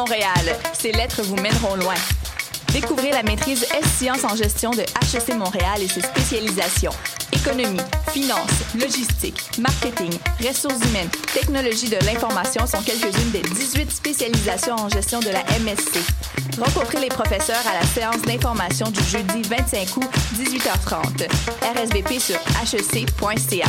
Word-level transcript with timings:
Montréal. 0.00 0.56
Ces 0.72 0.92
lettres 0.92 1.20
vous 1.22 1.36
mèneront 1.36 1.74
loin. 1.74 1.94
Découvrez 2.72 3.10
la 3.10 3.22
maîtrise 3.22 3.64
S-Sciences 3.64 4.24
en 4.24 4.34
gestion 4.34 4.70
de 4.70 4.80
HEC 4.80 5.36
Montréal 5.36 5.82
et 5.82 5.88
ses 5.88 6.00
spécialisations. 6.00 6.92
Économie, 7.32 7.82
finance, 8.10 8.50
logistique, 8.80 9.38
marketing, 9.58 10.10
ressources 10.40 10.82
humaines, 10.88 11.10
technologie 11.34 11.90
de 11.90 11.98
l'information 12.06 12.66
sont 12.66 12.80
quelques-unes 12.80 13.30
des 13.30 13.42
18 13.42 13.90
spécialisations 13.90 14.76
en 14.76 14.88
gestion 14.88 15.20
de 15.20 15.28
la 15.28 15.42
MSC. 15.60 15.98
Rencontrez 16.58 17.00
les 17.00 17.08
professeurs 17.08 17.66
à 17.70 17.74
la 17.74 17.86
séance 17.86 18.22
d'information 18.22 18.90
du 18.90 19.02
jeudi 19.04 19.42
25 19.42 19.96
août, 19.98 20.10
18h30. 20.38 21.28
RSVP 21.76 22.18
sur 22.18 22.36
hec.ca. 22.36 23.66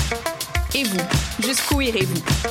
Et 0.76 0.84
vous, 0.86 1.46
jusqu'où 1.46 1.82
irez-vous? 1.82 2.51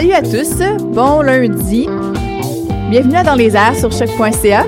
Salut 0.00 0.12
à 0.14 0.22
tous, 0.22 0.54
bon 0.94 1.20
lundi. 1.20 1.86
Bienvenue 2.88 3.16
à 3.16 3.22
Dans 3.22 3.34
les 3.34 3.54
airs 3.54 3.76
sur 3.76 3.92
choc.ca. 3.92 4.64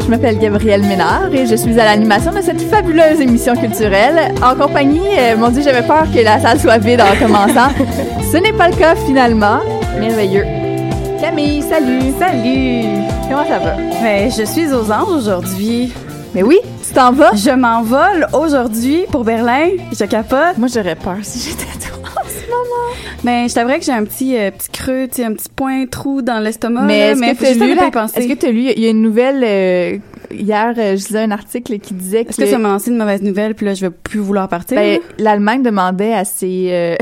Je 0.00 0.10
m'appelle 0.10 0.36
Gabrielle 0.40 0.82
Ménard 0.82 1.32
et 1.32 1.46
je 1.46 1.54
suis 1.54 1.78
à 1.78 1.84
l'animation 1.84 2.32
de 2.32 2.40
cette 2.40 2.60
fabuleuse 2.62 3.20
émission 3.20 3.54
culturelle 3.54 4.34
en 4.42 4.56
compagnie, 4.56 5.16
euh, 5.16 5.36
mon 5.36 5.50
Dieu, 5.50 5.62
j'avais 5.62 5.86
peur 5.86 6.06
que 6.12 6.18
la 6.18 6.40
salle 6.40 6.58
soit 6.58 6.78
vide 6.78 7.00
en 7.00 7.24
commençant. 7.24 7.70
Ce 8.32 8.36
n'est 8.38 8.52
pas 8.52 8.68
le 8.68 8.74
cas 8.74 8.96
finalement. 8.96 9.60
Merveilleux. 9.96 10.44
Camille, 11.20 11.62
salut. 11.62 12.12
Salut! 12.18 13.04
Comment 13.30 13.46
ça 13.46 13.60
va? 13.60 13.76
Ben, 14.02 14.28
je 14.28 14.42
suis 14.42 14.74
aux 14.74 14.90
anges 14.90 15.18
aujourd'hui. 15.18 15.92
Mais 16.34 16.42
oui, 16.42 16.58
tu 16.84 16.92
t'en 16.92 17.12
vas? 17.12 17.30
Je 17.32 17.50
m'envole 17.50 18.26
aujourd'hui 18.32 19.04
pour 19.12 19.22
Berlin. 19.22 19.68
Je 19.92 20.04
capote. 20.04 20.58
Moi, 20.58 20.66
j'aurais 20.66 20.96
peur 20.96 21.18
si 21.22 21.48
j'étais 21.48 21.77
toi 22.48 22.56
en 22.60 22.64
ce 22.64 22.70
moment. 22.70 23.14
Mais 23.24 23.48
je 23.48 23.54
t'avouerais 23.54 23.78
que 23.78 23.84
j'ai 23.84 23.92
un 23.92 24.04
petit, 24.04 24.36
euh, 24.36 24.50
petit 24.50 24.70
creux, 24.70 25.08
tu 25.08 25.16
sais, 25.16 25.24
un 25.24 25.34
petit 25.34 25.48
point 25.54 25.86
trou 25.86 26.22
dans 26.22 26.40
l'estomac. 26.40 26.82
Mais 26.82 26.98
est-ce 27.10 27.20
que 27.20 27.36
tu 27.36 27.46
as 27.46 27.66
lu 27.66 27.74
la... 27.74 27.86
Est-ce 27.86 28.28
que 28.28 28.34
tu 28.34 28.46
as 28.46 28.50
lu 28.50 28.60
il 28.76 28.82
y 28.82 28.86
a 28.86 28.90
une 28.90 29.02
nouvelle 29.02 29.42
euh, 29.44 29.98
hier 30.30 30.74
euh, 30.76 30.96
je 30.96 31.06
lisais 31.06 31.20
un 31.20 31.30
article 31.30 31.78
qui 31.78 31.94
disait 31.94 32.24
que, 32.24 32.30
Est-ce 32.30 32.40
que 32.40 32.46
ça 32.46 32.58
m'a 32.58 32.68
lancé 32.68 32.90
une 32.90 32.98
mauvaise 32.98 33.22
nouvelle, 33.22 33.54
puis 33.54 33.66
là, 33.66 33.74
je 33.74 33.86
vais 33.86 33.90
plus 33.90 34.20
vouloir 34.20 34.48
partir? 34.48 34.76
ben, 34.76 35.00
l'Allemagne 35.18 35.62
demandait 35.62 36.14
à 36.14 36.24
ses 36.24 36.96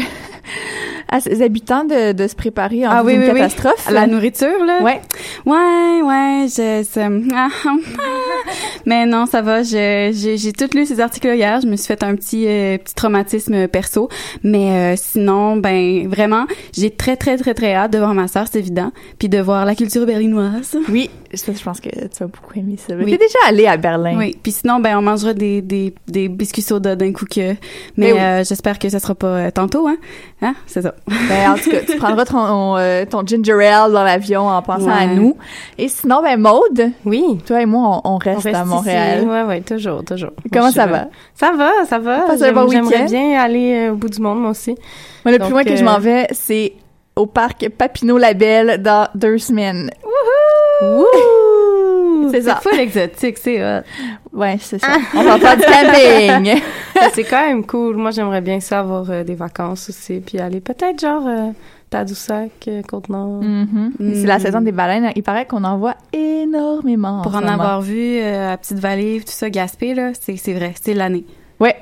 à 1.09 1.21
ses 1.21 1.43
habitants 1.43 1.84
de, 1.84 2.12
de 2.12 2.27
se 2.27 2.34
préparer 2.34 2.87
en 2.87 2.91
Ah 2.91 3.03
oui, 3.05 3.17
oui, 3.19 3.25
oui. 3.33 3.34
catastrophe. 3.41 3.89
La 3.91 4.06
nourriture, 4.06 4.65
là? 4.65 4.83
Ouais. 4.83 5.00
Ouais, 5.44 6.03
ouais, 6.03 6.47
je... 6.49 7.31
ah, 7.34 7.49
ah. 7.65 7.71
Mais 8.87 9.06
non, 9.06 9.27
ça 9.27 9.43
va. 9.43 9.62
J'ai 9.62 10.11
j'ai 10.12 10.53
tout 10.53 10.69
lu 10.75 10.87
ces 10.87 11.00
articles 11.00 11.28
hier. 11.34 11.61
Je 11.61 11.66
me 11.66 11.77
suis 11.77 11.87
fait 11.87 12.03
un 12.03 12.15
petit 12.16 12.47
euh, 12.47 12.78
petit 12.78 12.95
traumatisme 12.95 13.69
perso. 13.69 14.09
Mais 14.43 14.95
euh, 14.95 14.97
sinon, 14.97 15.56
ben 15.56 16.09
vraiment, 16.09 16.47
j'ai 16.77 16.91
très, 16.91 17.16
très, 17.16 17.37
très, 17.37 17.55
très 17.55 17.75
hâte 17.75 17.93
de 17.93 17.99
voir 17.99 18.15
ma 18.15 18.28
sœur, 18.28 18.47
c'est 18.50 18.59
évident. 18.59 18.93
Puis 19.19 19.28
de 19.28 19.39
voir 19.39 19.65
la 19.65 19.75
culture 19.75 20.06
berlinoise. 20.06 20.77
Oui, 20.89 21.11
ça, 21.34 21.53
je 21.53 21.62
pense 21.62 21.81
que 21.81 21.89
tu 21.89 22.19
vas 22.21 22.27
beaucoup 22.27 22.59
aimer 22.59 22.77
ça. 22.77 22.95
Oui. 22.97 23.05
T'es 23.11 23.19
déjà 23.19 23.39
allé 23.47 23.66
à 23.66 23.77
Berlin. 23.77 24.16
Oui, 24.19 24.37
puis 24.43 24.53
sinon 24.53 24.81
ben 24.81 24.97
on 24.99 25.03
mangera 25.03 25.34
des 25.34 25.62
des 25.62 25.95
des 26.09 26.28
biscuits 26.28 26.62
soda 26.62 26.97
d'un 26.97 27.12
coup 27.12 27.27
que 27.27 27.53
Mais 27.97 28.06
mais 28.06 28.12
oui. 28.12 28.19
euh, 28.21 28.45
j'espère 28.45 28.78
que 28.78 28.89
ça 28.89 29.00
sera 29.00 29.15
pas 29.15 29.27
euh, 29.27 29.50
tantôt 29.50 29.89
hein. 29.89 29.97
Hein, 30.43 30.55
c'est 30.66 30.83
ça. 30.83 30.95
Ben, 31.07 31.53
en 31.53 31.55
tout 31.55 31.71
cas, 31.71 31.81
tu 31.87 31.97
prendras 31.99 32.25
ton, 32.25 32.77
euh, 32.77 33.05
ton 33.05 33.25
ginger 33.25 33.67
ale 33.67 33.93
dans 33.93 34.03
l'avion 34.03 34.49
en 34.49 34.61
pensant 34.62 34.91
à 34.91 35.07
nous. 35.07 35.37
Et 35.79 35.89
sinon, 35.89 36.23
ben 36.23 36.41
Maude, 36.41 36.91
Oui. 37.05 37.39
toi 37.47 37.62
et 37.62 37.67
moi, 37.67 38.01
on, 38.05 38.11
on 38.11 38.15
On 38.15 38.19
reste, 38.19 38.47
à. 38.47 38.65
Montréal. 38.65 39.25
Ouais, 39.27 39.43
ouais, 39.43 39.61
toujours, 39.61 40.05
toujours. 40.05 40.31
Comment 40.53 40.71
ça 40.71 40.87
va? 40.87 41.07
Ça 41.34 41.53
va, 41.53 41.84
ça 41.87 41.99
va. 41.99 42.27
Bon 42.53 42.69
J'aimerais 42.69 43.05
bien 43.05 43.41
aller 43.41 43.89
euh, 43.89 43.93
au 43.93 43.97
bout 43.97 44.09
du 44.09 44.21
monde, 44.21 44.41
moi 44.41 44.51
aussi. 44.51 44.75
Moi, 45.25 45.33
le 45.33 45.39
Donc, 45.39 45.49
plus 45.49 45.53
loin 45.53 45.65
que 45.65 45.77
je 45.77 45.83
euh, 45.83 45.87
m'en 45.87 45.99
vais, 45.99 46.27
c'est 46.33 46.73
au 47.15 47.27
parc 47.27 47.69
Papineau-Labelle 47.69 48.83
dans 48.83 49.09
deux 49.15 49.39
semaines. 49.39 49.91
Wouhou! 50.83 51.07
C'est 52.31 52.43
ça. 52.43 52.57
Full 52.63 52.79
exotique, 52.79 53.39
c'est 53.39 53.63
hot. 53.63 53.83
Ouais, 54.33 54.57
c'est 54.61 54.79
ça. 54.79 54.99
On 55.15 55.23
va 55.23 55.39
faire 55.39 55.57
du 55.57 55.63
camping. 55.63 56.61
C'est 57.13 57.25
quand 57.25 57.47
même 57.47 57.67
cool. 57.67 57.97
Moi, 57.97 58.11
j'aimerais 58.11 58.41
bien 58.41 58.59
ça 58.61 58.81
avoir 58.81 59.11
euh, 59.11 59.23
des 59.23 59.35
vacances 59.35 59.91
aussi, 59.91 60.21
puis 60.21 60.39
aller 60.39 60.61
peut-être 60.61 60.99
genre 60.99 61.27
euh, 61.27 61.51
Tadoussac, 61.91 62.51
euh, 62.69 62.83
Côte-Nord. 62.83 63.43
Mhm. 63.43 63.93
Mm. 63.99 64.15
C'est 64.15 64.27
la 64.27 64.39
saison 64.39 64.61
des 64.61 64.73
baleines. 64.73 65.13
Il 65.15 65.23
paraît 65.23 65.47
qu'on 65.47 65.65
en 65.65 65.79
voit 65.79 65.97
énormément. 66.13 67.23
Pour 67.23 67.35
en 67.35 67.47
avoir 67.47 67.81
vu 67.81 68.19
euh, 68.19 68.53
à 68.53 68.57
Petite 68.57 68.79
Vallée, 68.79 69.21
tout 69.21 69.33
ça 69.33 69.51
Gaspé 69.51 69.95
là, 69.95 70.13
c'est 70.15 70.53
vrai, 70.53 70.75
c'est 70.81 70.95
l'année. 70.95 71.25
Ouais. 71.61 71.77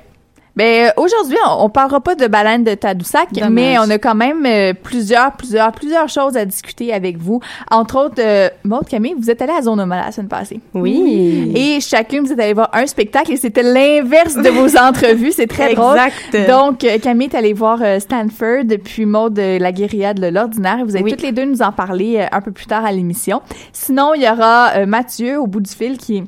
Ben 0.57 0.87
euh, 0.87 0.91
aujourd'hui, 1.03 1.37
on, 1.49 1.65
on 1.65 1.69
parlera 1.69 2.01
pas 2.01 2.15
de 2.15 2.27
baleines 2.29 2.63
de 2.63 2.75
Tadoussac, 2.75 3.33
Dommage. 3.33 3.51
mais 3.51 3.77
on 3.79 3.91
a 3.91 3.99
quand 3.99 4.15
même 4.15 4.47
euh, 4.47 4.73
plusieurs, 4.73 5.33
plusieurs, 5.33 5.73
plusieurs 5.73 6.09
choses 6.09 6.37
à 6.37 6.45
discuter 6.45 6.93
avec 6.93 7.19
vous. 7.19 7.41
Entre 7.73 7.99
autres, 7.99 8.21
euh, 8.21 8.49
Maud, 8.63 8.87
Camille, 8.87 9.15
vous 9.19 9.31
êtes 9.31 9.43
allés 9.43 9.53
à 9.53 9.63
Zonoma 9.63 10.05
la 10.07 10.13
semaine 10.13 10.29
passée. 10.29 10.61
Oui. 10.73 11.53
Et 11.57 11.81
chacune, 11.81 12.25
vous 12.25 12.33
êtes 12.33 12.39
allé 12.39 12.53
voir 12.53 12.71
un 12.73 12.87
spectacle 12.87 13.33
et 13.33 13.37
c'était 13.37 13.65
l'inverse 13.65 14.37
de 14.37 14.49
vos 14.49 14.77
entrevues. 14.81 15.33
C'est 15.33 15.49
très 15.49 15.75
drôle. 15.75 15.97
Exact. 15.99 16.49
Donc, 16.49 16.85
euh, 16.85 16.99
Camille 16.99 17.29
est 17.33 17.37
allée 17.37 17.53
voir 17.53 17.81
euh, 17.83 17.99
Stanford, 17.99 18.65
puis 18.85 19.07
Maud 19.07 19.37
la 19.39 19.73
guérilla 19.73 20.15
de 20.15 20.27
l'ordinaire. 20.29 20.79
Et 20.79 20.85
Vous 20.85 20.95
allez 20.95 21.05
Oui. 21.05 21.11
toutes 21.11 21.23
les 21.23 21.33
deux 21.33 21.47
nous 21.47 21.63
en 21.63 21.73
parler 21.73 22.27
un 22.31 22.41
peu 22.41 22.53
plus 22.53 22.67
tard 22.67 22.85
à 22.85 22.93
l'émission. 22.93 23.43
Sinon, 23.73 24.13
il 24.15 24.23
y 24.23 24.29
aura 24.29 24.87
Mathieu 24.87 25.41
au 25.41 25.47
bout 25.49 25.61
du 25.61 25.71
fil 25.71 25.99
qui 25.99 26.23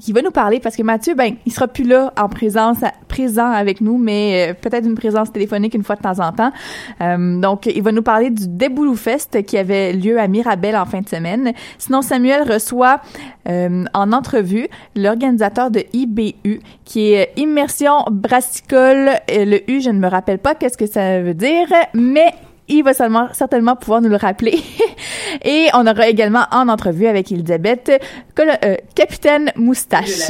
qui 0.00 0.12
va 0.12 0.22
nous 0.22 0.30
parler 0.30 0.60
parce 0.60 0.76
que 0.76 0.82
Mathieu, 0.82 1.14
ben, 1.14 1.34
il 1.46 1.52
sera 1.52 1.68
plus 1.68 1.84
là 1.84 2.12
en 2.18 2.28
présence, 2.28 2.78
présent 3.08 3.50
avec 3.50 3.80
nous, 3.80 3.98
mais 3.98 4.50
euh, 4.50 4.54
peut-être 4.54 4.86
une 4.86 4.94
présence 4.94 5.32
téléphonique 5.32 5.74
une 5.74 5.84
fois 5.84 5.96
de 5.96 6.02
temps 6.02 6.20
en 6.20 6.32
temps. 6.32 6.52
Euh, 7.00 7.40
donc, 7.40 7.66
il 7.66 7.82
va 7.82 7.92
nous 7.92 8.02
parler 8.02 8.30
du 8.30 8.48
Déboulou 8.48 8.94
Fest 8.94 9.42
qui 9.44 9.58
avait 9.58 9.92
lieu 9.92 10.18
à 10.18 10.28
Mirabel 10.28 10.76
en 10.76 10.86
fin 10.86 11.00
de 11.00 11.08
semaine. 11.08 11.52
Sinon, 11.78 12.02
Samuel 12.02 12.50
reçoit 12.50 13.00
euh, 13.48 13.84
en 13.94 14.12
entrevue 14.12 14.68
l'organisateur 14.94 15.70
de 15.70 15.84
IBU, 15.92 16.60
qui 16.84 17.12
est 17.12 17.32
Immersion 17.36 18.04
Brassicole. 18.10 19.10
Euh, 19.30 19.44
Le 19.44 19.70
U, 19.70 19.80
je 19.80 19.90
ne 19.90 19.98
me 19.98 20.08
rappelle 20.08 20.38
pas 20.38 20.54
qu'est-ce 20.54 20.76
que 20.76 20.86
ça 20.86 21.20
veut 21.22 21.34
dire, 21.34 21.66
mais 21.94 22.34
il 22.68 22.82
va 22.82 22.94
seulement, 22.94 23.28
certainement 23.32 23.76
pouvoir 23.76 24.00
nous 24.00 24.08
le 24.08 24.16
rappeler. 24.16 24.58
Et 25.44 25.68
on 25.74 25.86
aura 25.86 26.08
également 26.08 26.44
en 26.50 26.68
entrevue 26.68 27.06
avec 27.06 27.30
Elisabeth, 27.32 27.90
euh, 28.38 28.76
Capitaine 28.94 29.52
Moustache. 29.56 30.28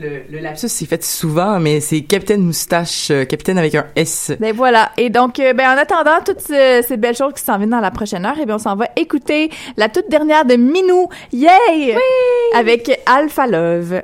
Le, 0.00 0.38
lapsus, 0.40 0.68
c'est 0.68 0.86
fait 0.86 1.02
souvent, 1.04 1.58
mais 1.58 1.80
c'est 1.80 2.02
Capitaine 2.02 2.42
Moustache, 2.42 3.10
euh, 3.10 3.24
Capitaine 3.24 3.58
avec 3.58 3.74
un 3.74 3.86
S. 3.96 4.32
Ben 4.38 4.54
voilà. 4.54 4.90
Et 4.96 5.10
donc, 5.10 5.38
euh, 5.40 5.52
ben 5.52 5.74
en 5.74 5.76
attendant 5.76 6.20
toutes 6.24 6.40
ce- 6.40 6.84
ces 6.86 6.96
belles 6.96 7.16
choses 7.16 7.34
qui 7.34 7.42
s'en 7.42 7.58
viennent 7.58 7.70
dans 7.70 7.80
la 7.80 7.90
prochaine 7.90 8.24
heure, 8.24 8.38
et 8.40 8.46
bien 8.46 8.54
on 8.56 8.58
s'en 8.58 8.76
va 8.76 8.86
écouter 8.96 9.50
la 9.76 9.88
toute 9.88 10.08
dernière 10.08 10.44
de 10.44 10.54
Minou. 10.54 11.08
Yay! 11.32 11.96
Avec 12.54 13.00
Alpha 13.06 13.46
Love. 13.46 14.02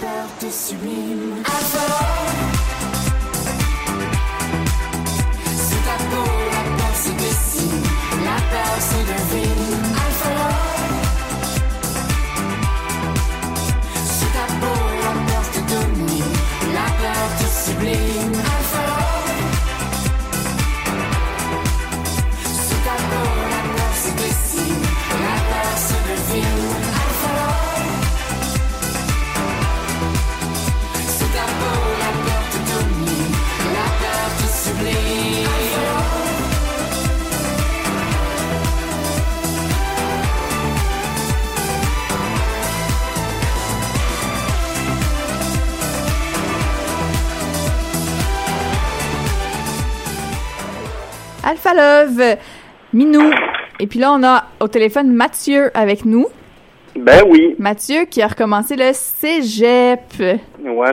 Peur 0.00 0.26
te 0.38 0.50
sublime. 0.50 1.13
Alpha 51.54 51.72
Love, 51.72 52.36
Minou. 52.92 53.30
Et 53.78 53.86
puis 53.86 54.00
là, 54.00 54.12
on 54.12 54.24
a 54.24 54.44
au 54.58 54.66
téléphone 54.66 55.12
Mathieu 55.12 55.70
avec 55.74 56.04
nous. 56.04 56.26
Ben 56.96 57.22
oui. 57.28 57.54
Mathieu 57.60 58.06
qui 58.10 58.22
a 58.22 58.26
recommencé 58.26 58.74
le 58.76 58.90
cégep. 58.92 60.00
Ouais, 60.18 60.38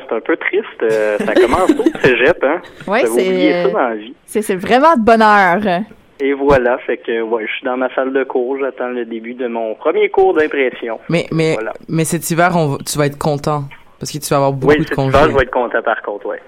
c'est 0.08 0.16
un 0.16 0.20
peu 0.20 0.38
triste. 0.38 0.84
euh, 0.84 1.18
ça 1.18 1.34
commence 1.34 1.76
tôt, 1.76 1.84
le 1.84 2.00
cégep, 2.00 2.44
hein? 2.44 2.62
Ouais, 2.88 3.06
c'est 3.08 3.64
ça 3.64 3.70
dans 3.70 3.80
la 3.90 3.96
vie. 3.96 4.14
c'est 4.26 4.42
c'est 4.44 4.56
vraiment 4.56 4.96
de 4.96 5.02
bonheur. 5.02 5.82
Et 6.20 6.34
voilà, 6.34 6.78
fait 6.86 6.98
que 6.98 7.22
ouais, 7.24 7.46
je 7.48 7.52
suis 7.54 7.66
dans 7.66 7.78
ma 7.78 7.92
salle 7.96 8.14
de 8.14 8.24
cours, 8.24 8.58
j'attends 8.60 8.90
le 8.90 9.06
début 9.06 9.34
de 9.34 9.48
mon 9.48 9.74
premier 9.74 10.10
cours 10.10 10.36
d'impression. 10.36 11.00
Mais, 11.10 11.26
mais, 11.32 11.54
Voilà. 11.56 11.74
mais 11.90 12.04
cet 12.06 12.30
hiver, 12.30 12.52
on 12.56 12.68
va- 12.68 12.78
tu 12.86 13.00
vas 13.00 13.08
être 13.08 13.18
content. 13.18 13.64
Parce 14.00 14.12
que 14.12 14.20
tu 14.20 14.30
vas 14.30 14.36
avoir 14.38 14.54
beaucoup 14.54 14.74
Oui, 14.74 14.80
de 14.80 14.84
cet 14.84 14.96
congés. 14.96 15.10
hiver, 15.18 15.30
je 15.32 15.36
vais 15.38 15.44
être 15.44 15.52
content 15.52 15.82
par 15.84 16.00
contre, 16.04 16.28
ouais. 16.28 16.42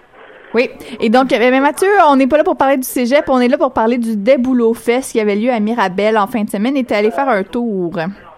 Oui. 0.54 0.70
Et 1.00 1.10
donc, 1.10 1.34
euh, 1.34 1.38
mais 1.40 1.60
Mathieu, 1.60 1.88
on 2.08 2.16
n'est 2.16 2.28
pas 2.28 2.38
là 2.38 2.44
pour 2.44 2.58
parler 2.58 2.78
du 2.78 2.84
cégep, 2.84 3.26
on 3.28 3.40
est 3.40 3.48
là 3.48 3.58
pour 3.58 3.74
parler 3.74 3.98
du 3.98 4.16
Déboulot 4.16 4.74
Fest 4.74 5.12
qui 5.12 5.20
avait 5.20 5.36
lieu 5.36 5.50
à 5.50 5.60
Mirabel 5.60 6.18
en 6.18 6.28
fin 6.28 6.44
de 6.44 6.50
semaine 6.50 6.78
et 6.78 6.84
t'es 6.84 6.96
allé 6.96 7.12
faire 7.12 7.30
un 7.30 7.44
tour. 7.44 7.94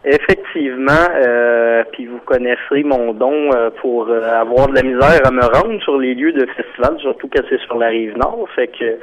Effectivement, 0.05 0.93
euh, 1.15 1.83
puis 1.91 2.05
vous 2.05 2.19
connaisserez 2.25 2.83
mon 2.83 3.13
don 3.13 3.51
euh, 3.53 3.69
pour 3.81 4.07
avoir 4.09 4.67
de 4.67 4.75
la 4.75 4.83
misère 4.83 5.19
à 5.25 5.31
me 5.31 5.41
rendre 5.41 5.81
sur 5.81 5.97
les 5.97 6.13
lieux 6.13 6.31
de 6.31 6.45
festival, 6.45 6.95
surtout 6.99 7.27
que 7.27 7.39
c'est 7.49 7.59
sur 7.61 7.77
la 7.77 7.87
rive 7.87 8.15
nord. 8.17 8.47
Fait 8.55 8.67
que 8.67 8.99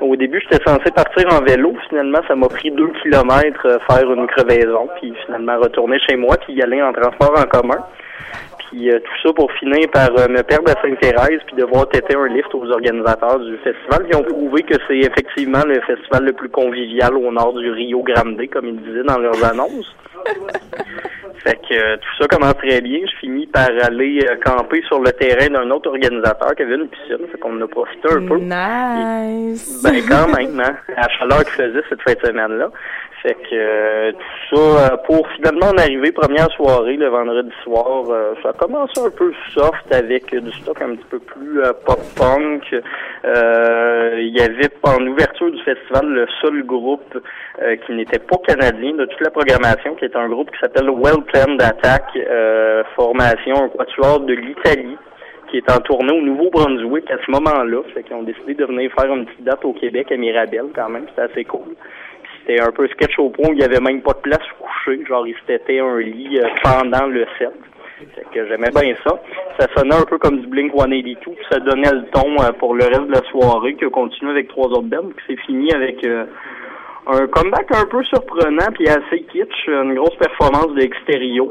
au 0.00 0.14
début, 0.16 0.40
j'étais 0.40 0.62
censé 0.64 0.90
partir 0.90 1.24
en 1.32 1.42
vélo. 1.42 1.74
Finalement, 1.88 2.18
ça 2.28 2.34
m'a 2.34 2.48
pris 2.48 2.70
deux 2.70 2.92
kilomètres 3.02 3.78
faire 3.88 4.12
une 4.12 4.26
crevaison, 4.26 4.88
puis 5.00 5.14
finalement 5.24 5.58
retourner 5.58 5.98
chez 6.08 6.16
moi, 6.16 6.36
puis 6.44 6.54
y 6.54 6.62
aller 6.62 6.82
en 6.82 6.92
transport 6.92 7.32
en 7.38 7.44
commun. 7.44 7.78
Puis 8.72 8.90
euh, 8.90 8.98
tout 9.00 9.28
ça 9.28 9.34
pour 9.34 9.52
finir 9.52 9.86
par 9.92 10.08
euh, 10.18 10.28
me 10.28 10.42
perdre 10.42 10.70
à 10.70 10.80
Sainte-Thérèse, 10.80 11.40
puis 11.46 11.56
devoir 11.56 11.86
têter 11.90 12.16
un 12.16 12.26
lift 12.26 12.54
aux 12.54 12.70
organisateurs 12.70 13.38
du 13.38 13.58
festival, 13.58 14.08
qui 14.08 14.16
ont 14.16 14.22
prouvé 14.22 14.62
que 14.62 14.74
c'est 14.88 14.98
effectivement 14.98 15.62
le 15.66 15.78
festival 15.82 16.24
le 16.24 16.32
plus 16.32 16.48
convivial 16.48 17.14
au 17.14 17.30
nord 17.30 17.52
du 17.52 17.70
Rio 17.70 18.02
Grande, 18.02 18.40
comme 18.50 18.68
ils 18.68 18.80
disaient 18.80 19.04
dans 19.04 19.18
leurs 19.18 19.44
annonces. 19.44 19.94
Fait 21.44 21.56
que 21.56 21.74
euh, 21.74 21.96
tout 21.96 22.22
ça 22.22 22.28
commence 22.28 22.56
très 22.56 22.80
bien. 22.80 23.00
Je 23.04 23.16
finis 23.18 23.46
par 23.48 23.68
aller 23.82 24.20
euh, 24.30 24.36
camper 24.44 24.80
sur 24.86 25.00
le 25.00 25.10
terrain 25.12 25.48
d'un 25.48 25.70
autre 25.70 25.88
organisateur 25.88 26.54
qui 26.54 26.62
avait 26.62 26.76
une 26.76 26.88
piscine. 26.88 27.26
Fait 27.30 27.38
qu'on 27.38 27.56
en 27.56 27.62
a 27.62 27.66
profité 27.66 28.08
un 28.12 28.26
peu. 28.26 28.38
Nice. 28.38 29.82
Ben 29.82 29.94
quand 30.08 30.28
même, 30.36 30.60
hein, 30.60 30.76
la 30.96 31.08
chaleur 31.08 31.38
qu'il 31.40 31.64
faisait 31.64 31.82
cette 31.88 32.02
fin 32.02 32.12
de 32.12 32.26
semaine-là. 32.26 32.70
Fait 33.22 33.34
que 33.34 33.54
euh, 33.54 34.12
tout 34.12 34.56
ça, 34.56 34.94
euh, 34.94 34.96
pour 35.06 35.28
finalement 35.36 35.66
en 35.66 35.78
arriver, 35.78 36.10
première 36.10 36.50
soirée, 36.56 36.96
le 36.96 37.06
vendredi 37.06 37.52
soir, 37.62 38.02
euh, 38.10 38.34
ça 38.42 38.48
a 38.48 38.52
commencé 38.52 39.00
un 39.00 39.10
peu 39.10 39.32
soft 39.54 39.92
avec 39.92 40.34
du 40.34 40.50
stock 40.50 40.82
un 40.82 40.96
petit 40.96 41.06
peu 41.08 41.20
plus 41.20 41.62
euh, 41.62 41.72
pop-punk. 41.86 42.64
Il 42.74 44.36
y 44.36 44.40
avait 44.40 44.70
en 44.82 45.06
ouverture 45.06 45.52
du 45.52 45.62
festival 45.62 46.06
le 46.06 46.26
seul 46.40 46.64
groupe 46.64 47.16
qui 47.86 47.92
n'était 47.92 48.18
pas 48.18 48.36
canadien 48.46 48.94
de 48.94 49.04
toute 49.04 49.20
la 49.20 49.30
programmation, 49.30 49.94
qui 49.94 50.04
est 50.04 50.16
un 50.16 50.28
groupe 50.28 50.50
qui 50.50 50.58
s'appelle 50.58 50.90
Well 50.90 51.22
Planned 51.26 51.62
Attack, 51.62 52.18
formation, 52.96 53.64
un 53.64 53.68
quatuor 53.68 54.20
de 54.20 54.34
l'Italie 54.34 54.96
qui 55.50 55.58
est 55.58 55.70
en 55.70 55.80
tournée 55.80 56.12
au 56.12 56.22
Nouveau-Brunswick 56.22 57.10
à 57.10 57.18
ce 57.24 57.30
moment-là. 57.30 57.82
Fait 57.94 58.02
qu'ils 58.02 58.16
ont 58.16 58.22
décidé 58.22 58.54
de 58.54 58.64
venir 58.64 58.90
faire 58.98 59.14
une 59.14 59.26
petite 59.26 59.44
date 59.44 59.64
au 59.64 59.74
Québec 59.74 60.10
à 60.10 60.16
Mirabel 60.16 60.66
quand 60.74 60.88
même. 60.88 61.04
C'était 61.10 61.30
assez 61.30 61.44
cool. 61.44 61.76
C'était 62.46 62.60
un 62.60 62.72
peu 62.72 62.88
sketch 62.88 63.18
au 63.18 63.30
point 63.30 63.50
où 63.50 63.52
il 63.52 63.60
y 63.60 63.64
avait 63.64 63.80
même 63.80 64.02
pas 64.02 64.12
de 64.12 64.20
place 64.20 64.42
pour 64.58 64.68
coucher. 64.68 65.04
Genre, 65.06 65.26
il 65.26 65.36
s'était 65.46 65.78
un 65.78 65.98
lit 65.98 66.38
euh, 66.38 66.48
pendant 66.62 67.06
le 67.06 67.26
set. 67.38 67.52
Fait 68.14 68.26
que 68.34 68.46
j'aimais 68.48 68.70
bien 68.74 68.94
ça. 69.04 69.20
Ça 69.58 69.68
sonnait 69.76 69.94
un 69.94 70.04
peu 70.04 70.18
comme 70.18 70.40
du 70.40 70.46
Blink 70.48 70.72
182. 70.72 71.14
puis 71.14 71.36
Ça 71.50 71.60
donnait 71.60 71.92
le 71.92 72.04
ton 72.12 72.34
euh, 72.40 72.52
pour 72.58 72.74
le 72.74 72.84
reste 72.84 73.06
de 73.06 73.12
la 73.12 73.22
soirée 73.30 73.74
qui 73.74 73.84
a 73.84 73.90
continué 73.90 74.32
avec 74.32 74.48
trois 74.48 74.66
autres 74.68 74.88
bands. 74.88 75.10
Puis 75.16 75.24
c'est 75.28 75.40
fini 75.46 75.72
avec 75.72 76.04
euh, 76.04 76.24
un 77.06 77.26
comeback 77.28 77.70
un 77.76 77.86
peu 77.86 78.02
surprenant 78.04 78.72
puis 78.74 78.88
assez 78.88 79.22
kitsch. 79.32 79.68
Une 79.68 79.94
grosse 79.94 80.16
performance 80.16 80.74
de 80.74 80.82
Extérieur. 80.82 81.48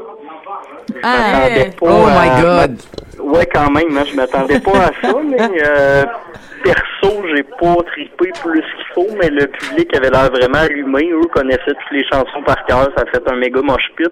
Ah, 1.02 1.16
m'attendais 1.32 1.70
pas 1.70 1.86
Oh 1.86 2.06
à- 2.06 2.22
my 2.22 2.42
god. 2.42 2.76
Ouais, 3.20 3.46
quand 3.46 3.70
même, 3.70 3.96
hein, 3.96 4.04
je 4.10 4.16
m'attendais 4.16 4.58
pas 4.60 4.70
à 4.78 4.90
ça, 5.02 5.14
mais 5.24 5.38
euh, 5.66 6.04
perso, 6.64 7.22
j'ai 7.34 7.42
pas 7.42 7.76
trippé 7.86 8.30
plus 8.42 8.60
qu'il 8.60 8.86
faut, 8.94 9.06
mais 9.20 9.28
le 9.28 9.46
public 9.46 9.94
avait 9.96 10.10
l'air 10.10 10.30
vraiment 10.30 10.58
allumé. 10.58 11.10
Eux 11.12 11.26
connaissaient 11.32 11.58
toutes 11.66 11.92
les 11.92 12.04
chansons 12.04 12.42
par 12.44 12.64
cœur, 12.66 12.88
ça 12.96 13.02
a 13.02 13.06
fait 13.10 13.22
un 13.30 13.36
méga 13.36 13.60
mosh 13.62 13.82
pit. 13.96 14.10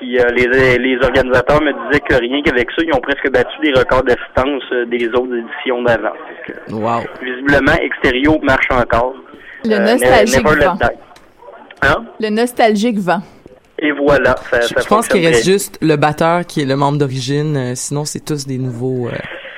Puis 0.00 0.18
euh, 0.18 0.24
les, 0.30 0.78
les 0.78 0.96
organisateurs 1.04 1.62
me 1.62 1.72
disaient 1.86 2.00
que 2.00 2.14
rien 2.16 2.42
qu'avec 2.42 2.68
ça, 2.72 2.82
ils 2.84 2.92
ont 2.92 3.00
presque 3.00 3.30
battu 3.30 3.56
les 3.62 3.72
records 3.72 4.02
d'assistance 4.02 4.62
euh, 4.72 4.84
des 4.86 5.06
autres 5.08 5.36
éditions 5.36 5.82
d'avant. 5.82 6.12
Que, 6.46 6.72
Wow. 6.72 7.02
Visiblement, 7.22 7.72
Extérieur 7.80 8.34
marche 8.42 8.66
encore. 8.72 9.14
le 9.64 9.74
Euh, 9.74 9.78
nostalgique 9.78 10.46
vent. 10.46 10.78
Hein? 11.82 12.04
Le 12.20 12.28
nostalgique 12.30 12.98
vent. 12.98 13.20
Et 13.78 13.90
voilà, 13.92 14.36
ça, 14.50 14.60
Je, 14.60 14.66
ça 14.68 14.80
je 14.82 14.86
pense 14.86 15.08
qu'il 15.08 15.26
reste 15.26 15.44
juste 15.44 15.78
le 15.82 15.96
batteur 15.96 16.46
qui 16.46 16.62
est 16.62 16.66
le 16.66 16.76
membre 16.76 16.98
d'origine. 16.98 17.56
euh, 17.56 17.72
sinon, 17.74 18.04
c'est 18.04 18.24
tous 18.24 18.46
des 18.46 18.58
nouveaux. 18.58 19.08
euh, 19.08 19.12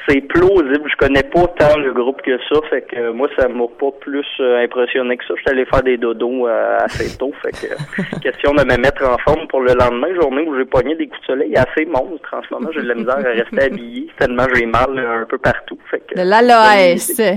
C'est 0.09 0.21
plausible. 0.23 0.89
Je 0.91 0.97
connais 0.97 1.23
pas 1.25 1.47
tant 1.59 1.77
le 1.79 1.93
groupe 1.93 2.23
que 2.23 2.39
ça, 2.49 2.61
fait 2.71 2.83
que 2.91 2.97
euh, 2.97 3.13
moi 3.13 3.29
ça 3.39 3.47
m'a 3.49 3.67
pas 3.79 3.91
plus 4.01 4.25
euh, 4.41 4.65
impressionné 4.65 5.17
que 5.17 5.25
ça. 5.27 5.35
J'étais 5.37 5.51
allé 5.51 5.65
faire 5.67 5.83
des 5.83 5.99
dodos 5.99 6.47
euh, 6.49 6.79
assez 6.81 7.17
tôt, 7.19 7.33
fait 7.43 7.51
que 7.53 7.73
euh, 7.73 8.19
question 8.23 8.55
de 8.55 8.63
me 8.65 8.77
mettre 8.79 9.05
en 9.05 9.19
forme 9.19 9.47
pour 9.49 9.61
le 9.61 9.75
lendemain, 9.75 10.15
journée 10.21 10.43
où 10.47 10.57
j'ai 10.57 10.65
pogné 10.65 10.95
des 10.95 11.09
coups 11.09 11.21
de 11.23 11.27
soleil 11.27 11.57
assez 11.57 11.85
monstres. 11.87 12.33
En 12.33 12.43
ce 12.49 12.55
moment, 12.55 12.71
j'ai 12.73 12.83
de 12.83 12.89
la 12.89 12.95
misère 12.95 13.19
à 13.19 13.31
rester 13.31 13.63
habillé 13.63 14.09
tellement 14.19 14.47
j'ai 14.55 14.65
mal 14.67 14.97
un 14.99 15.27
peu 15.29 15.39
partout. 15.39 15.79
Fait 15.91 16.01
que 16.09 16.15
De 16.15 16.23
l'aloès. 16.29 17.21
euh, 17.21 17.35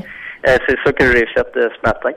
c'est 0.67 0.77
ça 0.85 0.93
que 0.93 1.05
j'ai 1.11 1.25
fait 1.35 1.57
euh, 1.57 1.69
ce 1.75 1.81
matin. 1.89 2.11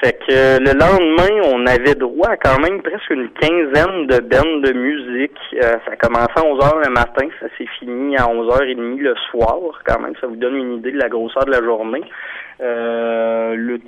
Fait 0.00 0.12
que 0.12 0.30
euh, 0.30 0.58
le 0.58 0.72
lendemain, 0.78 1.48
on 1.54 1.66
avait 1.66 1.94
droit 1.94 2.28
à 2.28 2.36
quand 2.36 2.60
même 2.60 2.82
presque 2.82 3.10
une 3.10 3.30
quinzaine 3.30 4.06
de 4.06 4.18
bandes 4.18 4.62
de 4.62 4.72
musique. 4.72 5.38
Euh, 5.54 5.72
ça 5.86 5.92
a 5.92 5.96
commencé 5.96 6.32
à 6.36 6.42
11h 6.42 6.84
le 6.86 6.92
matin, 6.92 7.28
ça 7.40 7.46
s'est 7.56 7.68
fini 7.78 8.16
à 8.16 8.24
11h30 8.24 8.98
le 8.98 9.14
soir. 9.30 9.56
Quand 9.86 10.00
même, 10.00 10.14
ça 10.20 10.26
vous 10.26 10.36
donne 10.36 10.56
une 10.56 10.74
idée 10.74 10.92
de 10.92 10.98
la 10.98 11.08
grosseur 11.08 11.46
de 11.46 11.50
la 11.50 11.62
journée. 11.62 12.04
Euh, 12.60 13.54
le 13.56 13.80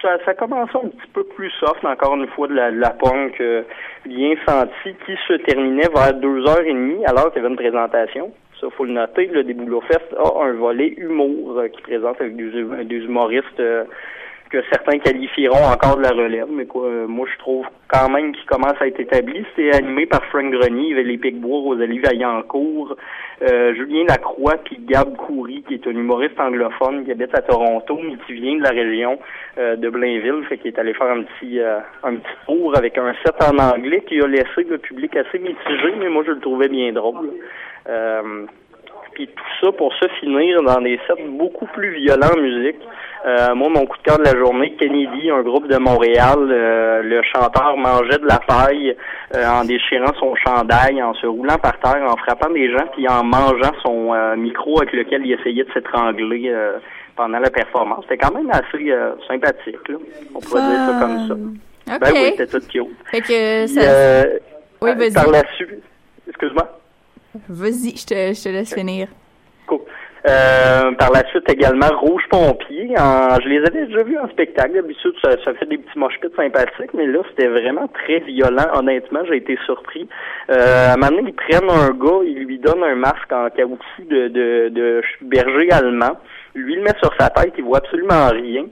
ça, 0.00 0.16
ça 0.24 0.34
commençait 0.34 0.78
un 0.78 0.88
petit 0.88 1.10
peu 1.12 1.24
plus 1.24 1.50
soft, 1.58 1.84
encore 1.84 2.14
une 2.14 2.28
fois, 2.28 2.46
de 2.46 2.54
la, 2.54 2.70
de 2.70 2.78
la 2.78 2.90
punk 2.90 3.40
euh, 3.40 3.62
bien 4.06 4.34
sentie, 4.46 4.94
qui 5.04 5.16
se 5.26 5.32
terminait 5.44 5.88
vers 5.92 6.14
deux 6.14 6.46
heures 6.46 6.60
et 6.60 6.72
demie, 6.72 7.04
alors 7.04 7.32
qu'il 7.32 7.42
y 7.42 7.44
avait 7.44 7.52
une 7.52 7.56
présentation. 7.56 8.32
Ça, 8.60 8.68
faut 8.76 8.84
le 8.84 8.92
noter. 8.92 9.26
Le 9.26 9.42
Déboulot 9.42 9.80
Fest 9.82 10.14
a 10.16 10.44
un 10.44 10.52
volet 10.52 10.94
humour 10.96 11.58
euh, 11.58 11.68
qui 11.68 11.82
présente 11.82 12.20
avec 12.20 12.36
des, 12.36 12.84
des 12.84 12.96
humoristes 12.96 13.58
euh, 13.60 13.84
que 14.50 14.62
certains 14.70 14.98
qualifieront 14.98 15.64
encore 15.72 15.96
de 15.96 16.02
la 16.02 16.10
relève, 16.10 16.48
mais 16.50 16.66
quoi, 16.66 16.86
euh, 16.86 17.06
moi 17.06 17.26
je 17.32 17.38
trouve 17.38 17.66
quand 17.88 18.08
même 18.10 18.32
qu'il 18.32 18.44
commence 18.46 18.80
à 18.80 18.86
être 18.86 19.00
établi. 19.00 19.44
C'est 19.56 19.74
animé 19.74 20.06
par 20.06 20.24
Frank 20.26 20.50
Grenier, 20.50 21.02
les 21.02 21.18
Picbois, 21.18 21.60
Rosalie 21.60 21.98
Vaillancourt, 21.98 22.96
euh, 23.42 23.74
Julien 23.74 24.04
Lacroix, 24.08 24.56
puis 24.64 24.78
Gab 24.80 25.16
Coury, 25.16 25.62
qui 25.66 25.74
est 25.74 25.86
un 25.86 25.92
humoriste 25.92 26.38
anglophone 26.38 27.04
qui 27.04 27.12
habite 27.12 27.34
à 27.34 27.42
Toronto, 27.42 27.98
mais 28.02 28.16
qui 28.26 28.34
vient 28.34 28.56
de 28.56 28.62
la 28.62 28.70
région 28.70 29.18
euh, 29.58 29.76
de 29.76 29.88
Blainville, 29.88 30.44
fait 30.48 30.58
qu'il 30.58 30.68
est 30.68 30.78
allé 30.78 30.92
faire 30.94 31.10
un 31.10 31.22
petit 31.22 31.60
euh, 31.60 31.78
un 32.02 32.16
petit 32.16 32.36
tour 32.46 32.76
avec 32.76 32.98
un 32.98 33.14
set 33.24 33.34
en 33.42 33.58
anglais 33.58 34.02
qui 34.06 34.20
a 34.20 34.26
laissé 34.26 34.64
le 34.68 34.78
public 34.78 35.16
assez 35.16 35.38
mitigé, 35.38 35.94
mais 35.98 36.08
moi 36.08 36.24
je 36.26 36.32
le 36.32 36.40
trouvais 36.40 36.68
bien 36.68 36.92
drôle. 36.92 37.30
Puis 39.14 39.26
tout 39.26 39.44
ça 39.60 39.72
pour 39.72 39.92
se 39.94 40.06
finir 40.20 40.62
dans 40.62 40.80
des 40.80 40.98
sets 41.06 41.22
beaucoup 41.28 41.66
plus 41.66 41.94
violents 41.96 42.30
en 42.36 42.40
musique. 42.40 42.76
Euh, 43.26 43.52
moi, 43.56 43.68
mon 43.68 43.84
coup 43.84 43.96
de 43.98 44.02
cœur 44.02 44.18
de 44.18 44.24
la 44.24 44.38
journée, 44.38 44.74
Kennedy, 44.78 45.28
un 45.30 45.42
groupe 45.42 45.66
de 45.66 45.76
Montréal, 45.76 46.38
euh, 46.38 47.02
le 47.02 47.20
chanteur 47.22 47.76
mangeait 47.76 48.18
de 48.18 48.26
la 48.26 48.38
paille 48.38 48.96
euh, 49.34 49.44
en 49.44 49.64
déchirant 49.64 50.14
son 50.20 50.36
chandail, 50.36 51.02
en 51.02 51.14
se 51.14 51.26
roulant 51.26 51.58
par 51.58 51.78
terre, 51.80 52.00
en 52.08 52.16
frappant 52.16 52.50
des 52.50 52.70
gens, 52.70 52.86
puis 52.92 53.08
en 53.08 53.24
mangeant 53.24 53.72
son 53.82 54.14
euh, 54.14 54.36
micro 54.36 54.80
avec 54.80 54.92
lequel 54.92 55.26
il 55.26 55.32
essayait 55.32 55.64
de 55.64 55.72
s'étrangler 55.72 56.44
euh, 56.48 56.78
pendant 57.16 57.40
la 57.40 57.50
performance. 57.50 58.04
C'était 58.08 58.24
quand 58.24 58.34
même 58.34 58.50
assez 58.50 58.88
euh, 58.92 59.14
sympathique, 59.26 59.88
là. 59.88 59.96
On 60.36 60.38
pourrait 60.38 60.62
dire 60.62 60.78
ça 60.86 60.98
comme 61.00 61.28
ça. 61.28 61.98
Ben 61.98 62.10
oui, 62.12 62.34
c'était 62.36 62.46
tout 62.46 62.66
cute. 62.68 62.86
Fait 63.10 63.20
que 63.20 63.66
ça... 63.66 63.80
euh, 63.80 64.38
Oui, 64.80 64.94
vas-y. 64.94 65.12
Par 65.14 65.28
la 65.30 65.42
suite, 65.56 65.82
excuse-moi. 66.28 66.77
Vas-y, 67.48 67.96
je 67.96 68.06
te, 68.06 68.14
je 68.14 68.42
te 68.42 68.48
laisse 68.48 68.74
finir. 68.74 69.08
Cool. 69.66 69.80
Euh, 70.26 70.92
par 70.98 71.12
la 71.12 71.24
suite 71.28 71.48
également 71.48 71.86
Rouge 72.00 72.24
Pompier. 72.28 72.92
En, 72.98 73.40
je 73.40 73.48
les 73.48 73.58
avais 73.58 73.86
déjà 73.86 74.02
vus 74.02 74.18
en 74.18 74.28
spectacle. 74.28 74.74
D'habitude, 74.74 75.14
ça, 75.22 75.30
ça 75.44 75.54
fait 75.54 75.66
des 75.66 75.78
petits 75.78 75.98
mosh 75.98 76.18
pits 76.20 76.28
sympathiques, 76.36 76.92
mais 76.92 77.06
là, 77.06 77.20
c'était 77.30 77.48
vraiment 77.48 77.86
très 77.88 78.18
violent. 78.20 78.66
Honnêtement, 78.74 79.20
j'ai 79.28 79.36
été 79.36 79.56
surpris. 79.64 80.08
Euh, 80.50 80.90
à 80.90 80.94
un 80.94 80.96
moment 80.96 81.16
donné, 81.16 81.30
ils 81.30 81.34
prennent 81.34 81.70
un 81.70 81.90
gars, 81.90 82.20
ils 82.24 82.44
lui 82.44 82.58
donnent 82.58 82.82
un 82.82 82.96
masque 82.96 83.32
en 83.32 83.48
caoutchouc 83.50 84.08
de, 84.10 84.28
de, 84.28 84.68
de 84.70 85.02
berger 85.22 85.70
allemand. 85.70 86.18
Lui, 86.54 86.74
il 86.74 86.78
le 86.78 86.82
met 86.82 86.98
sur 87.00 87.14
sa 87.18 87.30
tête, 87.30 87.54
il 87.56 87.64
voit 87.64 87.78
absolument 87.78 88.28
rien. 88.28 88.66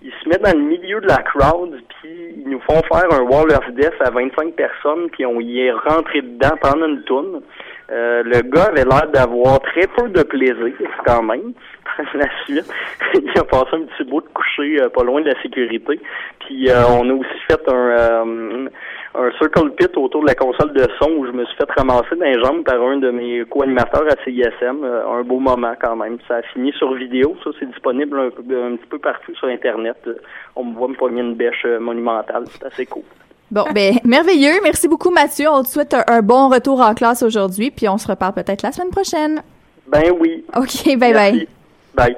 Il 0.00 0.12
se 0.22 0.28
met 0.28 0.38
dans 0.38 0.56
le 0.56 0.64
milieu 0.64 1.00
de 1.00 1.08
la 1.08 1.18
crowd, 1.18 1.76
puis 2.00 2.34
ils 2.38 2.48
nous 2.48 2.60
font 2.60 2.80
faire 2.82 3.12
un 3.12 3.22
wall 3.22 3.50
of 3.50 3.74
death 3.74 4.00
à 4.00 4.10
25 4.10 4.54
personnes, 4.54 5.10
puis 5.10 5.26
on 5.26 5.40
y 5.40 5.60
est 5.60 5.72
rentré 5.72 6.22
dedans 6.22 6.56
pendant 6.62 6.86
une 6.86 7.02
tourne. 7.02 7.42
Euh, 7.90 8.22
le 8.22 8.42
gars 8.42 8.64
avait 8.64 8.84
l'air 8.84 9.08
d'avoir 9.10 9.60
très 9.60 9.86
peu 9.86 10.08
de 10.08 10.22
plaisir, 10.22 10.72
quand 11.06 11.22
même. 11.22 11.54
La 12.14 12.26
suite, 12.44 12.70
il 13.14 13.38
a 13.38 13.44
passé 13.44 13.70
un 13.72 13.82
petit 13.82 14.04
bout 14.04 14.20
de 14.20 14.28
coucher 14.28 14.80
euh, 14.80 14.88
pas 14.88 15.02
loin 15.02 15.20
de 15.20 15.30
la 15.30 15.42
sécurité. 15.42 16.00
Puis 16.40 16.68
euh, 16.70 16.84
on 16.90 17.08
a 17.08 17.12
aussi 17.12 17.38
fait 17.48 17.60
un, 17.68 17.74
euh, 17.74 18.68
un 19.14 19.30
circle 19.38 19.70
pit 19.70 19.90
autour 19.96 20.22
de 20.22 20.26
la 20.26 20.34
console 20.34 20.72
de 20.74 20.86
son 21.00 21.10
où 21.12 21.26
je 21.26 21.32
me 21.32 21.44
suis 21.46 21.56
fait 21.56 21.70
ramasser 21.76 22.14
dans 22.14 22.26
les 22.26 22.40
jambes 22.40 22.62
par 22.62 22.80
un 22.80 22.98
de 22.98 23.10
mes 23.10 23.44
co-animateurs 23.46 24.06
à 24.06 24.22
CISM. 24.22 24.84
Un 24.84 25.22
beau 25.22 25.38
moment 25.38 25.74
quand 25.80 25.96
même. 25.96 26.18
Ça 26.28 26.36
a 26.36 26.42
fini 26.42 26.72
sur 26.72 26.92
vidéo. 26.94 27.36
Ça, 27.42 27.50
c'est 27.58 27.66
disponible 27.66 28.18
un, 28.18 28.26
un 28.26 28.76
petit 28.76 28.88
peu 28.88 28.98
partout 28.98 29.34
sur 29.34 29.48
Internet. 29.48 29.96
On 30.54 30.64
me 30.64 30.74
voit 30.74 30.88
me 30.88 30.94
pogner 30.94 31.22
une 31.22 31.34
bêche 31.34 31.64
monumentale. 31.80 32.44
C'est 32.46 32.64
assez 32.64 32.86
cool. 32.86 33.04
Bon, 33.50 33.64
ben, 33.74 33.98
merveilleux. 34.04 34.60
Merci 34.62 34.88
beaucoup, 34.88 35.10
Mathieu. 35.10 35.48
On 35.48 35.62
te 35.62 35.68
souhaite 35.68 35.94
un, 35.94 36.04
un 36.06 36.22
bon 36.22 36.48
retour 36.48 36.80
en 36.80 36.94
classe 36.94 37.22
aujourd'hui, 37.22 37.70
puis 37.70 37.88
on 37.88 37.98
se 37.98 38.06
reparle 38.06 38.34
peut-être 38.34 38.62
la 38.62 38.72
semaine 38.72 38.90
prochaine. 38.90 39.42
Ben 39.86 40.12
oui. 40.20 40.44
OK, 40.54 40.84
bye 40.98 41.12
bye. 41.12 41.32
Merci. 41.32 41.48
Bye. 41.94 42.16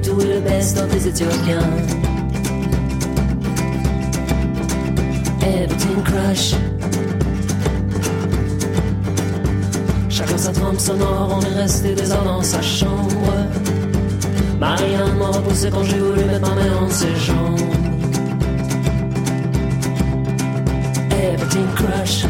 Me 0.00 0.04
Too 0.04 0.20
et 0.20 0.34
le 0.34 0.40
best 0.40 0.78
of 0.78 0.88
des 0.88 1.08
Éthiopiens. 1.08 1.68
Everything 5.42 6.02
crush. 6.04 6.54
Chacun 10.08 10.38
sa 10.38 10.52
trompe 10.52 10.78
sonore, 10.78 11.38
on 11.38 11.40
est 11.42 11.60
resté 11.60 11.94
des 11.94 12.10
heures 12.12 12.24
dans 12.24 12.42
sa 12.42 12.62
chambre. 12.62 13.32
Marianne 14.58 15.18
m'a 15.18 15.26
repoussé 15.26 15.70
quand 15.70 15.84
j'ai 15.84 15.98
voulu 15.98 16.24
mettre 16.24 16.48
ma 16.48 16.54
main 16.54 16.76
entre 16.82 16.94
ses 16.94 17.16
jambes. 17.16 17.60
Everything 21.10 21.66
crush. 21.74 22.24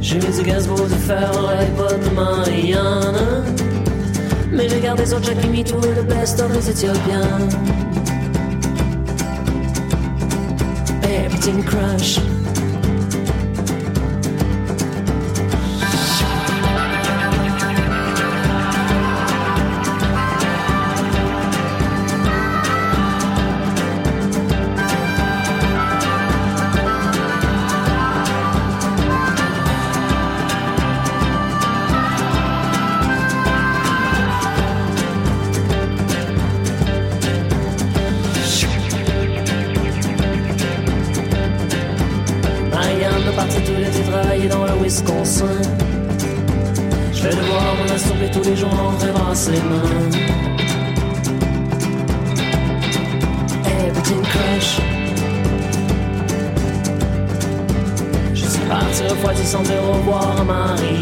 J'ai 0.00 0.16
mis 0.18 0.36
du 0.36 0.42
gaz 0.42 0.66
pour 0.66 0.86
du 0.86 0.94
fer 0.94 1.30
dans 1.32 1.42
l'iPod 1.42 2.00
de 2.04 2.14
Mariana. 2.14 3.31
Mais 4.94 5.06
j'ai 5.06 5.10
gardé 5.10 5.10
son 5.10 5.22
Jack 5.22 5.44
Me 5.46 5.62
Too 5.62 5.80
et 5.88 5.94
le 5.94 6.02
best 6.02 6.40
of 6.40 6.52
les 6.52 6.68
Éthiopiens. 6.68 7.38
Everything 11.04 11.62
crush. 11.64 12.31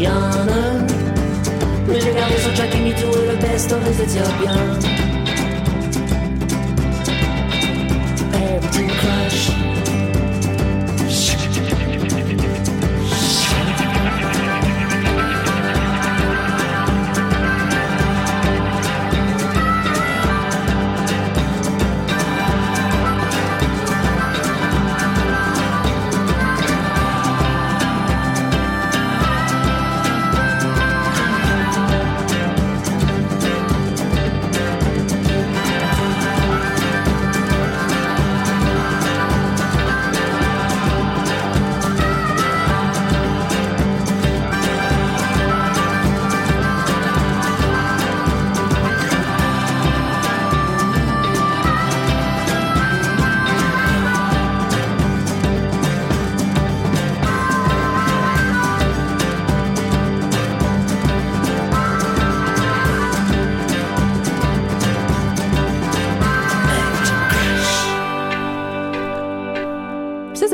À 0.05 0.13
Marianne. 0.13 0.87
Mais 1.87 1.99
j'ai 1.99 2.13
gardé 2.13 2.37
son 2.37 2.55
Jack 2.55 2.73
Me 2.75 2.91
Too 2.93 3.19
et 3.19 3.27
le 3.31 3.37
best 3.37 3.71
of 3.71 3.79
les 3.85 4.01
Éthiopiens. 4.03 4.79
Everything 8.33 8.87
crash. 8.87 9.51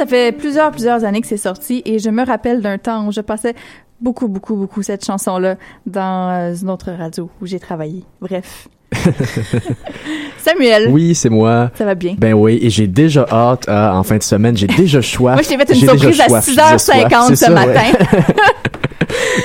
Fait 0.07 0.31
plusieurs, 0.31 0.71
plusieurs 0.71 1.03
années 1.03 1.21
que 1.21 1.27
c'est 1.27 1.37
sorti 1.37 1.81
et 1.85 1.99
je 1.99 2.09
me 2.09 2.25
rappelle 2.25 2.61
d'un 2.61 2.77
temps 2.77 3.07
où 3.07 3.11
je 3.11 3.21
passais 3.21 3.53
beaucoup, 3.99 4.27
beaucoup, 4.27 4.55
beaucoup 4.55 4.81
cette 4.81 5.05
chanson-là 5.05 5.55
dans 5.85 6.29
euh, 6.31 6.55
une 6.55 6.69
autre 6.69 6.91
radio 6.91 7.29
où 7.41 7.45
j'ai 7.45 7.59
travaillé. 7.59 8.03
Bref. 8.21 8.67
Samuel. 10.37 10.87
Oui, 10.89 11.13
c'est 11.13 11.29
moi. 11.29 11.71
Ça 11.77 11.83
va 11.85 11.95
bien? 11.95 12.15
Ben 12.17 12.33
oui, 12.33 12.59
et 12.61 12.69
j'ai 12.69 12.87
déjà 12.87 13.25
hâte 13.29 13.67
à, 13.67 13.95
en 13.95 14.03
fin 14.03 14.17
de 14.17 14.23
semaine, 14.23 14.55
j'ai 14.55 14.67
déjà 14.67 15.01
choix. 15.01 15.33
Moi, 15.33 15.41
je 15.41 15.49
t'ai 15.49 15.57
fait 15.57 15.73
une 15.73 15.87
surprise 15.87 16.21
à 16.21 16.27
soif, 16.29 16.45
j'ai 16.45 16.53
6h50 16.53 16.79
soif. 16.79 17.27
C'est 17.27 17.35
ce 17.35 17.51
ouais. 17.51 17.91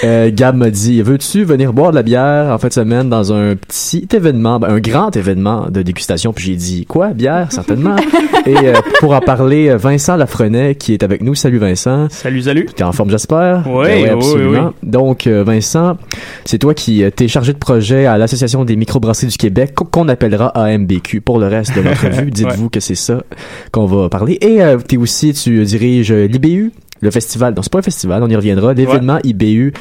Euh, 0.05 0.31
Gab 0.33 0.57
m'a 0.57 0.71
dit 0.71 1.03
veux-tu 1.03 1.45
venir 1.45 1.73
boire 1.73 1.91
de 1.91 1.97
la 1.97 2.03
bière 2.03 2.51
en 2.53 2.59
fin 2.59 2.69
de 2.69 2.73
semaine 2.73 3.09
dans 3.09 3.33
un 3.33 3.55
petit 3.57 4.07
événement, 4.15 4.59
ben, 4.59 4.69
un 4.71 4.81
grand 4.81 5.15
événement 5.17 5.69
de 5.71 5.83
dégustation? 5.83 6.33
Puis 6.33 6.45
j'ai 6.47 6.57
dit 6.57 6.87
quoi? 6.87 7.09
Bière 7.09 7.51
certainement. 7.53 7.97
Et 8.47 8.57
euh, 8.57 8.73
pour 9.01 9.13
en 9.15 9.21
parler, 9.21 9.75
Vincent 9.77 10.17
Lafrenet 10.17 10.75
qui 10.75 10.93
est 10.95 11.03
avec 11.03 11.23
nous. 11.23 11.35
Salut 11.35 11.59
Vincent. 11.59 12.09
Salut, 12.11 12.43
salut. 12.43 12.67
T'es 12.75 12.83
en 12.85 12.93
forme 12.93 13.11
j'espère? 13.11 13.65
Oui, 13.69 13.85
Ben 13.87 14.03
oui, 14.05 14.09
absolument. 14.11 14.67
oui, 14.83 14.89
Donc 14.91 15.27
euh, 15.27 15.45
Vincent, 15.45 15.97
c'est 16.45 16.59
toi 16.59 16.75
qui 16.75 17.05
euh, 17.05 17.11
t'es 17.11 17.29
chargé 17.29 17.53
de 17.53 17.59
projet 17.59 18.07
à 18.07 18.19
l'association 18.19 18.65
des 18.65 18.77
microbrasseries 18.77 19.29
du 19.29 19.37
Québec 19.37 19.75
qu- 19.77 19.85
qu'on 19.85 20.09
appellera 20.09 20.49
AMBQ 20.59 21.21
pour 21.21 21.39
le 21.39 21.47
reste 21.49 21.77
de 21.77 21.83
notre 21.83 22.09
vue. 22.23 22.31
Dites-vous 22.31 22.69
que 22.71 22.81
c'est 22.81 22.95
ça 22.95 23.23
qu'on 23.71 23.87
va 23.87 24.09
parler. 24.09 24.39
Et 24.41 24.63
euh, 24.63 24.79
t'es 24.79 24.97
aussi 24.97 25.33
tu 25.33 25.63
diriges 25.65 26.11
euh, 26.13 26.27
l'IBU. 26.27 26.73
Le 27.03 27.11
festival, 27.11 27.53
non 27.55 27.63
c'est 27.63 27.73
pas 27.73 27.81
un 27.81 27.83
festival, 27.83 28.23
on 28.23 28.29
y 28.29 28.37
reviendra. 28.37 28.73
L'événement 28.75 29.19
IBU, 29.25 29.73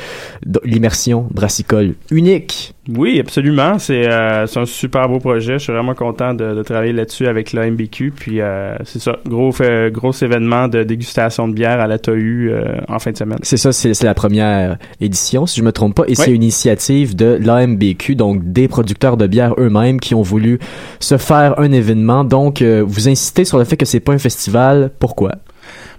l'immersion 0.64 1.28
brassicole 1.32 1.94
unique. 2.10 2.74
Oui, 2.90 3.20
absolument. 3.20 3.78
C'est 3.78 4.08
euh, 4.10 4.48
c'est 4.48 4.60
un 4.60 4.66
super 4.66 5.08
beau 5.08 5.20
projet. 5.20 5.54
Je 5.60 5.64
suis 5.66 5.72
vraiment 5.74 5.94
content 5.94 6.34
de, 6.34 6.56
de 6.56 6.64
travailler 6.64 6.94
là-dessus 6.94 7.28
avec 7.28 7.54
la 7.54 7.70
MBQ. 7.70 8.12
Puis 8.16 8.42
euh, 8.42 8.76
c'est 8.86 9.00
ça, 9.00 9.18
gros 9.28 9.52
fait- 9.52 9.92
gros 9.94 10.12
événement 10.12 10.68
de 10.68 10.82
dégustation 10.84 11.48
de 11.48 11.54
bière 11.54 11.80
à 11.80 11.86
la 11.88 12.00
TAU 12.00 12.14
euh, 12.16 12.76
en 12.88 12.98
fin 13.00 13.12
de 13.12 13.18
semaine. 13.18 13.38
C'est 13.44 13.58
ça, 13.58 13.72
c'est 13.72 14.02
la 14.04 14.14
première 14.16 14.78
édition, 15.00 15.46
si 15.46 15.60
je 15.60 15.64
me 15.64 15.72
trompe 15.72 15.96
pas, 15.96 16.04
et 16.08 16.16
c'est 16.16 16.32
une 16.32 16.42
initiative 16.44 17.16
de 17.16 17.38
l'AMBQ, 17.42 18.16
donc 18.16 18.52
des 18.52 18.68
producteurs 18.68 19.16
de 19.16 19.28
bière 19.28 19.54
eux-mêmes 19.60 20.00
qui 20.00 20.16
ont 20.16 20.24
voulu 20.24 20.58
se 21.00 21.18
faire 21.18 21.60
un 21.60 21.72
événement. 21.72 22.24
Donc, 22.24 22.62
euh, 22.64 22.84
vous 22.86 23.08
incitez 23.08 23.46
sur 23.46 23.60
le 23.60 23.64
fait 23.64 23.78
que 23.78 23.86
c'est 23.86 24.00
pas 24.00 24.14
un 24.14 24.18
festival. 24.18 24.90
Pourquoi? 25.00 25.34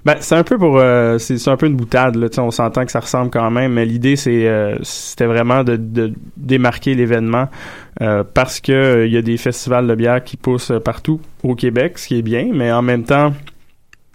Ben, 0.05 0.17
c'est 0.21 0.35
un 0.35 0.43
peu 0.43 0.59
pour 0.59 0.79
euh, 0.79 1.19
c'est 1.19 1.49
un 1.49 1.57
peu 1.57 1.67
une 1.67 1.77
boutade 1.77 2.17
là, 2.17 2.27
on 2.39 2.51
s'entend 2.51 2.85
que 2.85 2.91
ça 2.91 3.01
ressemble 3.01 3.31
quand 3.31 3.51
même, 3.51 3.73
mais 3.73 3.85
l'idée 3.85 4.17
c'est 4.17 4.49
euh, 4.49 4.77
c'était 4.83 5.27
vraiment 5.27 5.63
de, 5.63 5.77
de 5.77 6.13
démarquer 6.37 6.95
l'événement 6.95 7.49
euh, 8.01 8.25
parce 8.25 8.61
que 8.61 8.73
euh, 8.73 9.07
y 9.07 9.17
a 9.17 9.23
des 9.23 9.37
festivals 9.37 9.87
de 9.87 9.95
bière 9.95 10.25
qui 10.25 10.37
poussent 10.37 10.71
euh, 10.71 10.81
partout 10.81 11.21
au 11.43 11.55
Québec, 11.55 11.99
ce 11.99 12.09
qui 12.09 12.19
est 12.19 12.23
bien, 12.23 12.49
mais 12.53 12.73
en 12.73 12.83
même 12.83 13.05
temps 13.05 13.33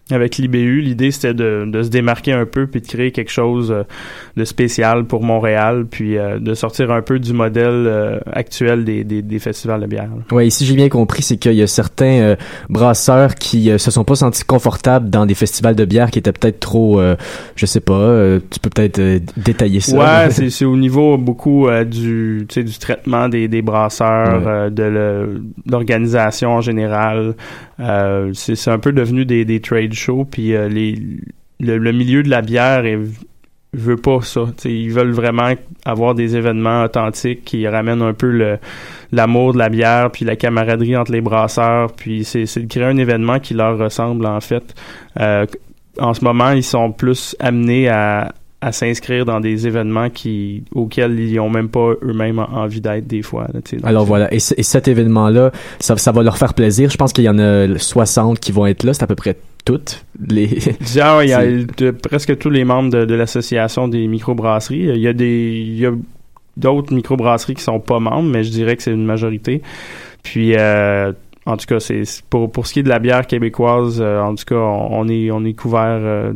avec 0.09 0.37
l'IBU, 0.37 0.79
l'idée 0.81 1.11
c'était 1.11 1.33
de, 1.33 1.65
de 1.67 1.83
se 1.83 1.89
démarquer 1.89 2.31
un 2.31 2.45
peu 2.45 2.65
puis 2.67 2.79
de 2.81 2.87
créer 2.87 3.11
quelque 3.11 3.31
chose 3.31 3.71
euh, 3.71 3.83
de 4.37 4.45
spécial 4.45 5.03
pour 5.05 5.21
Montréal, 5.23 5.85
puis 5.89 6.17
euh, 6.17 6.39
de 6.39 6.53
sortir 6.53 6.91
un 6.91 7.01
peu 7.01 7.19
du 7.19 7.33
modèle 7.33 7.67
euh, 7.87 8.19
actuel 8.31 8.85
des, 8.85 9.03
des, 9.03 9.21
des 9.21 9.39
festivals 9.39 9.81
de 9.81 9.85
bière. 9.87 10.03
là. 10.07 10.35
Ouais, 10.35 10.47
ici 10.47 10.65
j'ai 10.65 10.75
bien 10.75 10.87
compris, 10.89 11.23
c'est 11.23 11.37
qu'il 11.37 11.53
y 11.53 11.61
a 11.61 11.67
certains 11.67 12.19
euh, 12.21 12.35
brasseurs 12.69 13.35
qui 13.35 13.69
se 13.77 13.91
sont 13.91 14.03
pas 14.05 14.15
sentis 14.15 14.43
confortables 14.45 15.09
dans 15.09 15.25
des 15.25 15.35
festivals 15.35 15.75
de 15.75 15.85
bière 15.85 16.09
qui 16.11 16.19
étaient 16.19 16.31
peut-être 16.31 16.59
trop, 16.59 17.01
je 17.55 17.65
sais 17.65 17.79
pas, 17.81 18.37
tu 18.49 18.59
peux 18.61 18.69
peut-être 18.69 19.01
détailler 19.37 19.79
ça. 19.81 19.97
Ouais, 19.97 20.31
c'est 20.31 20.49
c'est 20.49 20.65
au 20.65 20.77
niveau 20.77 21.17
beaucoup 21.17 21.67
du 21.85 22.45
du 22.49 22.77
traitement 22.79 23.27
des, 23.29 23.47
des 23.47 23.61
brasseurs, 23.61 24.41
Ouais. 24.45 24.71
de 24.71 24.83
le- 24.83 25.41
l'organisation 25.69 26.51
en 26.53 26.61
général. 26.61 27.35
C'est 28.33 28.55
c'est 28.55 28.71
un 28.71 28.79
peu 28.79 28.91
devenu 28.91 29.25
des, 29.25 29.45
des 29.45 29.59
trade 29.59 29.93
shows 29.97 30.25
puis 30.29 30.53
euh, 30.55 30.69
le, 31.59 31.91
milieu 31.91 32.23
de 32.23 32.29
la 32.29 32.41
bière 32.41 32.85
est, 32.85 32.99
veut 33.73 33.97
pas 33.97 34.19
ça. 34.21 34.45
Ils 34.65 34.91
veulent 34.91 35.11
vraiment 35.11 35.51
avoir 35.85 36.15
des 36.15 36.35
événements 36.35 36.83
authentiques 36.83 37.43
qui 37.45 37.67
ramènent 37.67 38.01
un 38.01 38.13
peu 38.13 38.57
l'amour 39.11 39.53
de 39.53 39.57
la 39.57 39.69
bière 39.69 40.11
puis 40.11 40.25
la 40.25 40.35
camaraderie 40.35 40.95
entre 40.95 41.11
les 41.11 41.21
brasseurs 41.21 41.91
puis 41.93 42.23
c'est 42.23 42.43
de 42.43 42.67
créer 42.67 42.83
un 42.85 42.97
événement 42.97 43.39
qui 43.39 43.53
leur 43.53 43.77
ressemble 43.77 44.25
en 44.25 44.41
fait. 44.41 44.75
Euh, 45.19 45.45
en 45.99 46.13
ce 46.13 46.23
moment, 46.23 46.51
ils 46.51 46.63
sont 46.63 46.91
plus 46.91 47.35
amenés 47.39 47.89
à 47.89 48.31
s'inscrire 48.71 49.23
dans 49.25 49.39
des 49.39 49.67
événements 49.67 50.07
auxquels 50.73 51.19
ils 51.19 51.39
ont 51.39 51.49
même 51.49 51.69
pas 51.69 51.93
eux-mêmes 52.01 52.39
en- 52.39 52.51
envie 52.51 52.81
d'être 52.81 53.07
des 53.07 53.21
fois. 53.21 53.47
Alors 53.83 54.05
voilà, 54.05 54.33
et 54.33 54.39
cet 54.39 54.87
événement-là, 54.87 55.51
ça, 55.79 55.95
ça 55.97 56.11
va 56.11 56.23
leur 56.23 56.37
faire 56.37 56.53
plaisir. 56.53 56.89
Je 56.89 56.97
pense 56.97 57.13
qu'il 57.13 57.23
y 57.23 57.29
en 57.29 57.39
a 57.39 57.77
60 57.77 58.39
qui 58.39 58.51
vont 58.51 58.65
être 58.65 58.83
là, 58.83 58.93
c'est 58.93 59.03
à 59.03 59.07
peu 59.07 59.15
près 59.15 59.37
toutes 59.67 60.05
les... 60.27 60.47
Déjà, 60.79 61.23
il 61.23 61.29
y 61.29 61.33
a 61.33 61.45
de- 61.45 61.91
presque 61.91 62.37
tous 62.37 62.49
les 62.49 62.63
membres 62.63 62.89
de, 62.89 63.05
de 63.05 63.15
l'association 63.15 63.87
des 63.89 64.07
microbrasseries. 64.07 64.85
Il 64.95 65.01
y 65.01 65.07
a 65.07 65.13
des, 65.13 65.63
il 65.67 65.77
y 65.77 65.85
a 65.85 65.91
d'autres 66.55 66.93
microbrasseries 66.93 67.55
qui 67.55 67.63
sont 67.63 67.79
pas 67.79 67.99
membres, 67.99 68.29
mais 68.29 68.43
je 68.43 68.49
dirais 68.51 68.77
que 68.77 68.83
c'est 68.83 68.93
une 68.93 69.05
majorité. 69.05 69.61
Puis, 70.23 70.55
euh, 70.55 71.11
en 71.45 71.57
tout 71.57 71.65
cas, 71.65 71.79
c'est 71.79 72.03
c'est 72.05 72.23
pour 72.25 72.51
pour 72.51 72.65
ce 72.65 72.73
qui 72.73 72.79
est 72.79 72.83
de 72.83 72.89
la 72.89 72.99
bière 72.99 73.27
québécoise, 73.27 73.99
euh, 74.01 74.19
en 74.21 74.35
tout 74.35 74.45
cas, 74.45 74.55
on, 74.55 74.99
on 75.01 75.07
est 75.07 75.31
on 75.31 75.43
est 75.45 75.53
couvert. 75.53 75.99
Euh, 76.01 76.33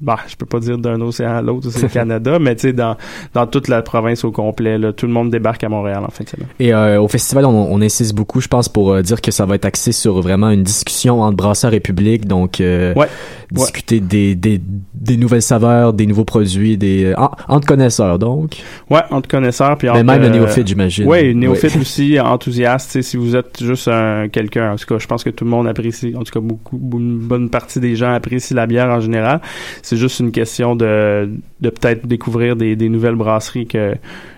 bah, 0.00 0.18
je 0.26 0.36
peux 0.36 0.44
pas 0.46 0.58
dire 0.60 0.76
d'un 0.76 1.00
océan 1.00 1.36
à 1.36 1.42
l'autre, 1.42 1.70
c'est 1.70 1.82
le 1.82 1.88
Canada, 1.92 2.38
mais 2.38 2.54
tu 2.56 2.62
sais, 2.62 2.72
dans, 2.72 2.96
dans 3.32 3.46
toute 3.46 3.68
la 3.68 3.80
province 3.82 4.24
au 4.24 4.32
complet, 4.32 4.76
là, 4.76 4.92
tout 4.92 5.06
le 5.06 5.12
monde 5.12 5.30
débarque 5.30 5.64
à 5.64 5.68
Montréal, 5.68 6.02
en 6.06 6.10
fait. 6.10 6.34
Et 6.58 6.74
euh, 6.74 7.00
au 7.00 7.08
festival, 7.08 7.44
on, 7.46 7.72
on 7.72 7.80
insiste 7.80 8.14
beaucoup, 8.14 8.40
je 8.40 8.48
pense, 8.48 8.68
pour 8.68 8.92
euh, 8.92 9.02
dire 9.02 9.20
que 9.20 9.30
ça 9.30 9.46
va 9.46 9.54
être 9.54 9.64
axé 9.64 9.92
sur 9.92 10.20
vraiment 10.20 10.50
une 10.50 10.62
discussion 10.62 11.22
entre 11.22 11.36
brasseurs 11.36 11.72
et 11.74 11.80
public, 11.80 12.26
donc 12.26 12.60
euh, 12.60 12.92
Ouais. 12.94 13.06
discuter 13.50 14.00
Des, 14.00 14.34
des, 14.34 14.60
des 14.94 15.16
nouvelles 15.16 15.42
saveurs, 15.42 15.92
des 15.92 16.06
nouveaux 16.06 16.24
produits, 16.24 16.76
des 16.76 17.04
euh, 17.04 17.14
en- 17.20 17.30
entre 17.48 17.66
connaisseurs, 17.66 18.18
donc. 18.18 18.56
Ouais, 18.90 19.00
entre 19.10 19.28
connaisseurs 19.28 19.76
puis 19.78 19.86
Mais 19.88 19.94
entre, 19.98 20.04
même 20.04 20.20
le 20.20 20.26
euh, 20.26 20.30
néophyte, 20.30 20.66
j'imagine. 20.66 21.06
Oui, 21.08 21.34
néophyte 21.34 21.74
Ouais. 21.76 21.80
aussi, 21.80 22.18
enthousiaste. 22.20 23.00
Si 23.02 23.16
vous 23.16 23.36
êtes 23.36 23.62
juste 23.62 23.88
un 23.88 24.28
quelqu'un, 24.28 24.72
en 24.72 24.76
tout 24.76 24.86
cas, 24.86 24.98
je 24.98 25.06
pense 25.06 25.22
que 25.24 25.30
tout 25.30 25.44
le 25.44 25.50
monde 25.50 25.66
apprécie, 25.68 26.14
en 26.16 26.22
tout 26.24 26.32
cas, 26.32 26.40
beaucoup, 26.40 26.78
une 26.98 27.18
bonne 27.18 27.48
partie 27.48 27.80
des 27.80 27.94
gens 27.96 28.12
apprécient 28.12 28.56
la 28.56 28.66
bière 28.66 28.88
en 28.88 29.00
général. 29.00 29.40
C'est 29.84 29.96
juste 29.98 30.18
une 30.20 30.32
question 30.32 30.74
de, 30.76 31.28
de 31.60 31.70
peut-être 31.70 32.06
découvrir 32.06 32.56
des, 32.56 32.74
des 32.74 32.88
nouvelles 32.88 33.14
brasseries 33.16 33.66
que 33.66 33.94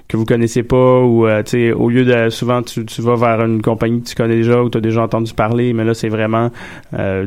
que 0.08 0.16
vous 0.16 0.24
connaissez 0.24 0.62
pas 0.62 1.00
ou 1.00 1.26
euh, 1.26 1.42
tu 1.42 1.50
sais 1.50 1.72
au 1.72 1.88
lieu 1.90 2.04
de 2.04 2.30
souvent 2.30 2.62
tu, 2.62 2.84
tu 2.86 3.02
vas 3.02 3.16
vers 3.16 3.44
une 3.44 3.60
compagnie 3.60 4.02
que 4.02 4.08
tu 4.08 4.14
connais 4.14 4.36
déjà 4.36 4.62
ou 4.62 4.70
tu 4.70 4.78
as 4.78 4.80
déjà 4.80 5.02
entendu 5.02 5.32
parler 5.34 5.72
mais 5.72 5.84
là 5.84 5.94
c'est 5.94 6.08
vraiment 6.08 6.52
euh, 6.94 7.26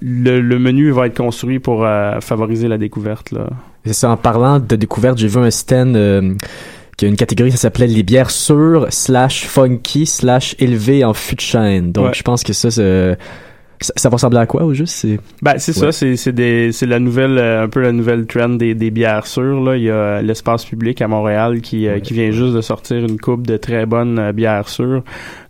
le, 0.00 0.40
le 0.40 0.58
menu 0.58 0.90
va 0.90 1.06
être 1.06 1.16
construit 1.16 1.58
pour 1.58 1.84
euh, 1.84 2.20
favoriser 2.20 2.68
la 2.68 2.78
découverte 2.78 3.32
là. 3.32 3.48
C'est 3.84 3.92
ça, 3.94 4.10
en 4.10 4.16
parlant 4.16 4.58
de 4.60 4.76
découverte, 4.76 5.18
j'ai 5.18 5.26
vu 5.28 5.38
un 5.38 5.50
stand 5.50 5.96
euh, 5.96 6.34
qui 6.96 7.06
a 7.06 7.08
une 7.08 7.16
catégorie, 7.16 7.50
ça 7.50 7.56
s'appelait 7.56 7.86
les 7.86 8.02
bières 8.02 8.30
sûres, 8.30 8.86
slash 8.90 9.46
funky, 9.46 10.04
slash 10.06 10.54
élevées 10.58 11.02
en 11.02 11.14
fût 11.14 11.34
de 11.34 11.40
chêne. 11.40 11.90
Donc, 11.90 12.06
Ouais. 12.08 12.12
je 12.14 12.22
pense 12.22 12.44
que 12.44 12.52
ça, 12.52 12.70
c'est- 12.70 13.16
ça, 13.80 13.92
ça 13.96 14.08
va 14.08 14.14
ressembler 14.14 14.38
à 14.38 14.46
quoi, 14.46 14.62
au 14.64 14.74
juste? 14.74 14.94
C'est... 14.94 15.18
Ben 15.42 15.54
c'est 15.58 15.70
Ouais. 15.76 15.86
ça, 15.86 15.92
c'est 15.92 16.16
c'est 16.16 16.32
des 16.32 16.72
c'est 16.72 16.86
la 16.86 16.98
nouvelle 16.98 17.38
euh, 17.38 17.64
un 17.64 17.68
peu 17.68 17.80
la 17.80 17.92
nouvelle 17.92 18.26
trend 18.26 18.50
des, 18.50 18.74
des 18.74 18.90
bières 18.90 19.26
sûres 19.26 19.60
là, 19.62 19.76
il 19.76 19.84
y 19.84 19.90
a 19.90 19.94
euh, 19.94 20.22
l'espace 20.22 20.64
public 20.64 21.00
à 21.00 21.08
Montréal 21.08 21.60
qui 21.60 21.86
euh, 21.88 22.00
qui 22.00 22.12
vient 22.12 22.30
juste 22.30 22.54
de 22.54 22.60
sortir 22.60 22.98
une 22.98 23.18
coupe 23.18 23.46
de 23.46 23.56
très 23.56 23.86
bonnes 23.86 24.32
bières 24.32 24.68
sûres. 24.68 25.02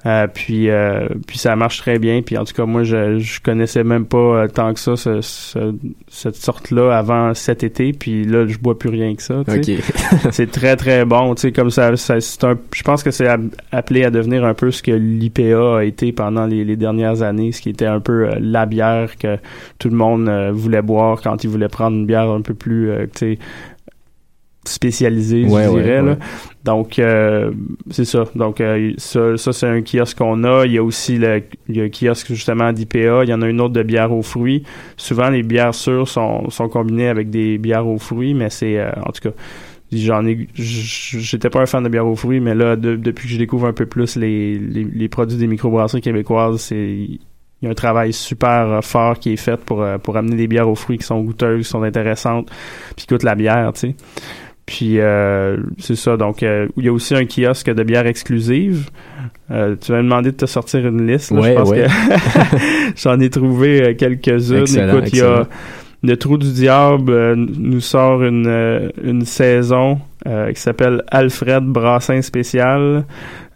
Euh, 0.06 0.26
puis 0.32 0.70
euh, 0.70 1.08
puis 1.26 1.36
ça 1.36 1.56
marche 1.56 1.76
très 1.76 1.98
bien 1.98 2.22
puis 2.22 2.38
en 2.38 2.44
tout 2.46 2.54
cas 2.54 2.64
moi 2.64 2.84
je 2.84 3.18
je 3.18 3.38
connaissais 3.38 3.84
même 3.84 4.06
pas 4.06 4.16
euh, 4.16 4.48
tant 4.48 4.72
que 4.72 4.80
ça 4.80 4.96
ce- 4.96 5.20
ce- 5.20 5.74
cette 6.08 6.36
sorte 6.36 6.70
là 6.70 6.96
avant 6.96 7.34
cet 7.34 7.62
été 7.64 7.92
puis 7.92 8.24
là 8.24 8.46
je 8.46 8.56
bois 8.56 8.78
plus 8.78 8.88
rien 8.88 9.14
que 9.14 9.22
ça, 9.22 9.42
tu 9.46 9.62
sais. 9.62 9.76
Ok. 9.76 10.30
c'est 10.30 10.50
très 10.50 10.76
très 10.76 11.04
bon, 11.04 11.34
tu 11.34 11.42
sais 11.42 11.52
comme 11.52 11.70
ça, 11.70 11.94
ça 11.98 12.18
c'est 12.18 12.44
un 12.44 12.56
je 12.74 12.82
pense 12.82 13.02
que 13.02 13.10
c'est 13.10 13.28
appelé 13.72 14.04
à 14.04 14.10
devenir 14.10 14.42
un 14.46 14.54
peu 14.54 14.70
ce 14.70 14.82
que 14.82 14.90
l'IPA 14.92 15.80
a 15.80 15.82
été 15.84 16.12
pendant 16.12 16.46
les, 16.46 16.64
les 16.64 16.76
dernières 16.76 17.20
années, 17.20 17.52
ce 17.52 17.60
qui 17.60 17.68
était 17.68 17.84
un 17.84 18.00
peu 18.00 18.30
la 18.40 18.64
bière 18.64 19.18
que 19.18 19.36
tout 19.78 19.90
le 19.90 19.96
monde 19.96 20.30
voulait 20.54 20.80
boire 20.80 21.20
quand 21.20 21.44
il 21.44 21.50
voulait 21.50 21.68
prendre 21.68 21.94
une 21.98 22.06
bière 22.06 22.30
un 22.30 22.40
peu 22.40 22.54
plus 22.54 22.90
tu 23.12 23.18
sais 23.18 23.38
spécialisée, 24.66 25.44
Ouais, 25.44 25.64
je 25.64 25.70
dirais 25.70 26.00
ouais. 26.00 26.06
là. 26.06 26.16
Donc 26.64 26.98
euh, 26.98 27.50
c'est 27.90 28.04
ça. 28.04 28.24
Donc 28.34 28.60
euh, 28.60 28.92
ça, 28.98 29.36
ça 29.36 29.52
c'est 29.52 29.66
un 29.66 29.80
kiosque 29.82 30.18
qu'on 30.18 30.44
a. 30.44 30.66
Il 30.66 30.72
y 30.72 30.78
a 30.78 30.82
aussi 30.82 31.16
le, 31.18 31.42
il 31.68 31.76
y 31.76 31.80
a 31.80 31.84
un 31.84 31.88
kiosque 31.88 32.28
justement 32.32 32.72
d'IPA. 32.72 33.24
Il 33.24 33.30
y 33.30 33.34
en 33.34 33.40
a 33.42 33.48
une 33.48 33.60
autre 33.60 33.72
de 33.74 33.82
bière 33.82 34.12
aux 34.12 34.22
fruits. 34.22 34.62
Souvent 34.96 35.30
les 35.30 35.42
bières 35.42 35.74
sûres 35.74 36.08
sont, 36.08 36.50
sont 36.50 36.68
combinées 36.68 37.08
avec 37.08 37.30
des 37.30 37.56
bières 37.58 37.86
aux 37.86 37.98
fruits, 37.98 38.34
mais 38.34 38.50
c'est 38.50 38.78
euh, 38.78 38.90
en 39.06 39.12
tout 39.12 39.22
cas 39.30 39.34
j'en 39.92 40.24
ai 40.24 40.46
j'étais 40.54 41.50
pas 41.50 41.62
un 41.62 41.66
fan 41.66 41.82
de 41.82 41.88
bière 41.88 42.06
aux 42.06 42.14
fruits 42.14 42.38
mais 42.38 42.54
là 42.54 42.76
de- 42.76 42.94
depuis 42.94 43.26
que 43.26 43.34
je 43.34 43.38
découvre 43.38 43.66
un 43.66 43.72
peu 43.72 43.86
plus 43.86 44.14
les, 44.14 44.56
les, 44.56 44.84
les 44.84 45.08
produits 45.08 45.36
des 45.36 45.48
microbrasseries 45.48 46.00
québécoises 46.00 46.60
c'est 46.60 46.76
il 46.76 47.18
y 47.62 47.66
a 47.66 47.70
un 47.70 47.74
travail 47.74 48.12
super 48.12 48.70
euh, 48.70 48.80
fort 48.82 49.18
qui 49.18 49.32
est 49.32 49.36
fait 49.36 49.56
pour 49.56 49.82
euh, 49.82 49.98
pour 49.98 50.16
amener 50.16 50.36
des 50.36 50.46
bières 50.46 50.68
aux 50.68 50.76
fruits 50.76 50.96
qui 50.98 51.04
sont 51.06 51.20
goûteuses 51.22 51.64
qui 51.64 51.68
sont 51.68 51.82
intéressantes 51.82 52.48
puis 52.94 53.04
qui 53.04 53.06
coûtent 53.08 53.24
la 53.24 53.34
bière 53.34 53.72
tu 53.72 53.80
sais 53.80 53.94
Puis 54.70 55.00
euh, 55.00 55.56
c'est 55.78 55.96
ça. 55.96 56.16
Donc 56.16 56.44
euh, 56.44 56.68
il 56.76 56.84
y 56.84 56.88
a 56.88 56.92
aussi 56.92 57.16
un 57.16 57.24
kiosque 57.24 57.70
de 57.74 57.82
bières 57.82 58.06
exclusives. 58.06 58.88
Euh, 59.50 59.74
tu 59.80 59.90
m'as 59.90 59.98
demandé 59.98 60.30
de 60.30 60.36
te 60.36 60.46
sortir 60.46 60.86
une 60.86 61.04
liste. 61.10 61.32
là. 61.32 61.40
Ouais, 61.40 61.50
je 61.50 61.54
pense 61.56 61.70
ouais. 61.70 61.86
que 61.86 62.56
j'en 62.96 63.18
ai 63.18 63.30
trouvé 63.30 63.82
euh, 63.82 63.94
quelques-unes. 63.94 64.62
Écoute, 64.62 65.08
il 65.12 65.18
y 65.18 65.22
a 65.22 65.48
le 66.04 66.16
Trou 66.16 66.38
du 66.38 66.52
Diable 66.52 67.12
euh, 67.12 67.34
nous 67.36 67.80
sort 67.80 68.22
une, 68.22 68.46
euh, 68.46 68.90
une 69.02 69.24
saison 69.24 69.98
euh, 70.28 70.52
qui 70.52 70.60
s'appelle 70.60 71.02
Alfred 71.08 71.64
Brassin 71.64 72.22
spécial. 72.22 73.04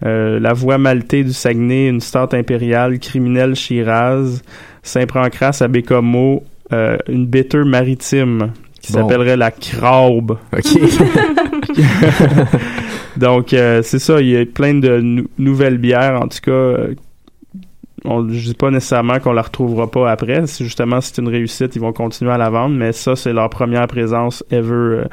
Euh, 0.04 0.40
la 0.40 0.52
Voix 0.52 0.78
maltée 0.78 1.22
du 1.22 1.32
Saguenay, 1.32 1.86
une 1.86 2.00
start 2.00 2.34
impériale, 2.34 2.98
criminel 2.98 3.54
Shiraz, 3.54 4.42
Saint-Pancras 4.82 5.58
à 5.60 5.68
Bécomo, 5.68 6.42
euh, 6.72 6.96
une 7.08 7.24
bitter 7.26 7.62
maritime 7.64 8.50
qui 8.84 8.92
Bon. 8.92 9.00
s'appellerait 9.00 9.36
la 9.36 9.50
Craube. 9.50 10.38
OK. 10.56 10.64
Donc, 13.16 13.52
euh, 13.52 13.80
c'est 13.82 13.98
ça, 13.98 14.20
il 14.20 14.28
y 14.28 14.36
a 14.36 14.44
plein 14.44 14.74
de 14.74 15.00
nou- 15.00 15.26
nouvelles 15.38 15.78
bières, 15.78 16.20
en 16.20 16.28
tout 16.28 16.40
cas. 16.42 16.50
euh, 16.50 16.94
on, 18.04 18.28
je 18.28 18.44
dis 18.48 18.54
pas 18.54 18.70
nécessairement 18.70 19.18
qu'on 19.18 19.32
la 19.32 19.42
retrouvera 19.42 19.90
pas 19.90 20.10
après. 20.10 20.46
C'est 20.46 20.64
justement, 20.64 21.00
c'est 21.00 21.18
une 21.18 21.28
réussite, 21.28 21.74
ils 21.76 21.80
vont 21.80 21.92
continuer 21.92 22.32
à 22.32 22.38
la 22.38 22.50
vendre, 22.50 22.74
mais 22.74 22.92
ça, 22.92 23.16
c'est 23.16 23.32
leur 23.32 23.48
première 23.48 23.86
présence 23.86 24.44
ever 24.50 24.70
euh, 24.72 25.04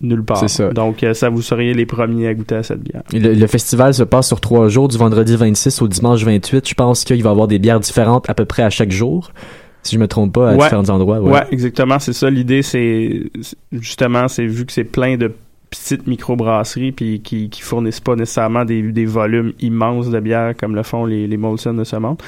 nulle 0.00 0.22
part. 0.22 0.36
C'est 0.38 0.48
ça. 0.48 0.68
Donc, 0.68 1.02
euh, 1.02 1.14
ça, 1.14 1.30
vous 1.30 1.42
seriez 1.42 1.74
les 1.74 1.86
premiers 1.86 2.28
à 2.28 2.34
goûter 2.34 2.56
à 2.56 2.62
cette 2.62 2.80
bière. 2.82 3.02
Le, 3.12 3.32
le 3.34 3.46
festival 3.48 3.92
se 3.94 4.02
passe 4.04 4.28
sur 4.28 4.40
trois 4.40 4.68
jours, 4.68 4.86
du 4.88 4.98
vendredi 4.98 5.34
26 5.36 5.82
au 5.82 5.88
dimanche 5.88 6.22
28. 6.22 6.68
Je 6.68 6.74
pense 6.74 7.02
qu'il 7.04 7.22
va 7.22 7.30
y 7.30 7.32
avoir 7.32 7.48
des 7.48 7.58
bières 7.58 7.80
différentes 7.80 8.28
à 8.30 8.34
peu 8.34 8.44
près 8.44 8.62
à 8.62 8.70
chaque 8.70 8.92
jour, 8.92 9.32
si 9.82 9.96
je 9.96 10.00
me 10.00 10.06
trompe 10.08 10.32
pas, 10.34 10.50
à 10.50 10.52
Ouais. 10.56 10.64
différents 10.64 10.88
endroits. 10.90 11.20
Ouais, 11.20 11.32
Ouais. 11.32 11.42
exactement, 11.50 11.98
c'est 11.98 12.12
ça. 12.12 12.30
L'idée, 12.30 12.62
c'est 12.62 13.22
justement, 13.72 14.28
c'est 14.28 14.46
vu 14.46 14.64
que 14.66 14.72
c'est 14.72 14.84
plein 14.84 15.16
de 15.16 15.32
petites 15.70 16.06
microbrasseries 16.06 16.92
puis 16.92 17.22
qui, 17.22 17.48
qui 17.48 17.62
fournissent 17.62 18.00
pas 18.00 18.14
nécessairement 18.14 18.66
des, 18.66 18.82
des 18.92 19.06
volumes 19.06 19.52
immenses 19.60 20.10
de 20.10 20.20
bière 20.20 20.52
comme 20.54 20.74
le 20.74 20.82
font 20.82 21.06
les, 21.06 21.26
les 21.26 21.36
Molson 21.38 21.72
de 21.72 21.84
ce 21.84 21.96
monde. 21.96 22.18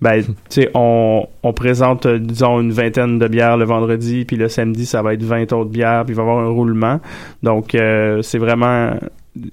Ben, 0.00 0.22
tu 0.22 0.32
sais, 0.48 0.70
on, 0.72 1.26
on 1.42 1.52
présente, 1.52 2.06
disons, 2.06 2.58
une 2.62 2.72
vingtaine 2.72 3.18
de 3.18 3.28
bières 3.28 3.58
le 3.58 3.66
vendredi, 3.66 4.24
puis 4.24 4.36
le 4.38 4.48
samedi, 4.48 4.86
ça 4.86 5.02
va 5.02 5.12
être 5.12 5.22
20 5.22 5.52
autres 5.52 5.68
bières, 5.70 6.04
puis 6.06 6.14
il 6.14 6.16
va 6.16 6.22
y 6.22 6.26
avoir 6.26 6.42
un 6.42 6.48
roulement. 6.48 7.00
Donc, 7.42 7.74
euh, 7.74 8.22
c'est 8.22 8.38
vraiment... 8.38 8.94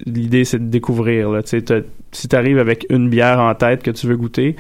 L'idée, 0.06 0.46
c'est 0.46 0.60
de 0.60 0.70
découvrir. 0.70 1.30
Là. 1.30 1.44
Tu 1.44 1.50
sais, 1.50 1.62
t'as- 1.62 1.82
si 2.14 2.30
tu 2.30 2.36
arrives 2.38 2.60
avec 2.60 2.86
une 2.90 3.10
bière 3.10 3.42
en 3.42 3.54
tête 3.56 3.84
que 3.84 3.92
tu 3.92 4.08
veux 4.08 4.16
goûter, 4.16 4.56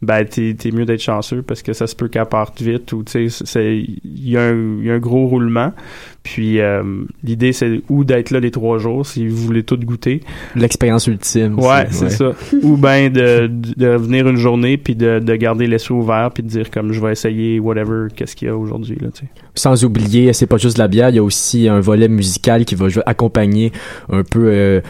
ben 0.00 0.24
t'es 0.24 0.54
mieux 0.72 0.84
d'être 0.84 1.02
chanceux 1.02 1.42
parce 1.42 1.62
que 1.62 1.72
ça 1.72 1.86
se 1.88 1.96
peut 1.96 2.06
qu'elle 2.08 2.26
parte 2.26 2.62
vite 2.62 2.92
ou 2.92 3.02
tu 3.02 3.28
sais 3.30 3.42
c'est 3.44 3.78
il 3.78 4.28
y, 4.30 4.36
a 4.36 4.42
un- 4.42 4.78
il 4.80 4.86
y 4.86 4.90
a 4.90 4.94
un 4.94 4.98
gros 4.98 5.26
roulement. 5.26 5.72
Puis 6.22 6.60
euh, 6.60 6.82
l'idée 7.24 7.52
c'est 7.52 7.80
ou 7.88 8.04
d'être 8.04 8.30
là 8.30 8.38
les 8.38 8.50
trois 8.50 8.78
jours 8.78 9.06
si 9.06 9.26
vous 9.26 9.36
voulez 9.36 9.62
tout 9.62 9.76
goûter. 9.78 10.20
L'expérience 10.54 11.06
ultime. 11.06 11.58
ouais 11.58 11.86
c'est 11.90 12.10
ça. 12.10 12.32
Ou 12.62 12.76
ben 12.76 13.10
de, 13.12 13.48
de 13.48 13.88
venir 13.96 14.28
une 14.28 14.36
journée 14.36 14.76
puis 14.76 14.94
de, 14.94 15.18
de 15.20 15.34
garder 15.36 15.66
l'esprit 15.66 15.94
ouvert 15.94 16.30
puis 16.32 16.42
de 16.42 16.48
dire 16.48 16.70
comme 16.70 16.92
je 16.92 17.00
vais 17.00 17.12
essayer 17.12 17.58
whatever 17.58 18.08
qu'est-ce 18.14 18.36
qu'il 18.36 18.48
y 18.48 18.50
a 18.50 18.56
aujourd'hui 18.56 18.98
là 19.00 19.08
tu 19.12 19.22
sais. 19.24 19.30
Sans 19.54 19.84
oublier, 19.84 20.32
c'est 20.32 20.46
pas 20.46 20.58
juste 20.58 20.78
la 20.78 20.86
bière, 20.86 21.08
il 21.08 21.16
y 21.16 21.18
a 21.18 21.22
aussi 21.24 21.66
un 21.66 21.80
volet 21.80 22.08
musical 22.08 22.64
qui 22.64 22.74
va 22.76 22.86
accompagner 23.06 23.72
un 24.10 24.22
peu 24.22 24.44
euh, 24.46 24.80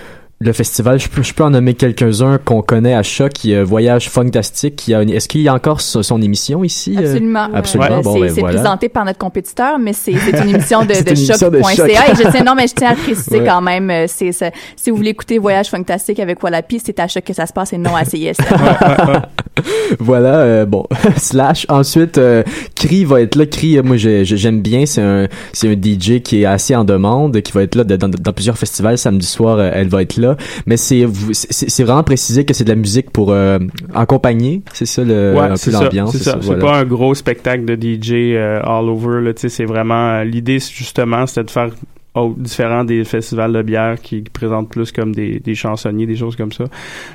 le 0.41 0.53
festival. 0.53 1.01
Je 1.01 1.09
peux, 1.09 1.23
je 1.23 1.35
peux 1.35 1.43
en 1.43 1.51
nommer 1.51 1.75
quelques-uns 1.75 2.39
qu'on 2.39 2.63
connaît 2.63 2.95
à 2.95 3.03
Choc, 3.03 3.33
qui 3.33 3.55
euh, 3.55 3.65
Voyage 3.65 4.09
Fantastique. 4.09 4.77
Qui 4.77 4.95
a 4.95 5.03
une- 5.03 5.11
Est-ce 5.11 5.27
qu'il 5.29 5.41
y 5.41 5.49
a 5.49 5.55
encore 5.55 5.81
son, 5.81 6.03
son 6.05 6.23
émission 6.23 6.63
ici? 6.63 6.95
euh? 6.97 7.01
Absolument. 7.01 7.49
Absolument. 7.53 7.99
Euh, 7.99 8.03
Bon, 8.03 8.15
c'est 8.15 8.21
ben, 8.21 8.35
voilà. 8.41 8.61
présenté 8.61 8.89
par 8.89 9.05
notre 9.05 9.19
compétiteur, 9.19 9.79
mais 9.81 9.93
c'est 9.93 10.13
c'est 10.15 10.41
une 10.43 10.51
émission 10.55 10.83
de, 10.83 10.89
de 10.89 11.15
choc.ca. 11.17 11.75
choc. 11.75 11.89
Et 11.91 12.25
je 12.25 12.31
tiens, 12.31 12.45
non, 12.45 12.55
mais 12.55 12.69
je 12.69 12.75
tiens 12.75 12.91
à 12.91 12.95
préciser 12.95 13.41
Ouais. 13.41 13.47
quand 13.47 13.61
même, 13.61 13.91
euh, 13.91 14.05
c'est, 14.07 14.31
c'est- 14.33 14.53
si 14.77 14.91
vous 14.91 14.97
voulez 14.97 15.11
écouter 15.11 15.39
Voyage 15.39 15.71
Fantastique 15.71 16.21
avec 16.21 16.41
Wallapi, 16.43 16.81
c'est 16.85 17.01
à 17.01 17.09
choc 17.09 17.25
que 17.25 17.33
ça 17.33 17.47
se 17.47 17.53
passe 17.53 17.73
et 17.73 17.79
non 17.79 17.97
à 17.97 18.05
CIS. 18.05 18.33
voilà, 19.99 20.35
euh, 20.41 20.67
bon, 20.67 20.85
slash. 21.17 21.67
Ensuite, 21.69 22.19
euh, 22.19 22.43
Cree 22.77 23.05
va 23.05 23.21
être 23.23 23.35
là. 23.37 23.47
Cree, 23.47 23.79
euh, 23.79 23.83
moi, 23.83 23.97
j'ai- 23.97 24.25
j'ai- 24.25 24.37
j'aime 24.37 24.61
bien. 24.63 24.87
C'est 24.87 25.03
un, 25.03 25.27
c'est 25.53 25.69
un 25.69 25.73
DJ 25.75 26.21
qui 26.23 26.43
est 26.43 26.45
assez 26.45 26.77
en 26.77 26.85
demande, 26.85 27.41
qui 27.43 27.53
va 27.53 27.63
être 27.63 27.75
là 27.75 27.85
de- 27.85 27.97
dans, 27.97 28.09
dans 28.09 28.33
plusieurs 28.33 28.57
festivals. 28.59 28.99
Samedi 28.99 29.27
soir, 29.27 29.61
elle 29.61 29.89
va 29.89 30.03
être 30.03 30.17
là. 30.17 30.28
Mais 30.67 30.77
c'est, 30.77 31.07
c'est 31.33 31.85
vraiment 31.85 32.03
précisé 32.03 32.45
que 32.45 32.55
c'est 32.55 32.65
de 32.65 32.69
la 32.69 32.77
musique 32.77 33.11
pour 33.11 33.33
euh, 33.33 33.59
accompagner. 33.95 34.63
C'est 34.73 34.87
ça 34.87 35.05
le, 35.05 35.35
ouais, 35.35 35.41
un 35.41 35.49
peu 35.51 35.57
c'est 35.57 35.71
ça, 35.71 35.85
l'ambiance. 35.85 36.13
c'est 36.13 36.23
ça. 36.23 36.39
C'est 36.41 36.47
voilà. 36.47 36.65
pas 36.65 36.77
un 36.79 36.85
gros 36.85 37.15
spectacle 37.15 37.65
de 37.65 37.75
DJ 37.75 38.13
euh, 38.35 38.61
all 38.63 38.89
over. 38.89 39.21
Là, 39.21 39.35
tu 39.35 39.43
sais, 39.43 39.49
c'est 39.49 39.65
vraiment 39.65 40.11
euh, 40.11 40.25
l'idée, 40.25 40.59
justement, 40.59 41.27
c'était 41.27 41.45
de 41.45 41.51
faire 41.51 41.71
oh, 42.15 42.35
différent 42.37 42.85
des 42.85 43.05
festivals 43.05 43.53
de 43.53 43.63
bière 43.63 44.01
qui 44.01 44.23
présentent 44.23 44.71
plus 44.71 44.93
comme 44.93 45.15
des, 45.15 45.41
des 45.41 45.55
chansonniers, 45.55 46.07
des 46.07 46.17
choses 46.17 46.37
comme 46.37 46.53
ça. 46.53 46.65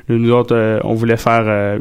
Nous 0.09 0.31
autres, 0.31 0.55
euh, 0.55 0.79
on 0.83 0.93
voulait 0.93 1.17
faire 1.17 1.79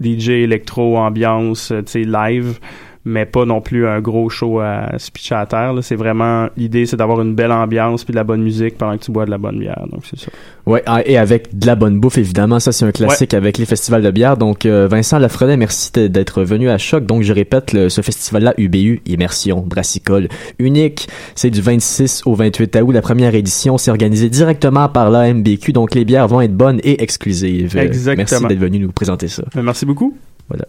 DJ 0.00 0.30
électro 0.30 0.98
ambiance, 0.98 1.72
tu 1.86 1.92
sais, 1.92 2.02
live. 2.04 2.58
Mais 3.04 3.26
pas 3.26 3.44
non 3.44 3.60
plus 3.60 3.86
un 3.88 4.00
gros 4.00 4.28
show 4.30 4.60
à 4.60 4.96
se 4.98 5.10
pitcher 5.10 5.34
à 5.34 5.44
terre. 5.46 5.74
C'est 5.82 5.96
vraiment 5.96 6.46
l'idée, 6.56 6.86
c'est 6.86 6.96
d'avoir 6.96 7.20
une 7.20 7.34
belle 7.34 7.50
ambiance 7.50 8.04
puis 8.04 8.12
de 8.12 8.16
la 8.16 8.22
bonne 8.22 8.42
musique 8.42 8.78
pendant 8.78 8.96
que 8.96 9.02
tu 9.02 9.10
bois 9.10 9.24
de 9.24 9.30
la 9.32 9.38
bonne 9.38 9.58
bière. 9.58 9.86
Donc 9.90 10.02
c'est 10.08 10.20
ça. 10.20 10.28
Ouais, 10.66 10.84
ah, 10.86 11.00
et 11.04 11.18
avec 11.18 11.58
de 11.58 11.66
la 11.66 11.74
bonne 11.74 11.98
bouffe, 11.98 12.18
évidemment. 12.18 12.60
Ça, 12.60 12.70
c'est 12.70 12.84
un 12.84 12.92
classique 12.92 13.34
avec 13.34 13.58
les 13.58 13.66
festivals 13.66 14.02
de 14.02 14.10
bière. 14.12 14.36
Donc, 14.36 14.64
euh, 14.66 14.86
Vincent 14.88 15.18
Lafrenet, 15.18 15.56
merci 15.56 15.90
d'être 15.92 16.44
venu 16.44 16.70
à 16.70 16.78
Choc. 16.78 17.04
Donc, 17.04 17.22
je 17.22 17.32
répète, 17.32 17.72
le- 17.72 17.88
ce 17.88 18.00
festival-là, 18.02 18.54
UBU, 18.56 19.02
Immersion 19.06 19.64
Brassicole, 19.66 20.28
unique. 20.60 21.08
C'est 21.34 21.50
du 21.50 21.60
26 21.60 22.22
au 22.26 22.34
28 22.36 22.76
août. 22.82 22.92
La 22.92 23.02
première 23.02 23.34
édition, 23.34 23.78
c'est 23.78 23.90
organisé 23.90 24.30
directement 24.30 24.88
par 24.88 25.10
l'AMBQ. 25.10 25.72
Donc, 25.72 25.96
les 25.96 26.04
bières 26.04 26.28
vont 26.28 26.40
être 26.40 26.56
bonnes 26.56 26.78
et 26.84 27.02
exclusives. 27.02 27.76
Exactement. 27.76 28.24
Merci 28.30 28.46
d'être 28.46 28.58
venu 28.60 28.78
nous 28.78 28.92
présenter 28.92 29.26
ça. 29.26 29.42
Mais 29.56 29.62
merci 29.64 29.84
beaucoup. 29.84 30.16
Voilà. 30.48 30.66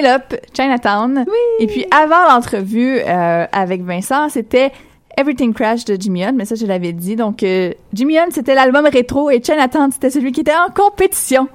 Pénélope, 0.00 0.34
Chinatown. 0.54 1.24
Et 1.60 1.66
puis 1.66 1.86
avant 1.90 2.24
l'entrevue 2.28 2.98
euh, 2.98 3.46
avec 3.52 3.82
Vincent, 3.82 4.28
c'était 4.28 4.72
Everything 5.18 5.54
Crash 5.54 5.84
de 5.84 5.96
Jimmy 5.98 6.24
Hunt, 6.24 6.32
mais 6.34 6.44
ça 6.44 6.54
je 6.54 6.66
l'avais 6.66 6.92
dit. 6.92 7.16
Donc 7.16 7.42
euh, 7.42 7.72
Jimmy 7.92 8.18
Hunt 8.18 8.28
c'était 8.30 8.54
l'album 8.54 8.86
rétro 8.86 9.30
et 9.30 9.42
Chinatown 9.42 9.90
c'était 9.92 10.10
celui 10.10 10.32
qui 10.32 10.40
était 10.40 10.52
en 10.52 10.70
compétition 10.72 11.48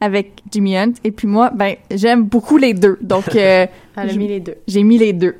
avec 0.00 0.40
Jimmy 0.52 0.76
Hunt. 0.78 0.92
Et 1.02 1.10
puis 1.10 1.26
moi, 1.26 1.50
ben 1.54 1.74
j'aime 1.90 2.22
beaucoup 2.24 2.56
les 2.56 2.74
deux. 2.74 2.98
Donc 3.00 3.34
euh, 3.34 3.66
Elle 3.96 4.10
a 4.10 4.12
je- 4.12 4.18
mis 4.18 4.28
les 4.28 4.40
deux. 4.40 4.54
j'ai 4.68 4.82
mis 4.84 4.98
les 4.98 5.12
deux. 5.12 5.34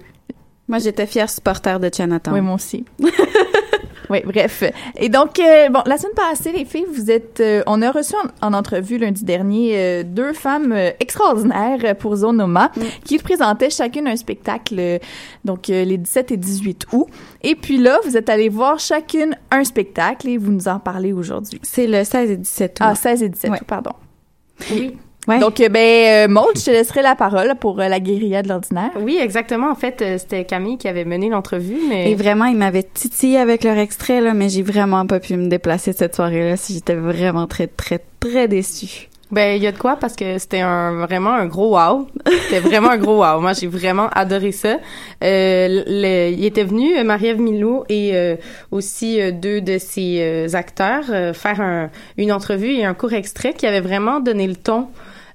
Moi, 0.71 0.81
j'étais 0.81 1.07
fière 1.07 1.31
supporter 1.31 1.81
de 1.81 1.89
Chinatown. 1.91 2.35
Oui, 2.35 2.41
moi 2.43 2.55
aussi. 2.57 2.85
oui, 4.11 4.23
bref. 4.25 4.63
Et 4.97 5.09
donc, 5.09 5.39
euh, 5.39 5.69
bon, 5.69 5.81
la 5.87 5.99
semaine 5.99 6.15
passée, 6.15 6.53
les 6.53 6.65
filles, 6.65 6.87
vous 6.93 7.11
êtes... 7.11 7.41
euh, 7.41 7.63
on 7.67 7.83
a 7.83 7.91
reçu 7.91 8.15
en, 8.43 8.49
en 8.49 8.55
entrevue 8.55 8.99
lundi 8.99 9.25
dernier 9.25 9.73
euh, 9.77 10.03
deux 10.05 10.33
femmes 10.33 10.73
euh, 10.73 10.91
extraordinaires 11.01 11.97
pour 11.97 12.17
Zonoma 12.17 12.71
qui 13.05 13.19
présentaient 13.19 13.71
chacune 13.71 14.09
un 14.09 14.17
spectacle, 14.17 14.77
euh, 14.79 14.99
donc 15.45 15.69
euh, 15.71 15.85
les 15.85 15.99
17 15.99 16.33
et 16.33 16.37
18 16.37 16.87
août. 16.93 17.07
Et 17.43 17.55
puis 17.55 17.79
là, 17.79 17.99
vous 18.05 18.17
êtes 18.17 18.29
allées 18.29 18.49
voir 18.49 18.79
chacune 18.79 19.37
un 19.51 19.65
spectacle 19.65 20.29
et 20.29 20.39
vous 20.39 20.53
nous 20.53 20.69
en 20.69 20.79
parlez 20.79 21.13
aujourd'hui. 21.13 21.61
C'est 21.63 21.87
le 21.87 22.05
16 22.05 22.31
et 22.31 22.37
17 22.37 22.71
août. 22.81 22.87
Ah, 22.89 22.95
16 22.95 23.23
et 23.23 23.29
17 23.29 23.51
Ouais. 23.51 23.57
août, 23.59 23.65
pardon. 23.67 23.93
Oui. 24.73 24.97
Ouais. 25.29 25.39
Donc, 25.39 25.61
euh, 25.61 25.69
ben, 25.69 26.27
euh, 26.27 26.33
Maud, 26.33 26.53
je 26.57 26.65
te 26.65 26.71
laisserai 26.71 27.03
la 27.03 27.15
parole 27.15 27.55
pour 27.61 27.79
euh, 27.81 27.87
la 27.89 28.01
guérilla 28.01 28.43
de 28.43 28.49
l'ordinaire. 28.49 28.91
Oui, 28.99 29.19
exactement. 29.21 29.71
En 29.71 29.75
fait, 29.75 30.01
euh, 30.01 30.17
c'était 30.19 30.45
Camille 30.45 30.79
qui 30.79 30.89
avait 30.89 31.05
mené 31.05 31.29
l'entrevue, 31.29 31.79
mais 31.89 32.11
Et 32.11 32.15
vraiment, 32.15 32.47
ils 32.47 32.57
m'avaient 32.57 32.83
titillé 32.83 33.39
avec 33.39 33.63
leur 33.63 33.77
extrait, 33.77 34.21
là, 34.23 34.33
mais 34.35 34.49
j'ai 34.49 34.63
vraiment 34.63 35.07
pas 35.07 35.21
pu 35.21 35.37
me 35.37 35.49
déplacer 35.49 35.93
cette 35.93 36.17
soirée-là. 36.17 36.57
si 36.57 36.73
J'étais 36.73 36.95
vraiment 36.95 37.47
très, 37.47 37.67
très, 37.67 38.01
très 38.21 38.49
déçue. 38.49 39.09
Ben, 39.31 39.55
il 39.55 39.63
y 39.63 39.67
a 39.67 39.73
de 39.73 39.77
quoi 39.77 39.97
parce 39.97 40.17
que 40.17 40.39
c'était 40.39 40.61
un 40.63 41.05
vraiment 41.05 41.35
un 41.35 41.45
gros 41.45 41.77
wow. 41.79 42.07
C'était 42.45 42.61
vraiment 42.61 42.89
un 42.89 42.97
gros 42.97 43.23
wow. 43.23 43.39
Moi, 43.43 43.53
j'ai 43.53 43.67
vraiment 43.67 44.09
adoré 44.15 44.53
ça. 44.53 44.79
Euh, 45.23 45.83
le- 45.87 46.31
il 46.33 46.43
était 46.47 46.65
venu 46.65 47.05
Marie-Ève 47.05 47.39
Milot 47.39 47.85
et 47.91 48.13
euh, 48.15 48.37
aussi 48.71 49.21
euh, 49.21 49.31
deux 49.31 49.61
de 49.61 49.77
ses 49.77 50.21
euh, 50.23 50.47
acteurs 50.55 51.05
euh, 51.11 51.35
faire 51.35 51.61
un- 51.61 51.91
une 52.17 52.33
entrevue 52.33 52.73
et 52.73 52.87
un 52.87 52.95
court 52.95 53.13
extrait 53.13 53.53
qui 53.53 53.67
avait 53.67 53.83
vraiment 53.83 54.21
donné 54.21 54.47
le 54.47 54.57
ton 54.57 54.87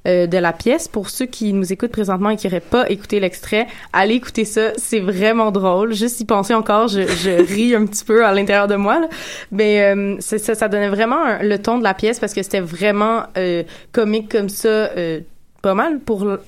euh, 0.08 0.28
de 0.28 0.38
la 0.38 0.54
pièce. 0.54 0.88
Pour 0.88 1.10
ceux 1.10 1.26
qui 1.26 1.54
nous 1.54 1.72
écoutent 1.72 1.92
présentement 1.92 2.30
et 2.32 2.36
qui 2.38 2.48
n'auraient 2.48 2.60
pas 2.60 2.90
écouté 2.90 3.20
l'extrait, 3.20 3.68
allez 3.94 4.16
écouter 4.16 4.46
ça. 4.46 4.72
C'est 4.78 5.00
vraiment 5.00 5.52
drôle. 5.52 5.94
Juste 5.94 6.20
y 6.20 6.26
penser 6.26 6.54
encore, 6.54 6.88
je, 6.88 7.02
je 7.08 7.30
ris 7.54 7.76
un 7.76 7.86
petit 7.86 8.04
peu 8.06 8.26
à 8.26 8.34
l'intérieur 8.34 8.68
de 8.68 8.76
moi. 8.76 9.00
Là. 9.00 9.08
Mais 9.52 9.82
euh, 9.96 10.16
ça, 10.20 10.38
ça 10.56 10.68
donnait 10.68 10.90
vraiment 10.90 11.24
un- 11.24 11.44
le 11.44 11.58
ton 11.60 11.78
de 11.78 11.84
la 11.84 11.94
pièce 11.94 12.20
parce 12.20 12.34
que 12.34 12.44
c'était 12.44 12.60
vraiment 12.60 13.24
euh, 13.38 13.64
comique 13.92 14.30
comme 14.32 14.50
ça, 14.50 14.68
euh, 14.68 15.20
pas 15.62 15.74
mal 15.74 16.00
pour 16.00 16.26
le- 16.26 16.42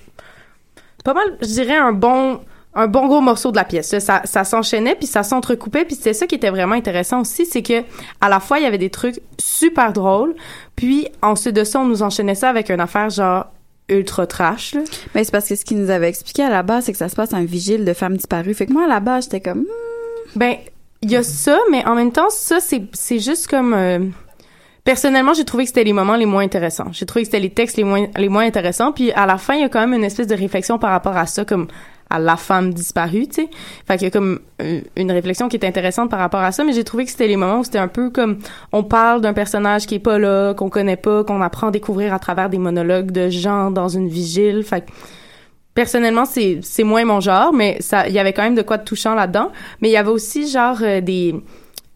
pas 1.03 1.13
mal, 1.13 1.25
je 1.41 1.47
dirais 1.47 1.77
un 1.77 1.91
bon 1.93 2.39
un 2.75 2.87
bon 2.87 3.07
gros 3.07 3.21
morceau 3.21 3.51
de 3.51 3.55
la 3.55 3.63
pièce. 3.63 3.89
Ça, 3.89 3.99
ça, 3.99 4.21
ça 4.25 4.43
s'enchaînait 4.43 4.95
puis 4.95 5.07
ça 5.07 5.23
s'entrecoupait 5.23 5.85
puis 5.85 5.95
c'était 5.95 6.13
ça 6.13 6.27
qui 6.27 6.35
était 6.35 6.49
vraiment 6.49 6.75
intéressant 6.75 7.21
aussi, 7.21 7.45
c'est 7.45 7.63
que 7.63 7.83
à 8.21 8.29
la 8.29 8.39
fois 8.39 8.59
il 8.59 8.63
y 8.63 8.67
avait 8.67 8.77
des 8.77 8.89
trucs 8.89 9.19
super 9.39 9.93
drôles, 9.93 10.35
puis 10.75 11.07
ensuite 11.21 11.55
de 11.55 11.63
ça 11.63 11.79
on 11.79 11.85
nous 11.85 12.03
enchaînait 12.03 12.35
ça 12.35 12.49
avec 12.49 12.69
une 12.69 12.81
affaire 12.81 13.09
genre 13.09 13.45
ultra 13.87 14.25
trash. 14.27 14.73
Là. 14.73 14.81
Mais 15.13 15.23
c'est 15.23 15.31
parce 15.31 15.47
que 15.47 15.55
ce 15.55 15.63
qu'ils 15.63 15.79
nous 15.79 15.89
avait 15.89 16.09
expliqué 16.09 16.43
à 16.43 16.49
la 16.49 16.63
base, 16.63 16.85
c'est 16.85 16.91
que 16.91 16.97
ça 16.97 17.07
se 17.09 17.15
passe 17.15 17.33
un 17.33 17.45
vigile 17.45 17.85
de 17.85 17.93
femmes 17.93 18.17
disparues. 18.17 18.55
Fait 18.55 18.65
que 18.65 18.73
moi, 18.73 18.85
à 18.85 18.87
la 18.87 18.99
base, 18.99 19.25
j'étais 19.25 19.41
comme, 19.41 19.59
hmm, 19.59 19.65
Ben, 20.35 20.55
il 21.03 21.11
y 21.11 21.15
a 21.15 21.21
ça, 21.21 21.59
mais 21.69 21.85
en 21.85 21.93
même 21.93 22.11
temps, 22.11 22.31
ça, 22.31 22.59
c'est, 22.59 22.81
c'est 22.93 23.19
juste 23.19 23.47
comme... 23.47 23.75
euh, 23.75 23.99
Personnellement, 24.83 25.33
j'ai 25.33 25.45
trouvé 25.45 25.63
que 25.63 25.69
c'était 25.69 25.83
les 25.83 25.93
moments 25.93 26.15
les 26.15 26.27
moins 26.27 26.43
intéressants. 26.43 26.91
J'ai 26.91 27.07
trouvé 27.07 27.23
que 27.23 27.27
c'était 27.27 27.39
les 27.39 27.49
textes 27.49 27.75
les 27.75 27.83
moins, 27.83 28.05
les 28.17 28.29
moins 28.29 28.45
intéressants. 28.45 28.91
Puis 28.91 29.11
à 29.13 29.25
la 29.25 29.39
fin, 29.39 29.55
il 29.55 29.61
y 29.61 29.63
a 29.63 29.69
quand 29.69 29.79
même 29.79 29.93
une 29.93 30.03
espèce 30.03 30.27
de 30.27 30.35
réflexion 30.35 30.77
par 30.77 30.91
rapport 30.91 31.17
à 31.17 31.25
ça, 31.25 31.43
comme 31.43 31.67
à 32.09 32.19
la 32.19 32.37
femme 32.37 32.73
disparue, 32.73 33.27
tu 33.27 33.43
sais. 33.43 33.49
Fait 33.87 33.97
qu'il 33.97 34.05
y 34.05 34.07
a 34.07 34.11
comme 34.11 34.39
euh, 34.61 34.81
une 34.95 35.11
réflexion 35.11 35.49
qui 35.49 35.57
est 35.57 35.65
intéressante 35.65 36.09
par 36.09 36.19
rapport 36.19 36.41
à 36.41 36.51
ça, 36.51 36.63
mais 36.63 36.73
j'ai 36.73 36.83
trouvé 36.83 37.05
que 37.05 37.11
c'était 37.11 37.27
les 37.27 37.35
moments 37.35 37.59
où 37.59 37.63
c'était 37.63 37.79
un 37.79 37.87
peu 37.87 38.09
comme 38.09 38.39
on 38.71 38.83
parle 38.83 39.21
d'un 39.21 39.33
personnage 39.33 39.85
qui 39.87 39.95
est 39.95 39.99
pas 39.99 40.19
là, 40.19 40.53
qu'on 40.53 40.69
connaît 40.69 40.97
pas, 40.97 41.23
qu'on 41.23 41.41
apprend 41.41 41.67
à 41.67 41.71
découvrir 41.71 42.13
à 42.13 42.19
travers 42.19 42.49
des 42.49 42.59
monologues 42.59 43.11
de 43.11 43.29
gens 43.29 43.71
dans 43.71 43.87
une 43.87 44.07
vigile. 44.07 44.63
Fait 44.63 44.81
que 44.81 44.91
personnellement 45.73 46.25
c'est 46.25 46.59
c'est 46.61 46.83
moins 46.83 47.03
mon 47.03 47.19
genre 47.19 47.51
mais 47.51 47.77
ça 47.81 48.07
il 48.07 48.13
y 48.13 48.19
avait 48.19 48.31
quand 48.31 48.43
même 48.43 48.55
de 48.55 48.61
quoi 48.61 48.77
de 48.77 48.85
touchant 48.85 49.13
là-dedans 49.13 49.51
mais 49.81 49.89
il 49.89 49.91
y 49.91 49.97
avait 49.97 50.09
aussi 50.09 50.47
genre 50.47 50.77
euh, 50.81 51.01
des 51.01 51.35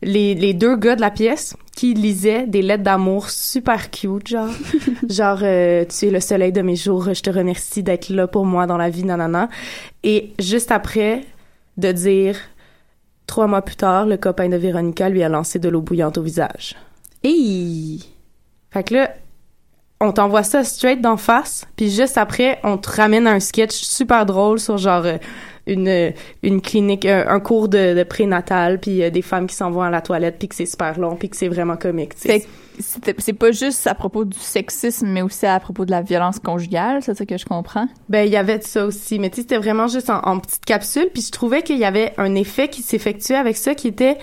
les, 0.02 0.36
les 0.36 0.54
deux 0.54 0.76
gars 0.76 0.96
de 0.96 1.02
la 1.02 1.12
pièce 1.12 1.56
qui 1.76 1.94
lisaient 1.94 2.48
des 2.48 2.62
lettres 2.62 2.84
d'amour 2.84 3.30
super 3.30 3.92
cute 3.92 4.28
genre. 4.28 4.50
Genre 5.10 5.40
euh, 5.44 5.86
tu 5.86 6.08
es 6.08 6.12
le 6.12 6.20
soleil 6.20 6.52
de 6.52 6.62
mes 6.62 6.76
jours 6.76 7.14
je 7.14 7.22
te 7.22 7.30
remercie 7.30 7.84
d'être 7.84 8.10
là 8.10 8.28
pour 8.28 8.46
moi 8.46 8.68
dans 8.68 8.78
la 8.78 8.90
vie 8.90 9.04
nanana. 9.04 9.50
Et 10.04 10.34
juste 10.40 10.72
après 10.72 11.22
de 11.78 11.92
dire 11.92 12.38
trois 13.28 13.48
mois 13.48 13.62
plus 13.62 13.76
tard 13.76 14.06
le 14.06 14.18
copain 14.18 14.50
de 14.50 14.58
Véronica 14.58 15.10
lui 15.10 15.24
a 15.24 15.30
lancé 15.30 15.60
de 15.60 15.70
l'eau 15.70 15.82
bouillante 15.82 16.18
au 16.18 16.22
visage. 16.22 16.76
Hey! 17.24 18.04
fait 18.72 18.84
que 18.84 18.94
là, 18.94 19.12
on 20.02 20.12
t'envoie 20.12 20.44
ça 20.44 20.64
straight 20.64 21.02
d'en 21.02 21.18
face, 21.18 21.66
puis 21.76 21.92
juste 21.92 22.18
après, 22.18 22.60
on 22.64 22.78
te 22.78 22.90
ramène 22.90 23.28
un 23.28 23.40
sketch 23.40 23.74
super 23.76 24.26
drôle 24.26 24.60
sur 24.60 24.78
genre 24.78 25.06
euh, 25.06 25.18
une 25.70 25.88
euh, 25.88 26.12
une 26.44 26.62
clinique, 26.62 27.06
un, 27.06 27.28
un 27.28 27.40
cours 27.40 27.70
de, 27.70 27.94
de 27.94 28.04
prénatal, 28.04 28.80
puis 28.80 29.04
euh, 29.04 29.10
des 29.10 29.22
femmes 29.22 29.48
qui 29.48 29.56
s'en 29.56 29.72
vont 29.72 29.82
à 29.82 29.90
la 29.90 30.02
toilette, 30.02 30.38
puis 30.40 30.48
que 30.48 30.56
c'est 30.56 30.66
super 30.66 31.00
long, 31.00 31.16
puis 31.16 31.30
que 31.30 31.38
c'est 31.38 31.48
vraiment 31.48 31.78
comique. 31.78 32.14
Fait 32.16 32.46
c'est 32.80 33.34
pas 33.34 33.52
juste 33.52 33.86
à 33.88 33.94
propos 33.94 34.24
du 34.24 34.40
sexisme, 34.40 35.08
mais 35.08 35.22
aussi 35.22 35.46
à 35.46 35.60
propos 35.60 35.84
de 35.84 35.92
la 35.92 36.02
violence 36.02 36.40
conjugale, 36.40 37.02
c'est 37.02 37.14
ça 37.14 37.26
que 37.26 37.38
je 37.38 37.46
comprends? 37.46 37.88
Ben, 38.08 38.26
il 38.26 38.32
y 38.32 38.38
avait 38.38 38.58
de 38.58 38.64
ça 38.64 38.86
aussi, 38.86 39.20
mais 39.20 39.30
tu 39.30 39.38
sais, 39.38 39.42
c'était 39.42 39.58
vraiment 39.58 39.88
juste 39.88 40.10
en, 40.10 40.20
en 40.20 40.40
petite 40.40 40.64
capsule, 40.64 41.10
puis 41.14 41.22
je 41.22 41.32
trouvais 41.32 41.62
qu'il 41.62 41.78
y 41.78 41.84
avait 41.84 42.14
un 42.18 42.36
effet 42.36 42.70
qui 42.70 42.82
s'effectuait 42.82 43.36
avec 43.36 43.58
ça, 43.58 43.76
qui 43.76 43.90
était 43.90 44.18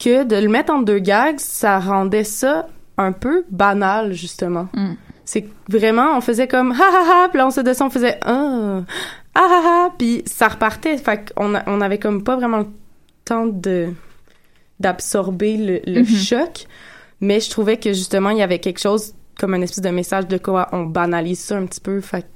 que 0.00 0.24
de 0.24 0.36
le 0.36 0.48
mettre 0.48 0.72
en 0.72 0.82
deux 0.82 0.98
gags, 0.98 1.38
ça 1.38 1.78
rendait 1.78 2.24
ça 2.24 2.66
un 2.98 3.12
peu 3.12 3.44
banal, 3.50 4.12
justement. 4.12 4.68
Mm. 4.74 4.94
C'est 5.24 5.48
vraiment, 5.68 6.16
on 6.16 6.20
faisait 6.20 6.46
comme 6.48 6.72
ha 6.72 6.76
ha 6.76 7.24
ha, 7.24 7.28
puis 7.28 7.38
là, 7.38 7.46
on 7.46 7.50
se 7.50 7.60
descend, 7.60 7.88
on 7.88 7.90
faisait 7.90 8.18
ah 8.24 8.82
ah 9.36 9.48
ah 9.50 9.62
ah, 9.88 9.94
puis 9.98 10.22
ça 10.26 10.48
repartait. 10.48 10.96
Fait 10.98 11.32
qu'on 11.34 11.54
a- 11.54 11.62
on 11.68 11.80
avait 11.80 11.98
comme 11.98 12.22
pas 12.24 12.36
vraiment 12.36 12.58
le 12.58 12.66
temps 13.24 13.46
de 13.46 13.88
d'absorber 14.80 15.56
le, 15.56 15.80
le 15.92 16.00
Mhm. 16.00 16.06
choc, 16.06 16.66
mais 17.20 17.40
je 17.40 17.48
trouvais 17.50 17.78
que 17.78 17.92
justement, 17.92 18.30
il 18.30 18.38
y 18.38 18.42
avait 18.42 18.58
quelque 18.58 18.80
chose 18.80 19.14
comme 19.38 19.54
un 19.54 19.60
espèce 19.62 19.80
de 19.82 19.88
message 19.90 20.26
de 20.28 20.38
quoi 20.38 20.68
on 20.72 20.84
banalise 20.84 21.40
ça 21.40 21.56
un 21.56 21.66
petit 21.66 21.80
peu. 21.80 22.00
Fait 22.00 22.22
que 22.22 22.26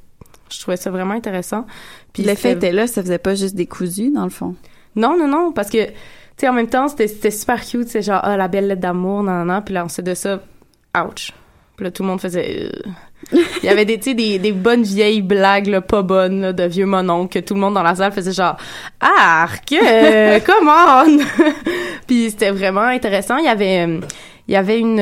je 0.51 0.61
trouvais 0.61 0.77
ça 0.77 0.91
vraiment 0.91 1.15
intéressant. 1.15 1.67
Puis 2.13 2.23
l'effet 2.23 2.53
était 2.53 2.73
là, 2.73 2.87
ça 2.87 3.03
faisait 3.03 3.19
pas 3.19 3.35
juste 3.35 3.55
des 3.55 3.67
cousus, 3.67 4.11
dans 4.11 4.25
le 4.25 4.31
fond. 4.31 4.55
non, 4.97 5.17
non, 5.19 5.29
non, 5.29 5.53
parce 5.53 5.71
que, 5.71 5.87
tu 5.87 5.93
sais, 6.39 6.49
en 6.49 6.53
même 6.53 6.69
temps, 6.69 6.89
c'était 6.89 7.07
c'était 7.09 7.31
super 7.31 7.65
cute. 7.65 7.89
C'est 7.89 8.03
genre, 8.03 8.21
ah, 8.23 8.37
la 8.37 8.49
belle 8.49 8.67
lettre 8.69 8.81
d'amour, 8.81 9.23
nan, 9.23 9.39
nan, 9.39 9.47
nan. 9.49 9.63
Puis 9.65 9.75
là, 9.75 9.85
on 9.85 9.89
sait 9.89 10.03
de 10.03 10.15
ça, 10.15 10.43
ouch. 10.97 11.33
Puis 11.77 11.85
là, 11.85 11.91
tout 11.91 12.03
le 12.03 12.09
monde 12.09 12.21
faisait... 12.21 12.65
euh. 12.65 12.91
Il 13.33 13.65
y 13.65 13.69
avait 13.69 13.85
des, 13.85 13.99
des, 13.99 14.39
des 14.39 14.53
bonnes 14.53 14.83
vieilles 14.83 15.23
blagues, 15.23 15.67
là, 15.67 15.81
pas 15.81 16.03
bonnes, 16.03 16.41
là, 16.41 16.53
de 16.53 16.65
vieux 16.65 16.87
mononcles, 16.87 17.41
que 17.41 17.45
tout 17.45 17.55
le 17.55 17.61
monde 17.61 17.75
dans 17.75 17.83
la 17.83 17.95
salle 17.95 18.13
faisait 18.13 18.33
genre, 18.33 18.57
arc, 19.01 19.73
euh, 19.73 20.41
come 20.47 20.69
on! 20.69 21.19
Puis 22.07 22.31
c'était 22.31 22.51
vraiment 22.51 22.83
intéressant. 22.83 23.37
Il 23.37 23.45
y 23.45 23.49
avait... 23.49 23.85
il 23.85 24.55
y 24.55 24.57
avait 24.57 24.81
une, 24.81 24.99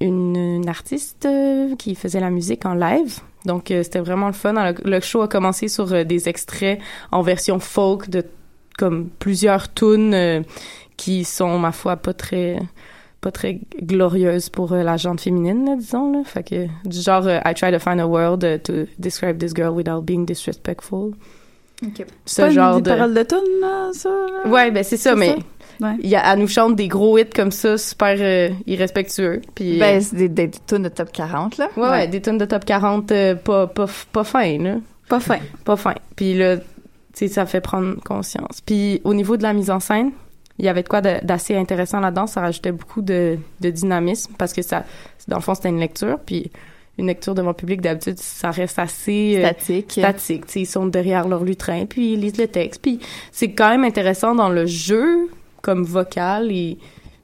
une, 0.00 0.36
une 0.36 0.68
artiste 0.68 1.26
euh, 1.26 1.76
qui 1.76 1.94
faisait 1.94 2.20
la 2.20 2.30
musique 2.30 2.64
en 2.64 2.74
live. 2.74 3.18
Donc, 3.44 3.70
euh, 3.70 3.82
c'était 3.82 3.98
vraiment 3.98 4.28
le 4.28 4.32
fun. 4.32 4.52
Le, 4.52 4.74
le 4.88 5.00
show 5.00 5.20
a 5.20 5.28
commencé 5.28 5.68
sur 5.68 5.92
euh, 5.92 6.04
des 6.04 6.28
extraits 6.28 6.80
en 7.10 7.22
version 7.22 7.58
folk 7.58 8.08
de 8.08 8.24
comme 8.78 9.10
plusieurs 9.18 9.74
tunes 9.74 10.42
qui 10.96 11.24
sont, 11.24 11.58
ma 11.58 11.72
foi, 11.72 11.96
pas 11.96 12.14
très 12.14 12.56
pas 13.22 13.30
très 13.30 13.60
glorieuses 13.82 14.50
pour 14.50 14.72
euh, 14.72 14.82
la 14.82 14.98
gente 14.98 15.22
féminine, 15.22 15.64
là, 15.64 15.76
disons. 15.76 16.12
Là. 16.12 16.22
Fait 16.24 16.42
que, 16.42 16.66
du 16.86 17.00
genre, 17.00 17.26
euh, 17.26 17.38
I 17.46 17.54
try 17.54 17.72
to 17.72 17.78
find 17.78 17.98
a 18.00 18.06
word 18.06 18.42
uh, 18.44 18.58
to 18.58 18.72
describe 18.98 19.38
this 19.38 19.54
girl 19.54 19.70
without 19.74 20.02
being 20.04 20.26
disrespectful. 20.26 21.12
Ce 22.26 22.42
Pas 22.42 22.50
genre 22.50 22.76
des 22.76 22.82
de... 22.82 22.96
paroles 22.96 23.14
de 23.14 23.22
tune, 23.24 23.38
là, 23.60 23.90
ça? 23.92 24.10
Ouais, 24.46 24.70
ben 24.70 24.84
c'est 24.84 24.96
ça, 24.96 25.14
mais 25.16 25.36
Ouais. 25.80 25.96
il 26.00 26.10
y 26.10 26.14
a, 26.14 26.32
elle 26.32 26.38
nous 26.38 26.46
chante 26.46 26.76
des 26.76 26.86
gros 26.86 27.18
hits 27.18 27.24
comme 27.34 27.50
ça, 27.50 27.76
super 27.78 28.16
euh, 28.20 28.50
irrespectueux. 28.66 29.40
Puis, 29.54 29.78
Ben, 29.78 30.00
c'est 30.00 30.14
des, 30.16 30.28
des, 30.28 30.46
des 30.48 30.58
tunes 30.66 30.82
de 30.84 30.88
top 30.88 31.10
40, 31.10 31.56
là. 31.56 31.68
ouais, 31.76 31.88
ouais, 31.88 32.06
des 32.08 32.20
tonnes 32.20 32.38
de 32.38 32.44
top 32.44 32.64
40 32.64 33.10
euh, 33.10 33.34
pas, 33.34 33.66
pas, 33.66 33.86
pas 34.12 34.22
fin, 34.22 34.58
là. 34.58 34.76
Pas 35.08 35.18
fin. 35.18 35.38
Pas 35.64 35.74
fin. 35.76 35.94
Puis 36.14 36.34
là, 36.34 36.58
tu 36.58 36.62
sais, 37.14 37.28
ça 37.28 37.46
fait 37.46 37.60
prendre 37.60 37.96
conscience. 38.04 38.60
Puis 38.64 39.00
au 39.02 39.12
niveau 39.14 39.36
de 39.36 39.42
la 39.42 39.52
mise 39.54 39.70
en 39.70 39.80
scène, 39.80 40.12
il 40.58 40.64
y 40.64 40.68
avait 40.68 40.82
de 40.82 40.88
quoi 40.88 41.00
de- 41.00 41.18
d'assez 41.24 41.56
intéressant 41.56 42.00
là-dedans. 42.00 42.26
Ça 42.26 42.40
rajoutait 42.40 42.72
beaucoup 42.72 43.02
de, 43.02 43.38
de 43.60 43.70
dynamisme 43.70 44.34
parce 44.38 44.52
que 44.52 44.62
ça, 44.62 44.84
dans 45.28 45.36
le 45.36 45.42
fond, 45.42 45.54
c'était 45.54 45.68
une 45.70 45.80
lecture. 45.80 46.18
Puis 46.24 46.50
une 46.98 47.06
lecture 47.06 47.34
devant 47.34 47.54
public, 47.54 47.80
d'habitude, 47.80 48.18
ça 48.18 48.50
reste 48.50 48.78
assez... 48.78 49.36
euh, 49.38 49.48
Statique. 50.02 50.44
ils 50.56 50.66
sont 50.66 50.86
derrière 50.86 51.26
leur 51.26 51.42
lutrin, 51.42 51.86
puis 51.86 52.12
ils 52.12 52.20
lisent 52.20 52.36
le 52.38 52.48
texte. 52.48 52.82
Puis 52.82 53.00
c'est 53.30 53.52
quand 53.52 53.70
même 53.70 53.84
intéressant 53.84 54.34
dans 54.34 54.50
le 54.50 54.66
jeu, 54.66 55.30
comme 55.62 55.84
vocal, 55.84 56.52
et 56.52 56.76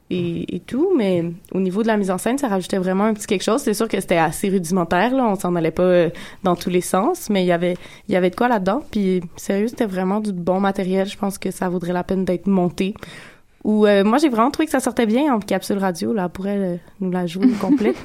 et, 0.09 0.55
et 0.55 0.59
tout, 0.59 0.91
mais 0.97 1.23
au 1.51 1.59
niveau 1.59 1.83
de 1.83 1.87
la 1.87 1.97
mise 1.97 2.09
en 2.09 2.17
scène, 2.17 2.37
ça 2.37 2.47
rajoutait 2.47 2.79
vraiment 2.79 3.05
un 3.05 3.13
petit 3.13 3.27
quelque 3.27 3.43
chose. 3.43 3.61
C'est 3.61 3.73
sûr 3.73 3.87
que 3.87 3.99
c'était 3.99 4.17
assez 4.17 4.49
rudimentaire, 4.49 5.13
là, 5.15 5.27
on 5.27 5.35
s'en 5.35 5.55
allait 5.55 5.71
pas 5.71 5.83
euh, 5.83 6.09
dans 6.43 6.55
tous 6.55 6.69
les 6.69 6.81
sens, 6.81 7.29
mais 7.29 7.43
il 7.43 7.47
y 7.47 7.51
avait 7.51 7.75
il 8.07 8.13
y 8.13 8.15
avait 8.15 8.31
de 8.31 8.35
quoi 8.35 8.47
là-dedans. 8.47 8.81
Puis 8.89 9.21
sérieux, 9.35 9.67
c'était 9.67 9.85
vraiment 9.85 10.19
du 10.19 10.33
bon 10.33 10.59
matériel. 10.59 11.07
Je 11.07 11.17
pense 11.17 11.37
que 11.37 11.51
ça 11.51 11.69
vaudrait 11.69 11.93
la 11.93 12.03
peine 12.03 12.25
d'être 12.25 12.47
monté. 12.47 12.95
Ou 13.63 13.85
euh, 13.85 14.03
moi, 14.03 14.17
j'ai 14.17 14.29
vraiment 14.29 14.51
trouvé 14.51 14.65
que 14.65 14.71
ça 14.71 14.79
sortait 14.79 15.05
bien 15.05 15.33
en 15.33 15.39
capsule 15.39 15.77
radio. 15.77 16.13
Là, 16.13 16.29
pourrait 16.29 16.57
euh, 16.57 16.75
nous 17.01 17.11
la 17.11 17.27
jouer 17.27 17.45
au 17.45 17.65
complet. 17.65 17.93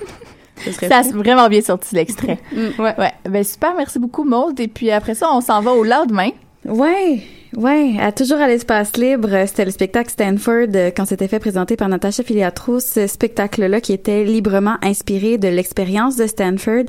Ce 0.58 0.70
serait 0.70 0.88
Ça 0.88 0.98
a 0.98 1.02
vraiment 1.02 1.48
bien 1.48 1.62
sorti 1.62 1.94
l'extrait. 1.96 2.38
Ouais. 2.78 2.94
Ouais. 2.96 3.12
Ben 3.28 3.42
super, 3.42 3.74
merci 3.76 3.98
beaucoup 3.98 4.22
Maud. 4.24 4.58
Et 4.60 4.68
puis 4.68 4.90
après 4.90 5.14
ça, 5.14 5.28
on 5.32 5.40
s'en 5.40 5.60
va 5.60 5.72
au 5.72 5.82
lendemain. 5.82 6.30
Ouais, 6.64 7.22
ouais, 7.56 7.96
à 8.00 8.12
toujours 8.12 8.38
à 8.38 8.48
l'espace 8.48 8.96
libre, 8.96 9.28
euh, 9.32 9.46
c'était 9.46 9.64
le 9.64 9.70
spectacle 9.70 10.10
Stanford 10.10 10.68
euh, 10.74 10.90
quand 10.94 11.04
c'était 11.04 11.28
fait 11.28 11.38
présenter 11.38 11.76
par 11.76 11.88
Natacha 11.88 12.22
Filiatro, 12.22 12.80
ce 12.80 13.06
spectacle-là 13.06 13.80
qui 13.80 13.92
était 13.92 14.24
librement 14.24 14.76
inspiré 14.82 15.38
de 15.38 15.48
l'expérience 15.48 16.16
de 16.16 16.26
Stanford. 16.26 16.84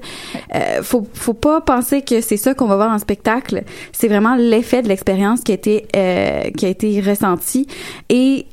Euh, 0.54 0.82
faut 0.84 1.08
faut 1.14 1.34
pas 1.34 1.62
penser 1.62 2.02
que 2.02 2.22
c'est 2.22 2.38
ça 2.38 2.54
qu'on 2.54 2.68
va 2.68 2.76
voir 2.76 2.92
le 2.92 3.00
spectacle, 3.00 3.64
c'est 3.92 4.08
vraiment 4.08 4.36
l'effet 4.36 4.82
de 4.82 4.88
l'expérience 4.88 5.42
qui 5.42 5.52
a 5.52 5.56
été 5.56 5.88
euh, 5.96 6.50
qui 6.52 6.66
a 6.66 6.70
été 6.70 7.02
ressenti. 7.02 7.68
Et 8.10 8.46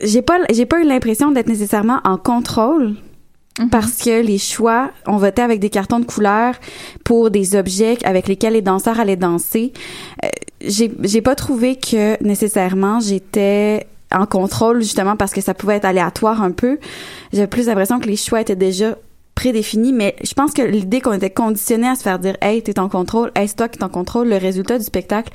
j'ai 0.00 0.22
pas 0.22 0.38
j'ai 0.50 0.66
pas 0.66 0.80
eu 0.80 0.84
l'impression 0.84 1.30
d'être 1.30 1.48
nécessairement 1.48 2.00
en 2.04 2.16
contrôle 2.16 2.94
parce 3.68 3.98
que 3.98 4.22
les 4.22 4.38
choix, 4.38 4.90
on 5.06 5.16
votait 5.16 5.42
avec 5.42 5.60
des 5.60 5.70
cartons 5.70 6.00
de 6.00 6.04
couleur 6.04 6.54
pour 7.04 7.30
des 7.30 7.56
objets 7.56 7.98
avec 8.04 8.28
lesquels 8.28 8.54
les 8.54 8.62
danseurs 8.62 9.00
allaient 9.00 9.16
danser. 9.16 9.72
Euh, 10.24 10.28
j'ai 10.62 11.22
pas 11.22 11.34
trouvé 11.34 11.76
que 11.76 12.22
nécessairement 12.22 13.00
j'étais 13.00 13.86
en 14.12 14.26
contrôle 14.26 14.82
justement 14.82 15.16
parce 15.16 15.32
que 15.32 15.40
ça 15.40 15.54
pouvait 15.54 15.76
être 15.76 15.84
aléatoire 15.84 16.42
un 16.42 16.50
peu. 16.50 16.78
J'avais 17.32 17.46
plus 17.46 17.66
l'impression 17.66 18.00
que 18.00 18.06
les 18.06 18.16
choix 18.16 18.40
étaient 18.40 18.56
déjà 18.56 18.96
prédéfinis, 19.34 19.94
mais 19.94 20.16
je 20.22 20.34
pense 20.34 20.52
que 20.52 20.60
l'idée 20.60 21.00
qu'on 21.00 21.12
était 21.12 21.30
conditionné 21.30 21.88
à 21.88 21.94
se 21.94 22.02
faire 22.02 22.18
dire 22.18 22.36
hey 22.42 22.62
t'es 22.62 22.78
en 22.78 22.90
contrôle, 22.90 23.30
hey 23.34 23.48
c'est 23.48 23.56
toi 23.56 23.68
qui 23.68 23.78
es 23.78 23.84
en 23.84 23.88
contrôle, 23.88 24.28
le 24.28 24.36
résultat 24.36 24.78
du 24.78 24.84
spectacle 24.84 25.32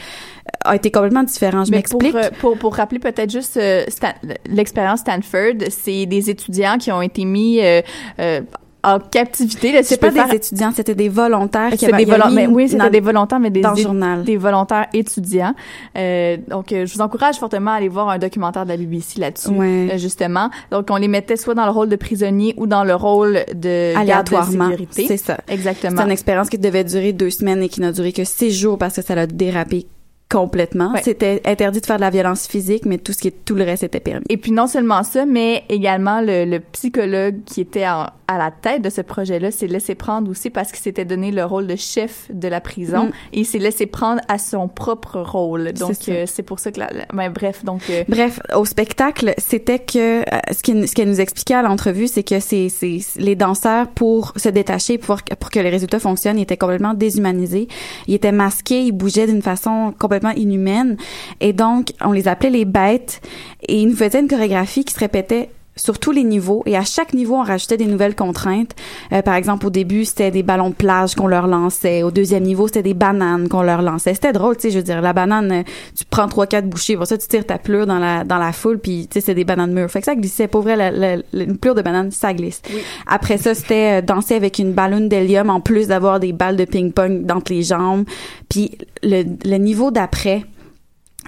a 0.65 0.75
été 0.75 0.91
complètement 0.91 1.23
différent. 1.23 1.63
Je 1.65 1.71
Mais 1.71 1.81
pour, 1.83 2.01
m'explique. 2.01 2.23
euh, 2.23 2.29
pour, 2.39 2.57
pour 2.57 2.75
rappeler 2.75 2.99
peut-être 2.99 3.31
juste 3.31 3.57
euh, 3.57 3.83
Stan- 3.87 4.13
l'expérience 4.49 4.99
Stanford, 5.01 5.55
c'est 5.69 6.05
des 6.05 6.29
étudiants 6.29 6.77
qui 6.77 6.91
ont 6.91 7.01
été 7.01 7.25
mis 7.25 7.59
euh, 7.61 7.81
euh, 8.19 8.41
en 8.83 8.99
captivité. 8.99 9.71
Là, 9.71 9.81
si 9.81 9.89
C'est 9.89 9.97
pas 9.97 10.11
des 10.11 10.19
faire- 10.19 10.31
étudiants, 10.31 10.71
c'était 10.71 10.93
des 10.93 11.09
volontaires 11.09 11.71
qui 11.71 11.87
avaient 11.87 12.05
des 12.05 12.11
Mais 12.31 12.45
oui, 12.45 12.65
dans- 12.65 12.69
c'était 12.77 12.89
des 12.91 12.99
volontaires, 12.99 13.39
mais 13.39 13.49
des, 13.49 13.61
dans 13.61 13.71
le 13.71 13.77
journal. 13.81 14.23
des 14.23 14.37
volontaires 14.37 14.85
étudiants. 14.93 15.55
Euh, 15.97 16.37
donc, 16.47 16.71
euh, 16.71 16.85
je 16.85 16.93
vous 16.93 17.01
encourage 17.01 17.37
fortement 17.37 17.71
à 17.71 17.75
aller 17.75 17.87
voir 17.89 18.09
un 18.09 18.19
documentaire 18.19 18.63
de 18.63 18.69
la 18.69 18.77
BBC 18.77 19.19
là-dessus, 19.19 19.49
Ouais. 19.49 19.89
euh, 19.93 19.97
justement. 19.97 20.51
Donc, 20.69 20.85
on 20.91 20.97
les 20.97 21.07
mettait 21.07 21.35
soit 21.35 21.55
dans 21.55 21.65
le 21.65 21.71
rôle 21.71 21.89
de 21.89 21.95
prisonnier 21.95 22.53
ou 22.57 22.67
dans 22.67 22.83
le 22.83 22.93
rôle 22.93 23.43
de 23.55 23.93
garde 23.93 23.95
de 23.95 24.11
aléatoirement. 24.35 24.69
sécurité. 24.69 25.05
C'est 25.07 25.17
ça. 25.17 25.37
Exactement. 25.47 25.97
C'est 25.97 26.03
une 26.05 26.11
expérience 26.11 26.49
qui 26.49 26.59
devait 26.59 26.83
durer 26.83 27.11
deux 27.11 27.31
semaines 27.31 27.63
et 27.63 27.69
qui 27.69 27.81
n'a 27.81 27.91
duré 27.91 28.11
que 28.11 28.23
six 28.23 28.51
jours 28.51 28.77
parce 28.77 28.97
que 28.97 29.01
ça 29.01 29.15
l'a 29.15 29.25
dérapé 29.25 29.87
complètement. 30.31 30.91
Ouais. 30.93 31.01
C'était 31.03 31.41
interdit 31.45 31.81
de 31.81 31.85
faire 31.85 31.97
de 31.97 32.01
la 32.01 32.09
violence 32.09 32.47
physique, 32.47 32.85
mais 32.85 32.97
tout 32.97 33.13
ce 33.13 33.19
qui 33.19 33.27
est 33.29 33.45
tout 33.45 33.55
le 33.55 33.63
reste 33.63 33.83
était 33.83 33.99
permis. 33.99 34.25
Et 34.29 34.37
puis 34.37 34.51
non 34.51 34.67
seulement 34.67 35.03
ça, 35.03 35.25
mais 35.25 35.63
également 35.69 36.19
le, 36.21 36.45
le 36.45 36.59
psychologue 36.59 37.37
qui 37.45 37.61
était 37.61 37.87
en- 37.87 38.07
à 38.27 38.39
la 38.39 38.49
tête 38.49 38.81
de 38.81 38.89
ce 38.89 39.01
projet-là 39.01 39.51
s'est 39.51 39.67
laissé 39.67 39.93
prendre 39.93 40.31
aussi 40.31 40.49
parce 40.49 40.71
qu'il 40.71 40.81
s'était 40.81 41.05
donné 41.05 41.29
le 41.29 41.45
rôle 41.45 41.67
de 41.67 41.75
chef 41.75 42.25
de 42.33 42.47
la 42.47 42.59
prison 42.59 43.05
Mm. 43.05 43.11
et 43.33 43.39
il 43.41 43.45
s'est 43.45 43.59
laissé 43.59 43.85
prendre 43.85 44.19
à 44.27 44.39
son 44.39 44.67
propre 44.67 45.19
rôle. 45.21 45.73
Donc 45.73 45.91
C'est 45.99 46.11
euh, 46.11 46.25
c'est 46.25 46.41
pour 46.41 46.57
ça 46.59 46.71
que 46.71 46.79
la, 46.79 46.87
la- 46.91 47.05
ben, 47.13 47.29
bref 47.29 47.63
donc 47.63 47.83
euh, 47.91 48.03
Bref, 48.09 48.39
au 48.55 48.65
spectacle, 48.65 49.35
c'était 49.37 49.77
que 49.77 50.21
euh, 50.21 50.23
ce 50.51 50.63
qui- 50.63 50.87
ce 50.87 50.95
qu'elle 50.95 51.07
nous 51.09 51.21
expliquait 51.21 51.53
à 51.53 51.61
l'entrevue, 51.61 52.07
c'est 52.07 52.23
que 52.23 52.39
c'est 52.39 52.69
c'est 52.69 52.97
les 53.17 53.35
danseurs 53.35 53.89
pour 53.89 54.33
se 54.37 54.49
détacher, 54.49 54.97
pour 54.97 55.17
pour 55.39 55.51
que 55.51 55.59
les 55.59 55.69
résultats 55.69 55.99
fonctionnent, 55.99 56.39
ils 56.39 56.43
étaient 56.43 56.57
complètement 56.57 56.95
déshumanisés. 56.95 57.67
Ils 58.07 58.15
étaient 58.15 58.31
masqués, 58.31 58.81
ils 58.81 58.91
bougeaient 58.91 59.27
d'une 59.27 59.43
façon 59.43 59.93
complètement 59.99 60.14
inhumaine, 60.35 60.97
et 61.39 61.53
donc 61.53 61.89
on 62.03 62.11
les 62.11 62.27
appelait 62.27 62.49
les 62.49 62.65
bêtes. 62.65 63.21
Et 63.67 63.81
ils 63.81 63.87
nous 63.87 63.95
faisaient 63.95 64.19
une 64.19 64.27
chorégraphie 64.27 64.85
qui 64.85 64.93
se 64.93 64.99
répétait 64.99 65.49
sur 65.75 65.99
tous 65.99 66.11
les 66.11 66.23
niveaux 66.23 66.63
et 66.65 66.77
à 66.77 66.83
chaque 66.83 67.13
niveau 67.13 67.35
on 67.35 67.43
rajoutait 67.43 67.77
des 67.77 67.85
nouvelles 67.85 68.15
contraintes. 68.15 68.71
Euh, 69.11 69.21
par 69.21 69.35
exemple 69.35 69.65
au 69.67 69.69
début 69.69 70.05
c'était 70.05 70.31
des 70.31 70.43
ballons 70.43 70.69
de 70.69 70.75
plage 70.75 71.15
qu'on 71.15 71.27
leur 71.27 71.47
lançait. 71.47 72.03
Au 72.03 72.11
deuxième 72.11 72.43
niveau 72.43 72.67
c'était 72.67 72.83
des 72.83 72.93
bananes 72.93 73.49
qu'on 73.49 73.61
leur 73.61 73.81
lançait. 73.81 74.13
C'était 74.13 74.31
drôle, 74.33 74.55
tu 74.55 74.63
sais, 74.63 74.71
je 74.71 74.77
veux 74.77 74.83
dire 74.83 75.01
la 75.01 75.13
banane, 75.13 75.51
euh, 75.51 75.63
tu 75.97 76.05
prends 76.09 76.27
trois 76.27 76.47
quatre 76.47 76.67
bouchées, 76.69 76.95
pour 76.95 77.07
ça 77.07 77.17
tu 77.17 77.27
tires 77.27 77.45
ta 77.45 77.57
pleure 77.57 77.85
dans 77.87 77.99
la 77.99 78.23
dans 78.23 78.37
la 78.37 78.51
foule 78.53 78.79
puis 78.79 79.07
tu 79.09 79.15
sais 79.19 79.25
c'est 79.25 79.35
des 79.35 79.43
bananes 79.43 79.73
mûres. 79.73 79.89
Fait 79.91 79.99
que 79.99 80.05
ça 80.05 80.15
glissait. 80.15 80.47
Pour 80.47 80.61
vrai, 80.61 80.75
la, 80.75 80.91
la- 80.91 81.17
la- 81.17 81.43
une 81.43 81.57
pleure 81.57 81.75
de 81.75 81.81
banane 81.81 82.11
ça 82.11 82.33
glisse. 82.33 82.61
Après 83.07 83.37
ça 83.37 83.53
c'était 83.53 83.99
euh, 83.99 84.01
danser 84.01 84.35
avec 84.35 84.59
une 84.59 84.73
ballonne 84.73 85.09
d'hélium 85.09 85.49
en 85.49 85.59
plus 85.59 85.87
d'avoir 85.87 86.19
des 86.19 86.31
balles 86.33 86.55
de 86.57 86.65
ping-pong 86.65 87.25
dans 87.25 87.41
les 87.49 87.63
jambes. 87.63 88.05
Puis 88.49 88.77
le, 89.03 89.23
le 89.43 89.57
niveau 89.57 89.91
d'après 89.91 90.45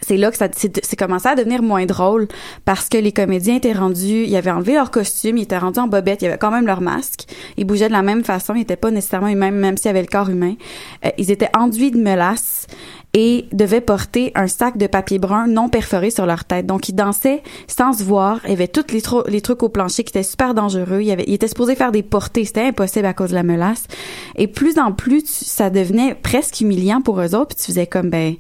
c'est 0.02 0.18
là 0.18 0.32
que 0.32 0.38
ça 0.38 0.48
c'est 0.54 0.96
commencé 0.96 1.28
à 1.28 1.36
devenir 1.36 1.62
moins 1.62 1.86
drôle 1.86 2.28
parce 2.66 2.90
que 2.90 2.98
les 2.98 3.12
comédiens 3.12 3.56
étaient 3.56 3.74
rendus, 3.74 4.26
ils 4.26 4.36
avaient 4.36 4.52
enlevé 4.52 4.74
leur 4.74 4.92
costume, 4.92 5.38
ils 5.38 5.44
étaient 5.44 5.58
rendus 5.58 5.80
en 5.80 5.88
bobette, 5.88 6.22
ils 6.22 6.28
avaient 6.28 6.38
quand 6.38 6.52
même 6.52 6.68
leur 6.68 6.82
masque, 6.82 7.26
ils 7.58 7.66
bougeaient 7.66 7.88
de 7.88 7.94
la 7.94 8.04
même 8.04 8.24
façon, 8.24 8.56
ils 8.56 8.62
étaient 8.62 8.76
pas 8.76 8.92
nécessairement 8.92 9.28
humains 9.28 9.52
même 9.52 9.78
s'ils 9.78 9.90
avaient 9.90 10.02
le 10.02 10.08
corps 10.08 10.30
humain. 10.30 10.56
Euh, 11.06 11.10
ils 11.18 11.32
étaient 11.32 11.50
enduits 11.58 11.92
de 11.92 11.98
melasse 11.98 12.68
et 13.14 13.46
devaient 13.52 13.82
porter 13.82 14.32
un 14.36 14.48
sac 14.48 14.78
de 14.78 14.86
papier 14.86 15.18
brun 15.18 15.48
non 15.48 15.70
perforé 15.70 16.12
sur 16.12 16.26
leur 16.26 16.46
tête. 16.46 16.66
Donc 16.66 16.90
ils 16.90 16.94
dansaient 16.94 17.42
sans 17.68 17.94
se 17.94 18.04
voir, 18.04 18.42
il 18.44 18.52
y 18.52 18.54
avait 18.54 18.68
tous 18.68 18.92
les, 18.92 19.02
les 19.28 19.42
trucs 19.42 19.64
au 19.64 19.70
plancher 19.70 20.04
qui 20.04 20.12
étaient 20.12 20.24
super 20.24 20.54
dangereux, 20.54 21.02
il 21.02 21.08
y 21.08 21.12
avait 21.12 21.26
ils 21.28 21.34
étaient 21.34 21.48
supposés 21.48 21.76
faire 21.76 21.92
des 21.92 22.04
portées, 22.04 22.46
c'était 22.46 22.66
impossible 22.66 23.06
à 23.06 23.14
cause 23.14 23.30
de 23.30 23.36
la 23.36 23.44
melasse. 23.44 23.86
Et 24.36 24.48
plus 24.48 24.78
en 24.78 24.92
plus 24.92 25.24
ça 25.26 25.70
devenait 25.70 26.16
presque 26.16 26.62
humiliant 26.62 27.02
pour 27.02 27.20
eux 27.20 27.34
autres, 27.34 27.56
puis 27.56 27.58
tu 27.58 27.72
faisais 27.72 27.88
comme 27.88 28.10
ben 28.10 28.36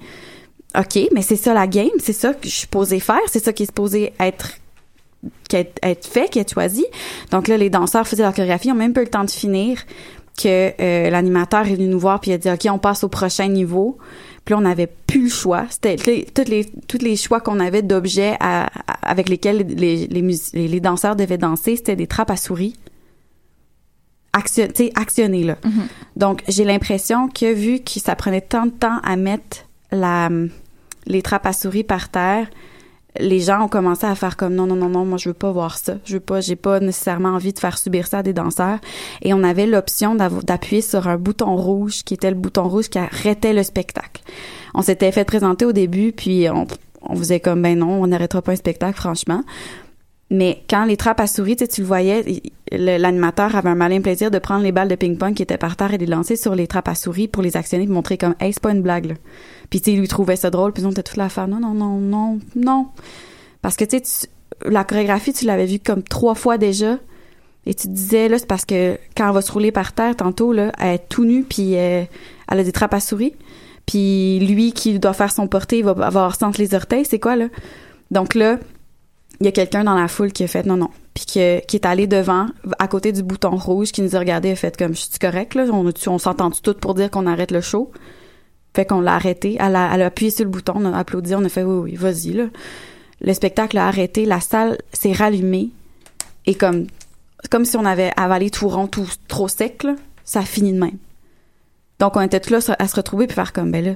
OK, 0.77 0.99
mais 1.13 1.21
c'est 1.21 1.35
ça 1.35 1.53
la 1.53 1.67
game, 1.67 1.89
c'est 1.99 2.13
ça 2.13 2.33
que 2.33 2.45
je 2.47 2.49
suis 2.49 2.59
supposée 2.61 2.99
faire, 2.99 3.19
c'est 3.27 3.43
ça 3.43 3.53
qui 3.53 3.63
est 3.63 3.67
supposé 3.67 4.13
être 4.19 4.53
qui 5.49 5.55
est- 5.55 5.79
être 5.81 6.05
fait, 6.07 6.29
qui 6.29 6.39
est 6.39 6.53
choisi. 6.53 6.85
Donc 7.31 7.47
là, 7.47 7.57
les 7.57 7.69
danseurs 7.69 8.07
faisaient 8.07 8.23
leur 8.23 8.33
chorégraphie, 8.33 8.67
ils 8.67 8.71
ont 8.71 8.75
même 8.75 8.93
pas 8.93 9.01
eu 9.01 9.05
le 9.05 9.09
temps 9.09 9.23
de 9.23 9.31
finir 9.31 9.79
que 10.37 10.71
euh, 10.79 11.09
l'animateur 11.09 11.65
est 11.67 11.73
venu 11.75 11.87
nous 11.87 11.99
voir 11.99 12.19
puis 12.19 12.29
il 12.31 12.33
a 12.35 12.37
dit 12.37 12.49
OK, 12.51 12.67
on 12.71 12.77
passe 12.79 13.03
au 13.03 13.09
prochain 13.09 13.47
niveau. 13.47 13.97
Puis 14.45 14.53
là, 14.53 14.59
on 14.59 14.61
n'avait 14.61 14.87
plus 15.07 15.23
le 15.23 15.29
choix. 15.29 15.65
C'était 15.69 15.95
tous 16.33 16.49
les 16.49 16.65
tous 16.87 16.99
les 16.99 17.15
choix 17.17 17.41
qu'on 17.41 17.59
avait 17.59 17.81
d'objets 17.81 18.37
avec 19.01 19.27
lesquels 19.29 19.65
les 19.67 20.05
les, 20.07 20.21
mus- 20.21 20.51
les 20.53 20.67
les 20.67 20.79
danseurs 20.79 21.15
devaient 21.15 21.37
danser, 21.39 21.75
c'était 21.77 21.95
des 21.95 22.07
trappes 22.07 22.29
à 22.31 22.37
souris. 22.37 22.75
Action, 24.33 24.67
actionnées 24.95 25.43
là. 25.43 25.57
Donc, 26.15 26.43
j'ai 26.47 26.63
l'impression 26.63 27.27
que 27.27 27.51
vu 27.51 27.79
que 27.79 27.99
ça 27.99 28.15
prenait 28.15 28.41
tant 28.41 28.65
de 28.67 28.71
temps 28.71 28.99
à 29.03 29.15
mettre 29.15 29.65
les 29.91 31.21
trappes 31.21 31.45
à 31.45 31.53
souris 31.53 31.83
par 31.83 32.09
terre, 32.09 32.47
les 33.19 33.39
gens 33.39 33.63
ont 33.63 33.67
commencé 33.67 34.05
à 34.05 34.15
faire 34.15 34.37
comme 34.37 34.53
non, 34.53 34.67
non, 34.67 34.75
non, 34.75 34.89
non, 34.89 35.05
moi 35.05 35.17
je 35.17 35.29
veux 35.29 35.33
pas 35.33 35.51
voir 35.51 35.77
ça. 35.77 35.95
Je 36.05 36.15
veux 36.15 36.19
pas, 36.19 36.41
j'ai 36.41 36.55
pas 36.55 36.79
nécessairement 36.79 37.29
envie 37.29 37.53
de 37.53 37.59
faire 37.59 37.77
subir 37.77 38.07
ça 38.07 38.19
à 38.19 38.23
des 38.23 38.33
danseurs. 38.33 38.79
Et 39.21 39.33
on 39.33 39.43
avait 39.43 39.65
l'option 39.65 40.15
d'appuyer 40.15 40.81
sur 40.81 41.07
un 41.07 41.17
bouton 41.17 41.55
rouge 41.55 42.03
qui 42.03 42.13
était 42.13 42.29
le 42.29 42.37
bouton 42.37 42.67
rouge 42.67 42.89
qui 42.89 42.99
arrêtait 42.99 43.53
le 43.53 43.63
spectacle. 43.63 44.21
On 44.73 44.81
s'était 44.81 45.11
fait 45.11 45.25
présenter 45.25 45.65
au 45.65 45.71
début, 45.71 46.11
puis 46.11 46.47
on, 46.49 46.67
on 47.01 47.15
faisait 47.15 47.39
comme 47.39 47.61
ben 47.61 47.79
non, 47.79 48.01
on 48.01 48.07
n'arrêtera 48.07 48.41
pas 48.41 48.51
un 48.51 48.57
spectacle, 48.57 48.97
franchement. 48.99 49.43
Mais 50.29 50.63
quand 50.69 50.83
les 50.83 50.97
trappes 50.97 51.21
à 51.21 51.27
souris, 51.27 51.55
tu 51.55 51.81
le 51.81 51.87
voyais, 51.87 52.41
l'animateur 52.71 53.55
avait 53.55 53.69
un 53.69 53.75
malin 53.75 54.01
plaisir 54.01 54.29
de 54.29 54.39
prendre 54.39 54.63
les 54.63 54.73
balles 54.73 54.89
de 54.89 54.95
ping-pong 54.95 55.33
qui 55.33 55.41
étaient 55.41 55.57
par 55.57 55.77
terre 55.77 55.93
et 55.93 55.97
les 55.97 56.05
lancer 56.05 56.35
sur 56.35 56.53
les 56.53 56.67
trappes 56.67 56.89
à 56.89 56.95
souris 56.95 57.29
pour 57.29 57.41
les 57.41 57.55
actionner 57.55 57.85
et 57.85 57.87
montrer 57.87 58.17
comme, 58.17 58.35
hey, 58.41 58.51
c'est 58.51 58.61
pas 58.61 58.71
une 58.71 58.81
blague, 58.81 59.05
là. 59.05 59.13
Puis, 59.69 59.79
tu 59.79 59.91
il 59.91 59.99
lui 59.99 60.07
trouvait 60.07 60.35
ça 60.35 60.49
drôle, 60.49 60.73
puis 60.73 60.85
on 60.85 60.91
était 60.91 61.03
toute 61.03 61.17
la 61.17 61.29
faire, 61.29 61.47
non, 61.47 61.59
non, 61.59 61.73
non, 61.73 61.97
non, 61.99 62.39
non. 62.55 62.87
Parce 63.61 63.77
que, 63.77 63.85
tu 63.85 63.99
sais, 64.03 64.27
la 64.65 64.83
chorégraphie, 64.83 65.31
tu 65.31 65.45
l'avais 65.45 65.65
vue 65.65 65.79
comme 65.79 66.03
trois 66.03 66.35
fois 66.35 66.57
déjà. 66.57 66.97
Et 67.65 67.73
tu 67.73 67.87
te 67.87 67.93
disais, 67.93 68.29
là, 68.29 68.37
c'est 68.39 68.47
parce 68.47 68.65
que 68.65 68.97
quand 69.15 69.27
elle 69.27 69.33
va 69.33 69.41
se 69.41 69.51
rouler 69.51 69.71
par 69.71 69.93
terre, 69.93 70.15
tantôt, 70.15 70.51
là, 70.53 70.71
elle 70.79 70.95
est 70.95 71.09
tout 71.09 71.25
nue, 71.25 71.43
puis 71.43 71.75
euh, 71.75 72.03
elle 72.49 72.59
a 72.59 72.63
des 72.63 72.71
trappes 72.71 72.93
à 72.93 72.99
souris. 72.99 73.33
Puis 73.85 74.39
lui 74.39 74.73
qui 74.73 74.99
doit 74.99 75.13
faire 75.13 75.31
son 75.31 75.47
porté, 75.47 75.79
il 75.79 75.85
va 75.85 75.91
avoir 75.91 76.37
entre 76.41 76.59
les 76.59 76.75
orteils, 76.75 77.05
c'est 77.05 77.19
quoi, 77.19 77.35
là? 77.35 77.47
Donc 78.11 78.35
là, 78.35 78.57
il 79.39 79.45
y 79.45 79.49
a 79.49 79.51
quelqu'un 79.51 79.83
dans 79.83 79.95
la 79.95 80.07
foule 80.07 80.31
qui 80.31 80.43
a 80.43 80.47
fait 80.47 80.65
non, 80.65 80.77
non. 80.77 80.89
Puis 81.13 81.25
qui 81.25 81.39
est 81.39 81.85
allé 81.85 82.07
devant, 82.07 82.47
à 82.79 82.87
côté 82.87 83.11
du 83.11 83.23
bouton 83.23 83.55
rouge, 83.55 83.91
qui 83.91 84.01
nous 84.01 84.15
a 84.15 84.19
regardé 84.19 84.49
et 84.49 84.51
a 84.53 84.55
fait 84.55 84.75
comme, 84.77 84.95
je 84.95 85.01
suis 85.01 85.19
correct, 85.19 85.55
là? 85.55 85.65
On, 85.71 85.91
on 86.07 86.17
s'entend 86.17 86.51
tout 86.51 86.73
pour 86.73 86.95
dire 86.95 87.11
qu'on 87.11 87.27
arrête 87.27 87.51
le 87.51 87.61
show? 87.61 87.91
Fait 88.75 88.85
qu'on 88.85 89.01
l'a 89.01 89.15
arrêté. 89.15 89.57
Elle 89.59 89.75
a, 89.75 89.93
elle 89.93 90.01
a 90.03 90.07
appuyé 90.07 90.31
sur 90.31 90.45
le 90.45 90.51
bouton, 90.51 90.73
on 90.77 90.93
a 90.93 90.97
applaudi, 90.97 91.35
on 91.35 91.43
a 91.43 91.49
fait 91.49 91.63
oui, 91.63 91.91
oui, 91.91 91.95
vas-y, 91.95 92.33
là. 92.33 92.45
Le 93.21 93.33
spectacle 93.33 93.77
a 93.77 93.87
arrêté, 93.87 94.25
la 94.25 94.39
salle 94.39 94.77
s'est 94.93 95.13
rallumée. 95.13 95.69
Et 96.45 96.55
comme, 96.55 96.87
comme 97.49 97.65
si 97.65 97.77
on 97.77 97.85
avait 97.85 98.11
avalé 98.15 98.49
tout 98.49 98.67
rond, 98.67 98.87
tout 98.87 99.07
trop 99.27 99.47
sec, 99.47 99.83
là, 99.83 99.95
ça 100.23 100.39
a 100.39 100.43
fini 100.43 100.73
de 100.73 100.79
même. 100.79 100.97
Donc, 101.99 102.15
on 102.15 102.21
était 102.21 102.39
tous 102.39 102.51
là 102.51 102.75
à 102.77 102.87
se 102.87 102.95
retrouver 102.95 103.25
puis 103.25 103.35
faire 103.35 103.53
comme, 103.53 103.71
ben 103.71 103.83
là, 103.83 103.91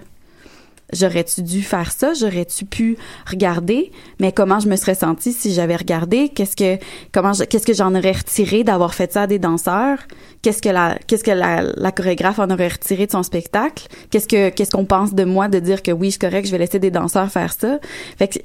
J'aurais-tu 0.93 1.41
dû 1.41 1.61
faire 1.61 1.91
ça? 1.91 2.13
J'aurais-tu 2.13 2.65
pu 2.65 2.97
regarder? 3.29 3.91
Mais 4.19 4.31
comment 4.31 4.59
je 4.59 4.67
me 4.67 4.75
serais 4.75 4.95
sentie 4.95 5.31
si 5.31 5.53
j'avais 5.53 5.75
regardé? 5.75 6.29
Qu'est-ce 6.29 6.55
que, 6.55 6.83
comment 7.11 7.31
qu'est-ce 7.31 7.65
que 7.65 7.73
j'en 7.73 7.95
aurais 7.95 8.11
retiré 8.11 8.63
d'avoir 8.63 8.93
fait 8.93 9.11
ça 9.11 9.23
à 9.23 9.27
des 9.27 9.39
danseurs? 9.39 9.99
Qu'est-ce 10.41 10.61
que 10.61 10.69
la, 10.69 10.97
qu'est-ce 11.07 11.23
que 11.23 11.31
la, 11.31 11.61
la 11.61 11.91
chorégraphe 11.91 12.39
en 12.39 12.49
aurait 12.49 12.67
retiré 12.67 13.05
de 13.05 13.11
son 13.11 13.23
spectacle? 13.23 13.87
Qu'est-ce 14.09 14.27
que, 14.27 14.49
qu'est-ce 14.49 14.71
qu'on 14.71 14.85
pense 14.85 15.13
de 15.13 15.23
moi 15.23 15.47
de 15.47 15.59
dire 15.59 15.81
que 15.81 15.91
oui, 15.91 16.07
je 16.07 16.11
suis 16.11 16.19
correct, 16.19 16.45
je 16.45 16.51
vais 16.51 16.57
laisser 16.57 16.79
des 16.79 16.91
danseurs 16.91 17.31
faire 17.31 17.53
ça? 17.53 17.79
Fait 18.17 18.27
que 18.27 18.39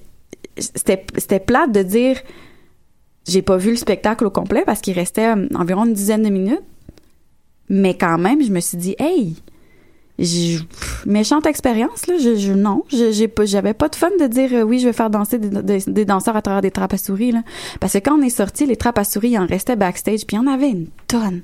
c'était, 0.58 1.04
c'était 1.16 1.40
plate 1.40 1.72
de 1.72 1.82
dire, 1.82 2.20
j'ai 3.26 3.42
pas 3.42 3.56
vu 3.56 3.70
le 3.70 3.76
spectacle 3.76 4.24
au 4.24 4.30
complet 4.30 4.62
parce 4.64 4.80
qu'il 4.80 4.94
restait 4.94 5.34
euh, 5.34 5.48
environ 5.54 5.84
une 5.84 5.94
dizaine 5.94 6.22
de 6.22 6.30
minutes. 6.30 6.62
Mais 7.68 7.94
quand 7.94 8.18
même, 8.18 8.42
je 8.42 8.52
me 8.52 8.60
suis 8.60 8.78
dit, 8.78 8.94
hey, 8.98 9.36
méchante 11.04 11.46
expérience 11.46 12.06
là. 12.06 12.14
Je, 12.18 12.36
je- 12.36 12.52
non, 12.52 12.82
j'ai 12.90 13.28
pas, 13.28 13.44
j'avais 13.44 13.74
pas 13.74 13.88
de 13.88 13.96
fun 13.96 14.08
de 14.18 14.26
dire 14.26 14.50
euh, 14.54 14.62
oui, 14.62 14.78
je 14.78 14.86
vais 14.86 14.92
faire 14.92 15.10
danser 15.10 15.38
des, 15.38 15.48
des- 15.62 15.84
des 15.92 16.04
danseurs 16.04 16.36
à 16.36 16.42
travers 16.42 16.62
des 16.62 16.70
trappes 16.70 16.94
à 16.94 16.98
souris 16.98 17.32
là. 17.32 17.42
Parce 17.80 17.92
que 17.94 17.98
quand 17.98 18.18
on 18.18 18.22
est 18.22 18.30
sorti, 18.30 18.66
les 18.66 18.76
trappes 18.76 18.98
à 18.98 19.04
souris, 19.04 19.30
il 19.30 19.38
en 19.38 19.46
restait 19.46 19.76
backstage, 19.76 20.26
puis 20.26 20.36
il 20.36 20.40
y 20.40 20.42
en 20.42 20.46
avait 20.52 20.70
une 20.70 20.86
tonne. 21.06 21.42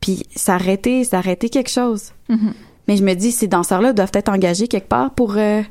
Puis 0.00 0.22
ça 0.34 0.54
arrêtait, 0.54 1.04
ça 1.04 1.18
arrêtait 1.18 1.48
quelque 1.48 1.70
chose. 1.70 2.12
Mhm. 2.28 2.52
Mais 2.88 2.96
je 2.96 3.04
me 3.04 3.14
dis, 3.14 3.32
ces 3.32 3.48
danseurs-là 3.48 3.92
doivent 3.92 4.10
être 4.14 4.28
engagés 4.30 4.66
quelque 4.68 4.88
part 4.88 5.12
pour 5.14 5.36
euh, 5.36 5.62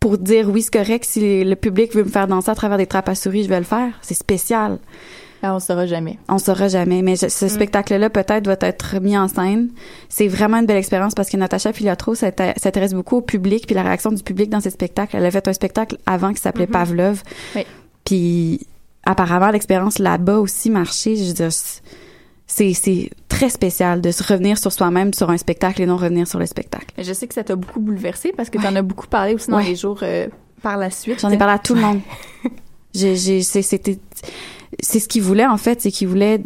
pour 0.00 0.16
dire 0.18 0.48
oui, 0.48 0.62
c'est 0.62 0.72
correct. 0.72 1.04
Si 1.04 1.44
le 1.44 1.54
public 1.56 1.94
veut 1.94 2.04
me 2.04 2.08
faire 2.08 2.28
danser 2.28 2.50
à 2.50 2.54
travers 2.54 2.78
des 2.78 2.86
trappes 2.86 3.08
à 3.08 3.14
souris, 3.14 3.44
je 3.44 3.48
vais 3.48 3.58
le 3.58 3.64
faire. 3.64 3.92
C'est 4.02 4.14
spécial. 4.14 4.78
Ah, 5.42 5.54
on 5.54 5.60
saura 5.60 5.86
jamais. 5.86 6.18
On 6.28 6.38
saura 6.38 6.66
jamais. 6.68 7.00
Mais 7.02 7.14
je- 7.16 7.28
ce 7.28 7.44
Mm. 7.44 7.48
spectacle-là, 7.48 8.10
peut-être, 8.10 8.46
va 8.46 8.56
être 8.60 9.00
mis 9.00 9.16
en 9.16 9.28
scène. 9.28 9.68
C'est 10.08 10.26
vraiment 10.28 10.56
une 10.58 10.66
belle 10.66 10.76
expérience 10.78 11.14
parce 11.14 11.30
que 11.30 11.36
Natacha 11.36 11.72
Filiatro 11.72 12.14
s'inté- 12.16 12.54
s'intéresse 12.56 12.92
beaucoup 12.92 13.16
au 13.18 13.20
public 13.22 13.64
puis 13.66 13.74
la 13.74 13.82
réaction 13.82 14.10
du 14.10 14.22
public 14.22 14.50
dans 14.50 14.60
ses 14.60 14.70
spectacles. 14.70 15.16
Elle 15.16 15.24
a 15.26 15.30
fait 15.30 15.46
un 15.46 15.52
spectacle 15.52 15.96
avant 16.06 16.32
qui 16.32 16.40
s'appelait 16.40 16.66
Mhm. 16.66 16.72
Pavlov. 16.72 17.22
Oui. 17.54 17.62
Puis 18.04 18.66
apparemment, 19.04 19.50
l'expérience 19.50 19.98
là-bas 20.00 20.38
aussi 20.38 20.70
marchait. 20.70 21.14
Je 21.16 21.24
veux 21.24 21.32
dire, 21.34 21.50
c'est 22.46 23.10
très 23.28 23.48
spécial 23.50 24.00
de 24.00 24.10
se 24.10 24.22
revenir 24.24 24.58
sur 24.58 24.72
soi-même 24.72 25.12
sur 25.14 25.30
un 25.30 25.36
spectacle 25.36 25.82
et 25.82 25.86
non 25.86 25.96
revenir 25.96 26.26
sur 26.26 26.38
le 26.40 26.46
spectacle. 26.46 26.86
Je 26.98 27.12
sais 27.12 27.28
que 27.28 27.34
ça 27.34 27.44
t'a 27.44 27.54
beaucoup 27.56 27.78
bouleversé 27.80 28.32
parce 28.36 28.50
que 28.50 28.58
tu 28.58 28.66
en 28.66 28.74
as 28.74 28.82
beaucoup 28.82 29.06
parlé 29.06 29.34
aussi 29.34 29.50
dans 29.50 29.58
Ouais. 29.58 29.64
les 29.64 29.76
jours 29.76 30.00
euh, 30.02 30.26
par 30.62 30.76
la 30.78 30.90
suite. 30.90 31.20
J'en 31.20 31.30
ai 31.30 31.38
parlé 31.38 31.54
à 31.54 31.58
tout 31.58 31.74
le 31.74 31.80
monde. 31.82 32.00
J'ai, 32.94 33.16
j'ai, 33.16 33.42
c'est, 33.42 33.60
c'était, 33.62 33.98
c'est 34.80 35.00
ce 35.00 35.08
qu'il 35.08 35.22
voulait 35.22 35.46
en 35.46 35.56
fait, 35.56 35.80
c'est 35.80 35.90
qu'il 35.90 36.08
voulait 36.08 36.40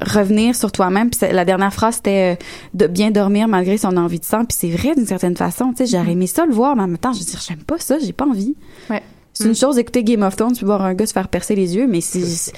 revenir 0.00 0.54
sur 0.54 0.72
toi-même. 0.72 1.10
Puis 1.10 1.20
la 1.30 1.44
dernière 1.44 1.72
phrase 1.72 1.96
c'était 1.96 2.34
euh, 2.34 2.44
de 2.74 2.86
bien 2.86 3.10
dormir 3.10 3.48
malgré 3.48 3.76
son 3.76 3.96
envie 3.96 4.20
de 4.20 4.24
sang. 4.24 4.44
Puis 4.44 4.56
c'est 4.58 4.70
vrai 4.70 4.94
d'une 4.94 5.06
certaine 5.06 5.36
façon. 5.36 5.72
Tu 5.72 5.86
sais, 5.86 5.96
j'aurais 5.96 6.12
aimé 6.12 6.26
ça 6.26 6.46
le 6.46 6.52
voir, 6.52 6.76
mais 6.76 6.82
en 6.82 6.88
même 6.88 6.98
temps, 6.98 7.12
je 7.12 7.20
veux 7.20 7.24
dire, 7.24 7.40
j'aime 7.46 7.62
pas 7.62 7.78
ça, 7.78 7.98
j'ai 7.98 8.12
pas 8.12 8.26
envie. 8.26 8.54
Ouais. 8.90 9.02
C'est 9.32 9.46
une 9.46 9.56
chose 9.56 9.76
d'écouter 9.76 10.04
Game 10.04 10.22
of 10.22 10.36
Thrones 10.36 10.54
puis 10.54 10.64
voir 10.64 10.82
un 10.82 10.94
gars 10.94 11.06
se 11.06 11.12
faire 11.12 11.28
percer 11.28 11.56
les 11.56 11.74
yeux, 11.74 11.88
mais 11.88 12.00
c'est, 12.00 12.52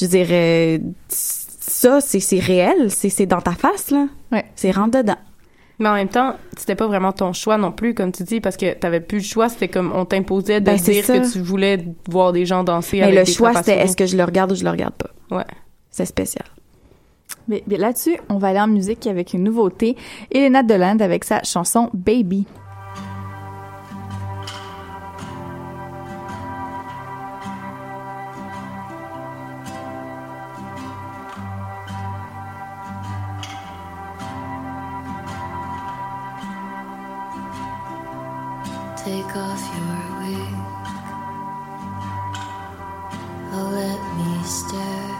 je 0.00 0.06
dire, 0.06 0.28
euh, 0.30 0.78
ça 1.08 2.00
c'est, 2.00 2.38
réel, 2.38 2.88
c'est, 2.90 3.08
c'est 3.08 3.26
dans 3.26 3.40
ta 3.40 3.52
face 3.52 3.90
là. 3.90 4.06
Ouais. 4.30 4.44
C'est 4.54 4.70
rentre 4.70 4.98
dedans. 4.98 5.16
Mais 5.80 5.88
en 5.88 5.94
même 5.94 6.08
temps, 6.08 6.36
c'était 6.58 6.74
pas 6.74 6.86
vraiment 6.86 7.10
ton 7.10 7.32
choix 7.32 7.56
non 7.56 7.72
plus, 7.72 7.94
comme 7.94 8.12
tu 8.12 8.22
dis, 8.22 8.40
parce 8.40 8.56
que 8.58 8.74
t'avais 8.74 9.00
plus 9.00 9.18
le 9.18 9.24
choix. 9.24 9.48
C'était 9.48 9.68
comme 9.68 9.92
on 9.94 10.04
t'imposait 10.04 10.60
de 10.60 10.66
Ben, 10.66 10.76
dire 10.76 11.04
ça. 11.04 11.18
que 11.18 11.32
tu 11.32 11.40
voulais 11.40 11.84
voir 12.08 12.32
des 12.32 12.44
gens 12.46 12.62
danser 12.62 12.98
Mais 12.98 13.04
avec 13.04 13.18
le 13.20 13.24
des 13.24 13.32
choix 13.32 13.54
c'était 13.54 13.78
est-ce 13.78 13.96
que 13.96 14.04
je 14.06 14.16
le 14.16 14.24
regarde 14.24 14.52
ou 14.52 14.54
je 14.54 14.62
le 14.62 14.70
regarde 14.70 14.94
pas. 14.94 15.10
Ouais. 15.34 15.44
C'est 15.90 16.04
spécial. 16.04 16.44
Mais, 17.48 17.64
mais 17.66 17.78
là-dessus, 17.78 18.16
on 18.28 18.36
va 18.36 18.48
aller 18.48 18.60
en 18.60 18.68
musique 18.68 19.06
avec 19.06 19.32
une 19.32 19.42
nouveauté. 19.42 19.96
Elena 20.30 20.62
Deland 20.62 20.98
avec 21.00 21.24
sa 21.24 21.42
chanson 21.42 21.88
Baby. 21.94 22.46
Off 39.36 39.62
your 39.76 40.00
wig. 40.20 40.54
Oh, 43.52 43.68
let 43.80 44.00
me 44.18 44.32
stare. 44.44 45.16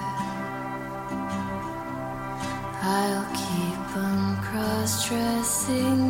I'll 2.82 3.26
keep 3.34 3.96
on 3.96 4.36
cross 4.42 5.08
dressing 5.08 6.09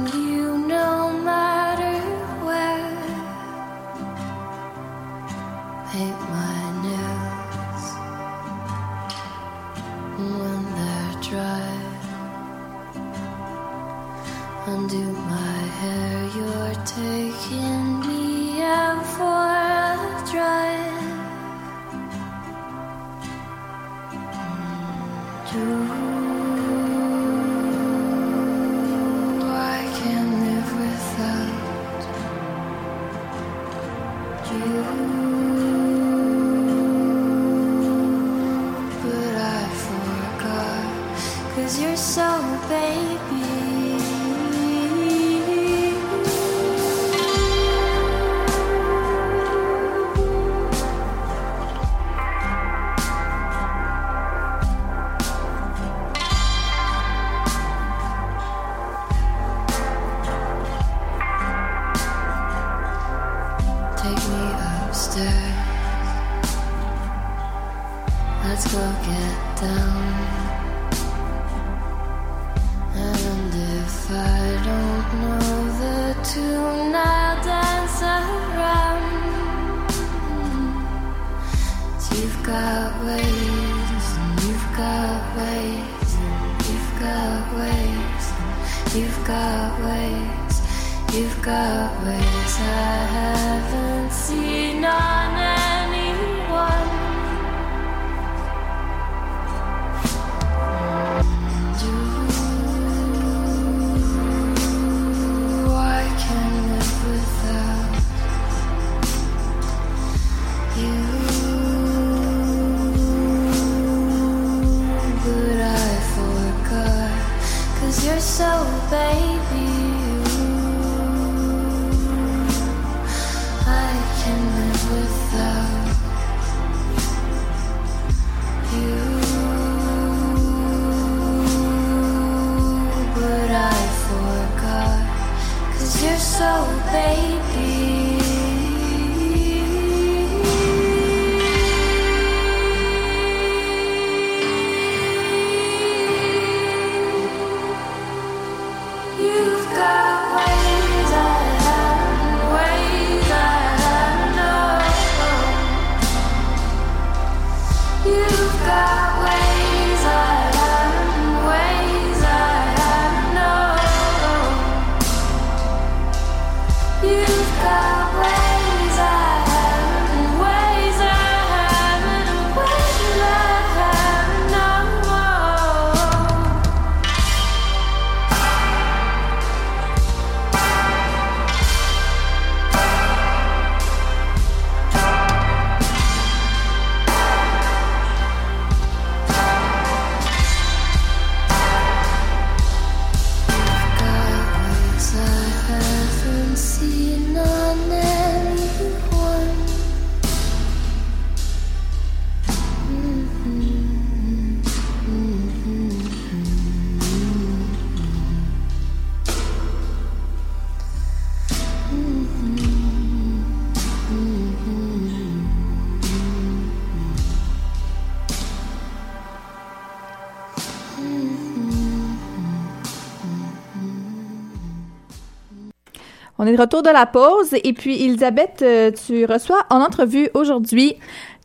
retour 226.57 226.83
de 226.83 226.91
la 226.91 227.07
pause 227.07 227.55
et 227.65 227.73
puis 227.73 228.05
Elisabeth, 228.05 228.63
euh, 228.63 228.91
tu 228.91 229.25
reçois 229.25 229.65
en 229.71 229.81
entrevue 229.81 230.29
aujourd'hui 230.35 230.97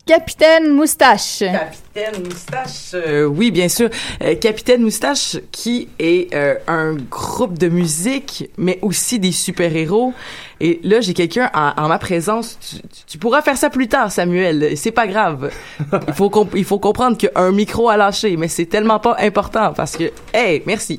Capitaine 0.06 0.72
Moustache. 0.72 1.40
Capitaine 1.40 2.22
Moustache, 2.24 2.94
euh, 2.94 3.24
oui, 3.24 3.50
bien 3.50 3.68
sûr. 3.68 3.90
Euh, 4.22 4.36
Capitaine 4.36 4.82
Moustache, 4.82 5.36
qui 5.50 5.88
est 5.98 6.32
un 6.68 6.94
groupe 6.94 7.58
de 7.58 7.68
musique, 7.68 8.48
mais 8.56 8.78
aussi 8.82 9.18
des 9.18 9.32
super-héros. 9.32 10.14
Et 10.58 10.80
là, 10.84 11.00
j'ai 11.02 11.12
quelqu'un 11.12 11.50
en, 11.54 11.72
en 11.76 11.88
ma 11.88 11.98
présence. 11.98 12.58
Tu, 12.60 12.76
tu 13.06 13.18
pourras 13.18 13.42
faire 13.42 13.58
ça 13.58 13.68
plus 13.68 13.88
tard, 13.88 14.10
Samuel. 14.10 14.72
C'est 14.76 14.90
pas 14.90 15.06
grave. 15.06 15.50
Il 16.08 16.14
faut, 16.14 16.30
comp- 16.30 16.54
il 16.56 16.64
faut 16.64 16.78
comprendre 16.78 17.18
qu'un 17.18 17.52
micro 17.52 17.90
a 17.90 17.96
lâché, 17.98 18.36
mais 18.38 18.48
c'est 18.48 18.64
tellement 18.64 18.98
pas 18.98 19.16
important 19.20 19.74
parce 19.76 19.96
que, 19.96 20.04
hey, 20.32 20.62
merci. 20.66 20.98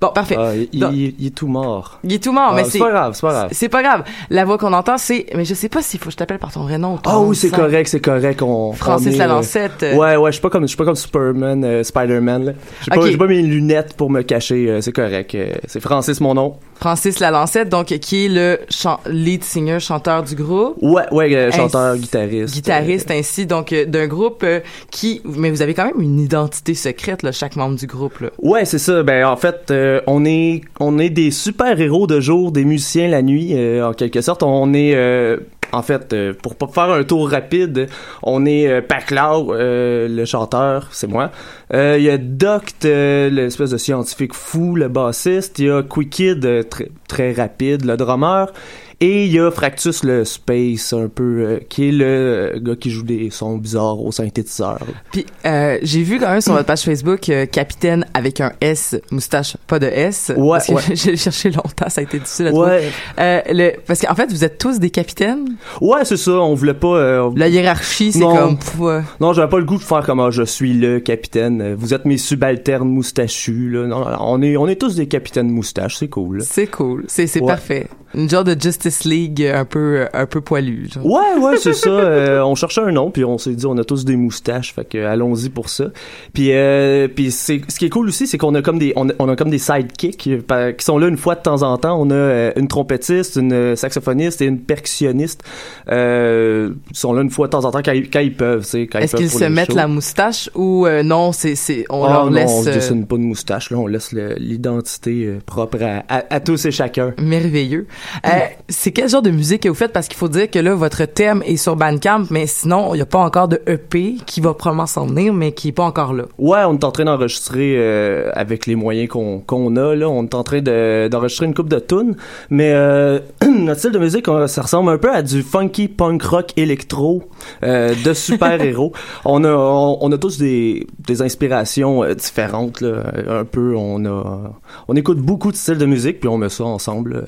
Bon, 0.00 0.08
parfait. 0.12 0.36
Ah, 0.38 0.50
il, 0.72 0.80
Donc- 0.80 0.90
il- 0.92 1.14
il 1.20 1.26
est 1.28 1.30
tout 1.34 1.46
mort. 1.46 2.00
il 2.02 2.14
est 2.14 2.22
tout 2.22 2.32
mort, 2.32 2.48
Ah, 2.50 2.54
mais 2.56 2.64
c'est 2.64 2.70
c'est 2.72 2.78
pas 2.80 2.90
grave, 2.90 3.12
c'est 3.14 3.20
pas 3.22 3.32
grave. 3.32 3.48
C'est 3.52 3.68
pas 3.68 3.82
grave. 3.82 4.04
La 4.28 4.44
voix 4.44 4.58
qu'on 4.58 4.72
entend, 4.72 4.98
c'est, 4.98 5.26
mais 5.36 5.44
je 5.44 5.54
sais 5.54 5.68
pas 5.68 5.82
s'il 5.82 6.00
faut 6.00 6.06
que 6.06 6.12
je 6.12 6.16
t'appelle 6.16 6.38
par 6.40 6.52
ton 6.52 6.62
vrai 6.64 6.76
nom. 6.78 6.98
Ah 7.06 7.12
nom 7.12 7.28
oui, 7.28 7.36
c'est 7.36 7.50
correct, 7.50 7.86
c'est 7.88 8.00
correct. 8.00 8.42
On, 8.42 8.72
Francis 8.72 9.08
on 9.08 9.10
est, 9.12 9.18
Lalancette, 9.18 9.82
euh. 9.84 9.94
Ouais, 9.94 10.16
ouais, 10.16 10.30
je 10.32 10.34
suis 10.36 10.42
pas 10.42 10.50
comme, 10.50 10.62
je 10.62 10.66
suis 10.68 10.76
pas 10.76 10.84
comme 10.84 10.96
Superman, 10.96 11.64
euh, 11.64 11.84
Spider-Man. 11.84 12.54
J'ai 12.82 12.90
Ok. 12.92 13.04
pas, 13.04 13.10
j'ai 13.10 13.16
pas 13.16 13.26
mes 13.28 13.40
lunettes 13.42 13.94
pour 13.96 14.10
me 14.10 14.22
cacher. 14.22 14.68
euh, 14.68 14.80
c'est 14.80 14.92
correct. 14.92 15.32
euh, 15.36 15.52
c'est 15.68 15.80
Francis 15.80 16.20
mon 16.20 16.34
nom. 16.34 16.56
Francis 16.80 17.20
Lalancette, 17.20 17.68
donc 17.70 17.86
qui 17.86 18.26
est 18.26 18.28
le 18.28 18.58
lead 19.06 19.44
singer, 19.44 19.78
chanteur 19.80 20.22
du 20.22 20.34
groupe. 20.34 20.76
Ouais, 20.80 21.02
ouais, 21.12 21.34
euh, 21.34 21.48
Ainsi- 21.48 21.56
chanteur, 21.58 21.96
guitariste. 21.96 22.54
Guitariste 22.54 23.10
ainsi, 23.10 23.46
donc 23.46 23.72
euh, 23.72 23.84
d'un 23.84 24.06
groupe 24.06 24.42
euh, 24.44 24.60
qui, 24.90 25.20
mais 25.24 25.50
vous 25.50 25.62
avez 25.62 25.74
quand 25.74 25.86
même 25.86 26.00
une 26.00 26.18
identité 26.20 26.74
secrète 26.74 27.22
là, 27.22 27.32
chaque 27.32 27.56
membre 27.56 27.76
du 27.76 27.86
groupe 27.86 28.18
là. 28.20 28.30
Ouais, 28.42 28.64
c'est 28.64 28.78
ça. 28.78 29.02
Ben 29.02 29.26
en 29.26 29.36
fait, 29.36 29.70
euh, 29.70 30.00
on 30.06 30.24
est 30.24 30.62
on 30.80 30.98
est 30.98 31.10
des 31.10 31.30
super 31.30 31.80
héros 31.80 32.06
de 32.06 32.20
jour, 32.20 32.52
des 32.52 32.64
musiciens 32.64 33.08
la 33.08 33.22
nuit, 33.22 33.50
euh, 33.54 33.86
en 33.88 33.92
quelque 33.92 34.20
sorte. 34.20 34.42
On 34.42 34.72
est 34.74 34.94
euh, 34.94 35.36
en 35.72 35.82
fait, 35.82 36.12
euh, 36.12 36.32
pour 36.32 36.54
pas 36.54 36.68
faire 36.68 36.90
un 36.94 37.02
tour 37.02 37.28
rapide, 37.28 37.88
on 38.22 38.46
est 38.46 38.68
euh, 38.68 38.80
Paclaw, 38.80 39.52
euh, 39.52 40.06
le 40.08 40.24
chanteur, 40.24 40.88
c'est 40.92 41.08
moi. 41.08 41.32
Euh, 41.74 41.96
Il 41.98 42.04
y 42.04 42.10
a 42.10 42.18
Doct, 42.18 42.84
euh, 42.84 43.28
l'espèce 43.30 43.70
de 43.70 43.76
scientifique 43.76 44.32
fou, 44.32 44.76
le 44.76 44.86
bassiste. 44.88 45.58
Il 45.58 45.66
y 45.66 45.70
a 45.70 45.82
euh, 45.82 46.62
très, 46.62 46.88
très 47.08 47.32
rapide, 47.32 47.84
le 47.84 47.96
drummer. 47.96 48.52
Et 49.00 49.26
il 49.26 49.32
y 49.32 49.38
a 49.38 49.50
Fractus, 49.50 50.04
le 50.04 50.24
space, 50.24 50.94
un 50.94 51.08
peu, 51.08 51.22
euh, 51.22 51.60
qui 51.68 51.88
est 51.88 51.92
le 51.92 52.54
gars 52.62 52.76
qui 52.76 52.90
joue 52.90 53.02
des 53.02 53.28
sons 53.28 53.58
bizarres 53.58 54.02
au 54.02 54.10
synthétiseur. 54.10 54.78
Puis 55.12 55.26
euh, 55.44 55.78
j'ai 55.82 56.02
vu 56.02 56.18
quand 56.18 56.30
même 56.30 56.40
sur 56.40 56.54
votre 56.54 56.64
page 56.64 56.80
Facebook 56.80 57.28
euh, 57.28 57.44
capitaine 57.44 58.06
avec 58.14 58.40
un 58.40 58.52
S, 58.62 58.96
moustache, 59.10 59.58
pas 59.66 59.78
de 59.78 59.86
S. 59.86 60.32
Ouais, 60.34 60.58
parce 60.58 60.66
que 60.68 60.72
ouais. 60.72 60.82
j'ai 60.96 61.16
cherché 61.16 61.50
longtemps, 61.50 61.90
ça 61.90 62.00
a 62.00 62.04
été 62.04 62.18
difficile 62.18 62.46
à 62.46 62.50
trouver. 62.52 62.68
Ouais. 62.68 62.90
Euh, 63.18 63.40
le, 63.50 63.72
parce 63.86 64.00
qu'en 64.00 64.14
fait, 64.14 64.30
vous 64.30 64.44
êtes 64.44 64.56
tous 64.56 64.78
des 64.78 64.88
capitaines? 64.88 65.56
Ouais, 65.82 66.06
c'est 66.06 66.16
ça. 66.16 66.32
On 66.32 66.54
voulait 66.54 66.72
pas. 66.72 67.30
La 67.36 67.48
hiérarchie, 67.48 68.12
c'est 68.12 68.20
comme. 68.20 68.58
pff. 68.58 68.80
Non, 69.20 69.34
j'avais 69.34 69.50
pas 69.50 69.58
le 69.58 69.64
goût 69.64 69.76
de 69.76 69.82
faire 69.82 70.06
comme 70.06 70.20
ah, 70.20 70.30
je 70.30 70.42
suis 70.42 70.72
le 70.72 71.00
capitaine. 71.00 71.74
Vous 71.74 71.92
êtes 71.92 72.06
mes 72.06 72.16
subalternes 72.16 72.88
moustachus. 72.88 73.72
Là. 73.72 73.86
Non, 73.86 74.00
non, 74.00 74.16
on 74.20 74.40
est 74.40 74.56
on 74.56 74.68
est 74.68 74.80
tous 74.80 74.94
des 74.96 75.06
capitaines 75.06 75.50
moustaches, 75.50 75.96
c'est 75.98 76.08
cool. 76.08 76.42
C'est 76.42 76.66
cool, 76.68 77.04
c'est 77.08 77.44
parfait. 77.44 77.88
Une 78.14 78.30
genre 78.30 78.44
de 78.44 78.56
Justice 78.58 78.85
League 79.04 79.42
un 79.42 79.64
peu 79.64 80.06
un 80.12 80.26
peu 80.26 80.40
poilu. 80.40 80.88
genre. 80.92 81.04
Ouais, 81.06 81.40
ouais, 81.42 81.56
c'est 81.56 81.72
ça. 81.74 81.88
euh, 81.90 82.40
on 82.42 82.54
cherchait 82.54 82.80
un 82.80 82.92
nom, 82.92 83.10
puis 83.10 83.24
on 83.24 83.38
s'est 83.38 83.54
dit 83.54 83.66
on 83.66 83.76
a 83.78 83.84
tous 83.84 84.04
des 84.04 84.16
moustaches, 84.16 84.72
fait 84.74 84.84
que 84.88 84.98
allons-y 85.04 85.48
pour 85.50 85.68
ça. 85.68 85.86
Puis, 86.32 86.52
euh, 86.52 87.08
puis 87.08 87.30
c'est 87.30 87.60
ce 87.68 87.78
qui 87.78 87.86
est 87.86 87.90
cool 87.90 88.08
aussi, 88.08 88.26
c'est 88.26 88.38
qu'on 88.38 88.54
a 88.54 88.62
comme 88.62 88.78
des 88.78 88.92
on 88.96 89.08
a, 89.08 89.12
on 89.18 89.28
a 89.28 89.36
comme 89.36 89.50
des 89.50 89.58
sidekicks 89.58 90.16
qui 90.16 90.84
sont 90.84 90.98
là 90.98 91.08
une 91.08 91.16
fois 91.16 91.34
de 91.34 91.42
temps 91.42 91.62
en 91.62 91.76
temps. 91.78 92.00
On 92.00 92.10
a 92.10 92.14
euh, 92.14 92.52
une 92.56 92.68
trompettiste, 92.68 93.36
une 93.36 93.76
saxophoniste 93.76 94.40
et 94.42 94.46
une 94.46 94.58
percussionniste. 94.60 95.42
Euh, 95.90 96.70
ils 96.90 96.96
sont 96.96 97.12
là 97.12 97.22
une 97.22 97.30
fois 97.30 97.46
de 97.46 97.52
temps 97.52 97.64
en 97.64 97.70
temps 97.70 97.80
quand 97.84 97.92
ils, 97.92 98.10
quand 98.10 98.20
ils 98.20 98.34
peuvent. 98.34 98.64
tu 98.64 98.70
sais, 98.70 98.88
Est-ce 99.00 99.16
qu'ils 99.16 99.30
se 99.30 99.44
mettent 99.44 99.70
shows. 99.70 99.76
la 99.76 99.88
moustache 99.88 100.50
ou 100.54 100.86
non, 101.04 101.32
c'est 101.32 101.54
c'est 101.54 101.84
on 101.90 102.04
Ah, 102.04 102.12
leur 102.12 102.24
non, 102.26 102.30
laisse 102.32 102.50
on 102.50 102.62
se 102.62 102.70
dessine 102.70 103.06
pas 103.06 103.16
de 103.16 103.22
moustache, 103.22 103.70
là, 103.70 103.78
on 103.78 103.86
laisse 103.86 104.12
l'identité 104.12 105.38
propre 105.46 105.78
à, 105.82 106.02
à, 106.08 106.24
à 106.34 106.40
tous 106.40 106.64
et 106.66 106.70
chacun. 106.70 107.14
merveilleux. 107.20 107.86
Euh, 108.26 108.30
c'est 108.78 108.92
quel 108.92 109.08
genre 109.08 109.22
de 109.22 109.30
musique 109.30 109.62
que 109.62 109.70
vous 109.70 109.74
faites? 109.74 109.92
Parce 109.92 110.06
qu'il 110.06 110.18
faut 110.18 110.28
dire 110.28 110.50
que 110.50 110.58
là 110.58 110.74
votre 110.74 111.04
thème 111.06 111.42
est 111.46 111.56
sur 111.56 111.76
Bandcamp 111.76 112.24
mais 112.30 112.46
sinon 112.46 112.94
il 112.94 112.98
y 112.98 113.00
a 113.00 113.06
pas 113.06 113.20
encore 113.20 113.48
de 113.48 113.60
EP 113.66 114.16
qui 114.26 114.42
va 114.42 114.52
probablement 114.52 114.86
s'en 114.86 115.06
venir 115.06 115.32
mais 115.32 115.52
qui 115.52 115.68
est 115.68 115.72
pas 115.72 115.84
encore 115.84 116.12
là. 116.12 116.24
Ouais, 116.38 116.58
on 116.66 116.74
est 116.74 116.84
en 116.84 116.92
train 116.92 117.04
d'enregistrer 117.06 117.74
euh, 117.78 118.30
avec 118.34 118.66
les 118.66 118.74
moyens 118.76 119.08
qu'on 119.08 119.40
qu'on 119.40 119.74
a 119.76 119.94
là, 119.94 120.08
on 120.10 120.24
est 120.24 120.34
en 120.34 120.42
train 120.42 120.60
de- 120.60 121.08
d'enregistrer 121.08 121.46
une 121.46 121.54
coupe 121.54 121.70
de 121.70 121.78
tunes, 121.78 122.16
mais 122.50 122.72
euh, 122.74 123.18
notre 123.58 123.78
style 123.80 123.92
de 123.92 123.98
musique, 123.98 124.26
ça 124.46 124.60
ressemble 124.62 124.90
un 124.90 124.98
peu 124.98 125.10
à 125.10 125.22
du 125.22 125.42
funky 125.42 125.88
punk 125.88 126.22
rock 126.24 126.52
électro 126.58 127.22
euh, 127.64 127.94
de 128.04 128.12
super-héros. 128.12 128.92
on 129.24 129.42
a 129.44 129.52
on, 129.52 129.98
on 130.02 130.12
a 130.12 130.18
tous 130.18 130.36
des, 130.36 130.86
des 130.98 131.22
inspirations 131.22 132.04
euh, 132.04 132.14
différentes 132.14 132.82
là, 132.82 133.04
un 133.28 133.44
peu 133.46 133.74
on 133.74 134.04
a 134.04 134.52
on 134.88 134.94
écoute 134.96 135.18
beaucoup 135.18 135.50
de 135.50 135.56
styles 135.56 135.78
de 135.78 135.86
musique 135.86 136.20
puis 136.20 136.28
on 136.28 136.36
met 136.36 136.50
ça 136.50 136.64
ensemble. 136.64 137.24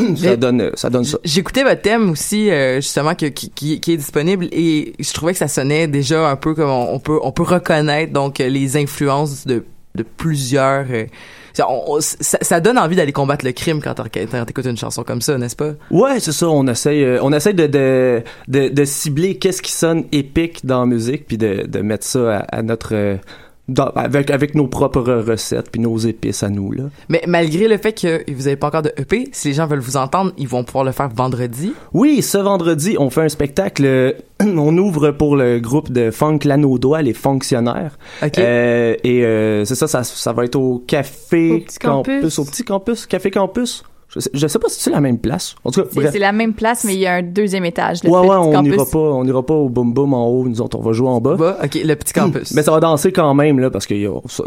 Euh, 0.00 0.16
ça 0.16 0.36
donne 0.36 0.70
ça 0.74 0.90
donne 0.90 1.04
ça. 1.04 1.18
J'écoutais 1.24 1.62
votre 1.62 1.82
thème 1.82 2.10
aussi 2.10 2.50
euh, 2.50 2.76
justement 2.76 3.14
que, 3.14 3.26
qui, 3.26 3.50
qui, 3.50 3.80
qui 3.80 3.92
est 3.92 3.96
disponible 3.96 4.46
et 4.52 4.92
je 4.98 5.12
trouvais 5.12 5.32
que 5.32 5.38
ça 5.38 5.48
sonnait 5.48 5.86
déjà 5.86 6.28
un 6.28 6.36
peu 6.36 6.54
comme 6.54 6.70
on, 6.70 6.94
on 6.94 6.98
peut 6.98 7.18
on 7.22 7.32
peut 7.32 7.44
reconnaître 7.44 8.12
donc 8.12 8.40
euh, 8.40 8.48
les 8.48 8.76
influences 8.76 9.46
de 9.46 9.64
de 9.94 10.02
plusieurs 10.02 10.86
euh, 10.90 11.04
ça, 11.52 11.70
on- 11.70 11.84
on- 11.96 12.00
ça, 12.00 12.38
ça 12.42 12.60
donne 12.60 12.76
envie 12.78 12.96
d'aller 12.96 13.12
combattre 13.12 13.44
le 13.44 13.52
crime 13.52 13.80
quand 13.80 13.94
t'écoutes 13.94 14.64
une 14.66 14.76
chanson 14.76 15.04
comme 15.04 15.20
ça, 15.20 15.38
n'est-ce 15.38 15.54
pas? 15.54 15.74
Ouais, 15.92 16.18
c'est 16.18 16.32
ça. 16.32 16.48
On 16.48 16.66
essaye, 16.66 17.04
euh, 17.04 17.20
on 17.22 17.32
essaye 17.32 17.54
de, 17.54 17.68
de, 17.68 18.22
de, 18.48 18.68
de 18.70 18.84
cibler 18.84 19.36
qu'est-ce 19.38 19.62
qui 19.62 19.70
sonne 19.70 20.02
épique 20.10 20.66
dans 20.66 20.80
la 20.80 20.86
musique, 20.86 21.28
puis 21.28 21.38
de, 21.38 21.64
de 21.68 21.78
mettre 21.78 22.04
ça 22.04 22.38
à, 22.38 22.56
à 22.58 22.62
notre, 22.62 22.92
euh, 22.96 23.16
dans- 23.68 23.88
avec 23.94 24.30
avec 24.30 24.54
nos 24.54 24.66
propres 24.66 25.00
recettes, 25.02 25.70
puis 25.70 25.80
nos 25.80 25.96
épices 25.98 26.42
à 26.42 26.48
nous 26.50 26.70
là. 26.72 26.84
Mais 27.08 27.22
malgré 27.26 27.66
le 27.68 27.78
fait 27.78 27.92
que 27.92 28.30
vous 28.32 28.46
avez 28.46 28.56
pas 28.56 28.66
encore 28.68 28.82
de 28.82 28.92
EP, 28.98 29.28
si 29.32 29.48
les 29.48 29.54
gens 29.54 29.66
veulent 29.66 29.78
vous 29.80 29.96
entendre, 29.96 30.32
ils 30.38 30.48
vont 30.48 30.64
pouvoir 30.64 30.84
le 30.84 30.92
faire 30.92 31.08
vendredi. 31.08 31.72
Oui, 31.92 32.20
ce 32.22 32.38
vendredi, 32.38 32.96
on 32.98 33.10
fait 33.10 33.22
un 33.22 33.28
spectacle. 33.28 33.84
euh, 33.86 34.12
on 34.42 34.76
ouvre 34.76 35.10
pour 35.12 35.36
le 35.36 35.60
groupe 35.60 35.90
de 35.92 36.10
funk 36.10 36.40
Lanaudois, 36.44 37.02
les 37.02 37.14
fonctionnaires. 37.14 37.98
OK. 38.22 38.38
Euh, 38.38 38.96
et 39.04 39.24
euh, 39.24 39.64
c'est 39.64 39.74
ça, 39.76 39.86
ça, 39.86 40.04
ça 40.04 40.32
va 40.32 40.44
être 40.44 40.56
au 40.56 40.82
café 40.86 41.64
Au 41.66 41.86
campus. 41.88 42.38
au 42.38 42.44
petit 42.44 42.64
campus, 42.64 43.06
café 43.06 43.30
campus. 43.30 43.84
Je 44.14 44.46
sais, 44.46 44.58
pas 44.58 44.68
si 44.68 44.80
c'est 44.80 44.90
la 44.90 45.00
même 45.00 45.18
place. 45.18 45.56
En 45.64 45.70
tout 45.70 45.82
cas, 45.82 46.10
C'est 46.10 46.18
la 46.18 46.32
même 46.32 46.54
place, 46.54 46.84
mais 46.84 46.94
il 46.94 47.00
y 47.00 47.06
a 47.06 47.14
un 47.14 47.22
deuxième 47.22 47.64
étage. 47.64 48.02
le 48.04 48.10
Ouais, 48.10 48.20
petit 48.20 48.28
ouais, 48.30 48.36
on 48.36 48.62
n'ira 48.62 48.84
pas, 48.84 48.98
on 48.98 49.24
ira 49.24 49.44
pas 49.44 49.54
au 49.54 49.68
boom 49.68 49.92
boom 49.92 50.14
en 50.14 50.26
haut. 50.26 50.46
Nous 50.48 50.60
autres, 50.60 50.78
on 50.78 50.82
va 50.82 50.92
jouer 50.92 51.08
en 51.08 51.20
bas. 51.20 51.36
Bas, 51.36 51.58
OK, 51.62 51.78
le 51.82 51.94
petit 51.94 52.12
campus. 52.12 52.52
Mais 52.54 52.62
ça 52.62 52.70
va 52.70 52.80
danser 52.80 53.12
quand 53.12 53.34
même, 53.34 53.58
là, 53.58 53.70
parce 53.70 53.86
que 53.86 53.94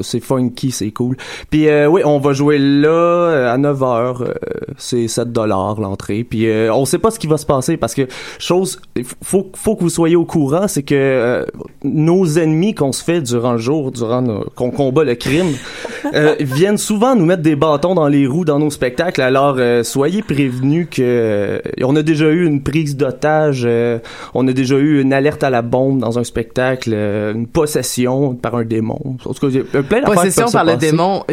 c'est 0.01 0.19
funky, 0.19 0.71
c'est 0.71 0.91
cool. 0.91 1.17
Puis 1.49 1.67
euh, 1.67 1.87
oui, 1.87 2.01
on 2.05 2.19
va 2.19 2.33
jouer 2.33 2.57
là 2.57 2.89
euh, 2.89 3.53
à 3.53 3.57
9h. 3.57 4.33
c'est 4.77 5.07
7 5.07 5.31
dollars 5.31 5.79
l'entrée. 5.79 6.23
Puis 6.23 6.47
euh, 6.47 6.73
on 6.73 6.85
sait 6.85 6.99
pas 6.99 7.11
ce 7.11 7.19
qui 7.19 7.27
va 7.27 7.37
se 7.37 7.45
passer 7.45 7.77
parce 7.77 7.93
que 7.93 8.07
chose, 8.39 8.79
il 8.95 9.05
faut, 9.23 9.51
faut 9.55 9.75
que 9.75 9.81
vous 9.81 9.89
soyez 9.89 10.15
au 10.15 10.25
courant, 10.25 10.67
c'est 10.67 10.83
que 10.83 10.95
euh, 10.95 11.45
nos 11.83 12.25
ennemis 12.37 12.73
qu'on 12.73 12.91
se 12.91 13.03
fait 13.03 13.21
durant 13.21 13.53
le 13.53 13.57
jour, 13.57 13.91
durant 13.91 14.41
qu'on 14.55 14.71
combat 14.71 15.03
le 15.03 15.15
crime, 15.15 15.53
euh, 16.13 16.35
viennent 16.39 16.77
souvent 16.77 17.15
nous 17.15 17.25
mettre 17.25 17.43
des 17.43 17.55
bâtons 17.55 17.95
dans 17.95 18.07
les 18.07 18.27
roues 18.27 18.45
dans 18.45 18.59
nos 18.59 18.69
spectacles. 18.69 19.21
Alors 19.21 19.56
euh, 19.59 19.83
soyez 19.83 20.21
prévenus 20.21 20.87
que 20.89 21.01
euh, 21.01 21.59
on 21.83 21.95
a 21.95 22.03
déjà 22.03 22.27
eu 22.27 22.45
une 22.45 22.61
prise 22.61 22.95
d'otage, 22.95 23.63
euh, 23.65 23.99
on 24.33 24.47
a 24.47 24.53
déjà 24.53 24.75
eu 24.77 25.01
une 25.01 25.13
alerte 25.13 25.43
à 25.43 25.49
la 25.49 25.61
bombe 25.61 25.99
dans 25.99 26.19
un 26.19 26.23
spectacle, 26.23 26.93
une 26.93 27.47
possession 27.47 28.35
par 28.35 28.55
un 28.55 28.63
démon. 28.63 28.99
En 29.25 29.33
tout 29.33 29.47
cas, 29.47 29.47
il 29.49 29.55
y 29.55 29.59
a 29.59 29.83
plein 29.83 30.01
Possession 30.01 30.49
par 30.51 30.63
le 30.63 30.73
passer. 30.73 30.91
démon, 30.91 31.23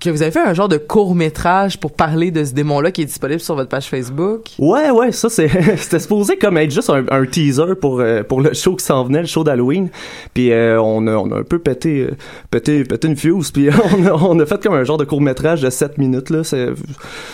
que 0.00 0.10
vous 0.10 0.22
avez 0.22 0.30
fait 0.30 0.40
un 0.40 0.54
genre 0.54 0.68
de 0.68 0.76
court 0.76 1.14
métrage 1.14 1.78
pour 1.78 1.92
parler 1.92 2.30
de 2.30 2.44
ce 2.44 2.52
démon-là 2.52 2.90
qui 2.92 3.02
est 3.02 3.06
disponible 3.06 3.40
sur 3.40 3.54
votre 3.54 3.68
page 3.68 3.88
Facebook? 3.88 4.50
Ouais, 4.58 4.90
ouais, 4.90 5.12
ça 5.12 5.28
c'est 5.28 5.48
c'était 5.76 5.98
supposé 5.98 6.36
comme 6.36 6.56
être 6.58 6.70
juste 6.70 6.90
un, 6.90 7.04
un 7.10 7.26
teaser 7.26 7.74
pour 7.80 8.02
pour 8.28 8.40
le 8.40 8.52
show 8.54 8.76
qui 8.76 8.84
s'en 8.84 9.04
venait, 9.04 9.20
le 9.20 9.26
show 9.26 9.44
d'Halloween. 9.44 9.88
Puis 10.34 10.52
on 10.52 11.06
a 11.06 11.12
on 11.12 11.30
a 11.32 11.38
un 11.38 11.44
peu 11.44 11.58
pété 11.58 12.08
pété 12.50 12.84
pété 12.84 13.08
une 13.08 13.16
fuse 13.16 13.50
puis 13.50 13.68
on 13.94 14.06
a, 14.06 14.12
on 14.12 14.38
a 14.38 14.46
fait 14.46 14.62
comme 14.62 14.74
un 14.74 14.84
genre 14.84 14.98
de 14.98 15.04
court-métrage 15.04 15.62
de 15.62 15.70
7 15.70 15.98
minutes 15.98 16.30
là, 16.30 16.44
c'est 16.44 16.68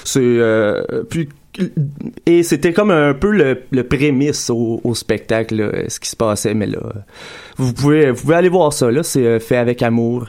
c'est 0.05 0.36
euh, 0.41 0.83
puis 1.09 1.29
et 2.27 2.43
c'était 2.43 2.75
comme 2.75 2.91
un 2.91 3.15
peu 3.15 3.31
le, 3.31 3.63
le 3.71 3.83
prémisse 3.83 4.51
au, 4.51 4.81
au 4.85 4.95
spectacle 4.95 5.55
là, 5.57 5.89
ce 5.89 5.99
qui 5.99 6.09
se 6.11 6.17
passait 6.17 6.53
mais 6.53 6.67
là 6.67 6.81
vous 7.57 7.73
pouvez 7.73 8.11
vous 8.11 8.21
pouvez 8.23 8.35
aller 8.35 8.49
voir 8.51 8.73
ça 8.73 8.91
là, 8.91 9.03
c'est 9.03 9.25
euh, 9.25 9.41
fait 9.41 9.57
avec 9.57 9.83
amour 9.83 10.27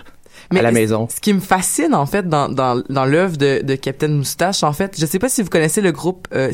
à 0.55 0.61
la 0.61 0.71
maison. 0.71 1.07
Ce 1.13 1.19
qui 1.19 1.33
me 1.33 1.39
fascine, 1.39 1.93
en 1.93 2.05
fait, 2.05 2.27
dans, 2.27 2.49
dans, 2.49 2.81
dans 2.89 3.05
l'œuvre 3.05 3.37
de, 3.37 3.61
de 3.63 3.75
Captain 3.75 4.07
Moustache, 4.07 4.63
en 4.63 4.73
fait, 4.73 4.95
je 4.97 5.05
sais 5.05 5.19
pas 5.19 5.29
si 5.29 5.41
vous 5.41 5.49
connaissez 5.49 5.81
le 5.81 5.91
groupe 5.91 6.27
euh. 6.33 6.51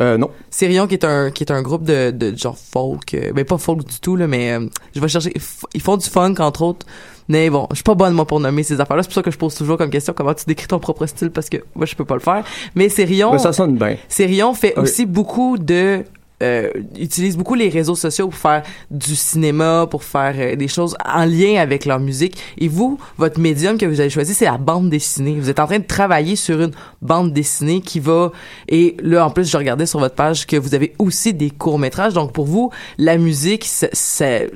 Euh, 0.00 0.16
non. 0.16 0.30
Sérion, 0.50 0.86
qui 0.86 0.94
est 0.94 1.04
un, 1.04 1.30
qui 1.30 1.44
est 1.44 1.52
un 1.52 1.60
groupe 1.60 1.84
de, 1.84 2.10
de 2.10 2.34
genre 2.34 2.56
folk, 2.56 3.12
euh, 3.12 3.32
ben 3.34 3.44
pas 3.44 3.58
folk 3.58 3.84
du 3.84 4.00
tout, 4.00 4.16
là, 4.16 4.26
mais 4.26 4.52
euh, 4.52 4.66
je 4.94 5.00
vais 5.00 5.08
chercher, 5.08 5.32
ils 5.74 5.82
font 5.82 5.98
du 5.98 6.08
funk, 6.08 6.36
entre 6.38 6.62
autres, 6.62 6.86
Mais 7.30 7.48
bon, 7.48 7.68
je 7.70 7.76
suis 7.76 7.84
pas 7.84 7.94
bonne 7.94 8.12
moi 8.12 8.26
pour 8.26 8.40
nommer 8.40 8.64
ces 8.64 8.80
affaires-là. 8.80 9.04
C'est 9.04 9.08
pour 9.08 9.14
ça 9.14 9.22
que 9.22 9.30
je 9.30 9.38
pose 9.38 9.54
toujours 9.54 9.78
comme 9.78 9.88
question 9.88 10.12
comment 10.12 10.34
tu 10.34 10.44
décris 10.46 10.66
ton 10.66 10.80
propre 10.80 11.06
style 11.06 11.30
parce 11.30 11.48
que 11.48 11.58
moi 11.76 11.86
je 11.86 11.94
peux 11.94 12.04
pas 12.04 12.14
le 12.14 12.20
faire. 12.20 12.42
Mais 12.74 12.88
Cérion, 12.88 13.30
Mais 13.30 13.38
ça 13.38 13.52
sonne 13.52 13.76
bien. 13.76 13.96
Cérion 14.08 14.52
fait 14.52 14.76
aussi 14.76 15.06
beaucoup 15.06 15.56
de 15.56 16.04
euh, 16.42 16.70
utilise 16.98 17.36
beaucoup 17.36 17.54
les 17.54 17.68
réseaux 17.68 17.94
sociaux 17.94 18.28
pour 18.28 18.38
faire 18.38 18.62
du 18.90 19.14
cinéma, 19.14 19.86
pour 19.88 20.02
faire 20.02 20.34
euh, 20.38 20.56
des 20.56 20.68
choses 20.68 20.96
en 21.04 21.24
lien 21.24 21.60
avec 21.60 21.84
leur 21.84 22.00
musique. 22.00 22.36
Et 22.58 22.66
vous, 22.66 22.98
votre 23.16 23.38
médium 23.38 23.78
que 23.78 23.86
vous 23.86 24.00
avez 24.00 24.10
choisi, 24.10 24.34
c'est 24.34 24.46
la 24.46 24.56
bande 24.56 24.88
dessinée. 24.88 25.36
Vous 25.38 25.50
êtes 25.50 25.60
en 25.60 25.66
train 25.66 25.78
de 25.78 25.86
travailler 25.86 26.34
sur 26.36 26.60
une 26.60 26.72
bande 27.02 27.32
dessinée 27.32 27.80
qui 27.82 28.00
va... 28.00 28.32
Et 28.68 28.96
là, 29.02 29.26
en 29.26 29.30
plus, 29.30 29.50
je 29.50 29.56
regardais 29.56 29.84
sur 29.84 30.00
votre 30.00 30.14
page 30.14 30.46
que 30.46 30.56
vous 30.56 30.74
avez 30.74 30.94
aussi 30.98 31.34
des 31.34 31.50
courts-métrages. 31.50 32.14
Donc, 32.14 32.32
pour 32.32 32.46
vous, 32.46 32.70
la 32.96 33.18
musique, 33.18 33.66
c'est 33.66 34.50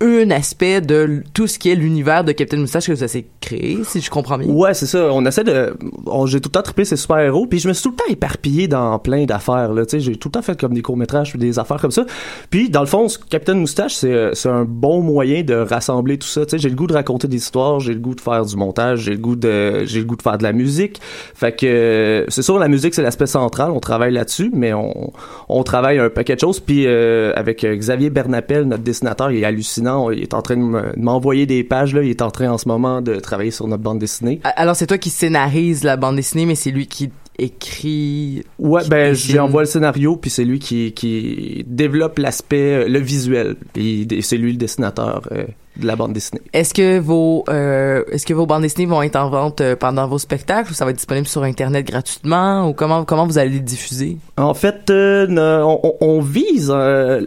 un 0.00 0.30
aspect 0.30 0.80
de 0.80 1.22
tout 1.34 1.46
ce 1.46 1.58
qui 1.58 1.68
est 1.68 1.74
l'univers 1.74 2.24
de 2.24 2.32
Captain 2.32 2.56
Moustache 2.56 2.86
que 2.86 2.92
vous 2.92 3.02
avez 3.02 3.26
créé, 3.40 3.80
si 3.84 4.00
je 4.00 4.08
comprends 4.08 4.38
bien. 4.38 4.48
Ouais, 4.48 4.72
c'est 4.72 4.86
ça. 4.86 5.12
On 5.12 5.26
essaie 5.26 5.44
de. 5.44 5.76
J'ai 6.24 6.40
tout 6.40 6.48
le 6.48 6.52
temps 6.52 6.62
trippé 6.62 6.86
ces 6.86 6.96
super-héros, 6.96 7.46
puis 7.46 7.58
je 7.58 7.68
me 7.68 7.74
suis 7.74 7.82
tout 7.82 7.90
le 7.90 7.96
temps 7.96 8.10
éparpillé 8.10 8.66
dans 8.66 8.98
plein 8.98 9.26
d'affaires. 9.26 9.72
Là, 9.74 9.82
j'ai 9.92 10.16
tout 10.16 10.28
le 10.28 10.32
temps 10.32 10.42
fait 10.42 10.58
comme 10.58 10.72
des 10.72 10.80
courts-métrages, 10.80 11.36
des 11.36 11.58
affaires 11.58 11.80
comme 11.80 11.90
ça. 11.90 12.06
Puis, 12.48 12.70
dans 12.70 12.80
le 12.80 12.86
fond, 12.86 13.08
Captain 13.28 13.54
Moustache, 13.54 13.94
c'est 13.94 14.12
euh, 14.12 14.30
c'est 14.32 14.48
un 14.48 14.64
bon 14.64 15.02
moyen 15.02 15.42
de 15.42 15.54
rassembler 15.54 16.16
tout 16.16 16.28
ça. 16.28 16.46
Tu 16.46 16.52
sais, 16.52 16.58
j'ai 16.58 16.70
le 16.70 16.76
goût 16.76 16.86
de 16.86 16.94
raconter 16.94 17.28
des 17.28 17.36
histoires, 17.36 17.80
j'ai 17.80 17.92
le 17.92 18.00
goût 18.00 18.14
de 18.14 18.22
faire 18.22 18.46
du 18.46 18.56
montage, 18.56 19.00
j'ai 19.00 19.12
le 19.12 19.18
goût 19.18 19.36
de, 19.36 19.84
j'ai 19.84 19.98
le 19.98 20.06
goût 20.06 20.16
de 20.16 20.22
faire 20.22 20.38
de 20.38 20.44
la 20.44 20.52
musique. 20.52 20.98
Fait 21.34 21.52
que 21.52 21.66
euh, 21.66 22.24
c'est 22.28 22.42
sûr, 22.42 22.58
la 22.58 22.68
musique 22.68 22.94
c'est 22.94 23.02
l'aspect 23.02 23.26
central. 23.26 23.70
On 23.70 23.80
travaille 23.80 24.12
là-dessus, 24.12 24.50
mais 24.54 24.72
on, 24.72 25.12
on 25.50 25.62
travaille 25.62 25.98
un 25.98 26.08
paquet 26.08 26.36
de 26.36 26.40
choses. 26.40 26.60
Puis 26.60 26.86
euh, 26.86 27.32
avec 27.36 27.66
Xavier 27.66 28.08
Bernapel, 28.08 28.64
notre 28.64 28.82
dessinateur, 28.82 29.30
il 29.30 29.42
est 29.42 29.44
hallucinant. 29.44 29.89
Il 30.12 30.22
est 30.22 30.34
en 30.34 30.42
train 30.42 30.56
de 30.56 30.62
me- 30.62 30.96
de 30.96 31.00
m'envoyer 31.02 31.46
des 31.46 31.64
pages 31.64 31.94
là. 31.94 32.02
Il 32.02 32.10
est 32.10 32.22
en 32.22 32.30
train 32.30 32.50
en 32.50 32.58
ce 32.58 32.68
moment 32.68 33.00
de 33.00 33.16
travailler 33.16 33.50
sur 33.50 33.66
notre 33.68 33.82
bande 33.82 33.98
dessinée. 33.98 34.40
Alors, 34.56 34.76
c'est 34.76 34.86
toi 34.86 34.98
qui 34.98 35.10
scénarise 35.10 35.84
la 35.84 35.96
bande 35.96 36.16
dessinée, 36.16 36.46
mais 36.46 36.54
c'est 36.54 36.70
lui 36.70 36.86
qui 36.86 37.10
écrit... 37.38 38.44
Ouais, 38.58 38.82
ben 38.88 39.14
je 39.14 39.32
lui 39.32 39.38
envoie 39.38 39.62
le 39.62 39.66
scénario 39.66 40.16
puis 40.16 40.30
c'est 40.30 40.44
lui 40.44 40.58
qui, 40.58 40.92
qui 40.92 41.64
développe 41.66 42.18
l'aspect 42.18 42.84
euh, 42.84 42.88
le 42.88 42.98
visuel 42.98 43.56
puis 43.72 44.06
c'est 44.20 44.36
lui 44.36 44.52
le 44.52 44.58
dessinateur 44.58 45.22
euh, 45.32 45.44
de 45.76 45.86
la 45.86 45.96
bande 45.96 46.12
dessinée. 46.12 46.42
Est-ce 46.52 46.74
que 46.74 46.98
vos 46.98 47.44
euh, 47.48 48.02
est-ce 48.10 48.26
que 48.26 48.34
vos 48.34 48.44
bandes 48.46 48.62
dessinées 48.62 48.86
vont 48.86 49.02
être 49.02 49.16
en 49.16 49.30
vente 49.30 49.60
euh, 49.60 49.76
pendant 49.76 50.06
vos 50.08 50.18
spectacles 50.18 50.70
ou 50.72 50.74
ça 50.74 50.84
va 50.84 50.90
être 50.90 50.96
disponible 50.96 51.26
sur 51.28 51.42
internet 51.44 51.86
gratuitement 51.86 52.68
ou 52.68 52.72
comment 52.74 53.04
comment 53.04 53.26
vous 53.26 53.38
allez 53.38 53.50
les 53.50 53.60
diffuser? 53.60 54.18
En 54.36 54.54
fait, 54.54 54.90
euh, 54.90 55.26
on, 55.62 55.94
on- 56.00 56.20
vise 56.20 56.70
euh, 56.74 57.24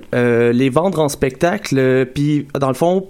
les 0.52 0.70
vendre 0.70 1.00
en 1.00 1.10
spectacle 1.10 2.06
puis 2.14 2.48
dans 2.60 2.68
le 2.68 2.74
fond 2.74 3.08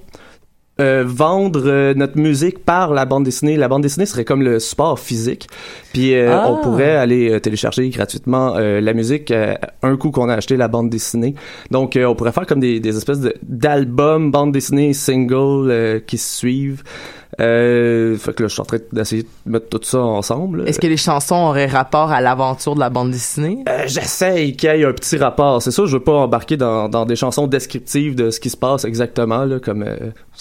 euh, 0.81 1.03
vendre 1.05 1.61
euh, 1.65 1.93
notre 1.93 2.17
musique 2.17 2.65
par 2.65 2.93
la 2.93 3.05
bande 3.05 3.23
dessinée. 3.25 3.57
La 3.57 3.67
bande 3.67 3.83
dessinée 3.83 4.05
serait 4.07 4.25
comme 4.25 4.41
le 4.41 4.59
support 4.59 4.97
physique. 4.99 5.47
Puis 5.93 6.15
euh, 6.15 6.31
Ah. 6.35 6.47
on 6.51 6.61
pourrait 6.63 6.95
aller 6.95 7.39
télécharger 7.41 7.87
gratuitement 7.89 8.55
euh, 8.57 8.81
la 8.81 8.93
musique 8.93 9.29
euh, 9.31 9.53
un 9.83 9.95
coup 9.97 10.09
qu'on 10.11 10.29
a 10.29 10.33
acheté 10.33 10.57
la 10.57 10.67
bande 10.67 10.89
dessinée. 10.89 11.35
Donc 11.69 11.95
euh, 11.95 12.05
on 12.05 12.15
pourrait 12.15 12.31
faire 12.31 12.47
comme 12.47 12.59
des, 12.59 12.79
des 12.79 12.97
espèces 12.97 13.19
de- 13.19 13.35
d'albums, 13.43 14.31
bande 14.31 14.51
dessinée, 14.51 14.93
singles 14.93 15.69
euh, 15.69 15.99
qui 15.99 16.17
se 16.17 16.37
suivent. 16.37 16.83
Euh, 17.39 18.15
fait 18.17 18.33
que 18.33 18.43
là, 18.43 18.47
je 18.49 18.53
suis 18.53 18.61
en 18.61 18.65
train 18.65 18.77
d'essayer 18.91 19.23
de 19.23 19.51
mettre 19.51 19.67
tout 19.69 19.79
ça 19.83 19.99
ensemble. 19.99 20.67
Est-ce 20.67 20.79
que 20.79 20.87
les 20.87 20.97
chansons 20.97 21.35
auraient 21.35 21.65
rapport 21.67 22.11
à 22.11 22.21
l'aventure 22.21 22.75
de 22.75 22.79
la 22.79 22.89
bande 22.89 23.11
dessinée? 23.11 23.59
Euh, 23.67 23.83
J'essaye 23.87 24.55
qu'il 24.55 24.69
y 24.69 24.81
ait 24.81 24.85
un 24.85 24.93
petit 24.93 25.17
rapport. 25.17 25.61
C'est 25.61 25.71
sûr, 25.71 25.87
je 25.87 25.97
veux 25.97 26.03
pas 26.03 26.13
embarquer 26.13 26.57
dans, 26.57 26.89
dans 26.89 27.05
des 27.05 27.15
chansons 27.15 27.47
descriptives 27.47 28.15
de 28.15 28.29
ce 28.29 28.39
qui 28.39 28.49
se 28.49 28.57
passe 28.57 28.85
exactement, 28.85 29.45
là, 29.45 29.59
comme 29.59 29.83
euh, 29.83 29.97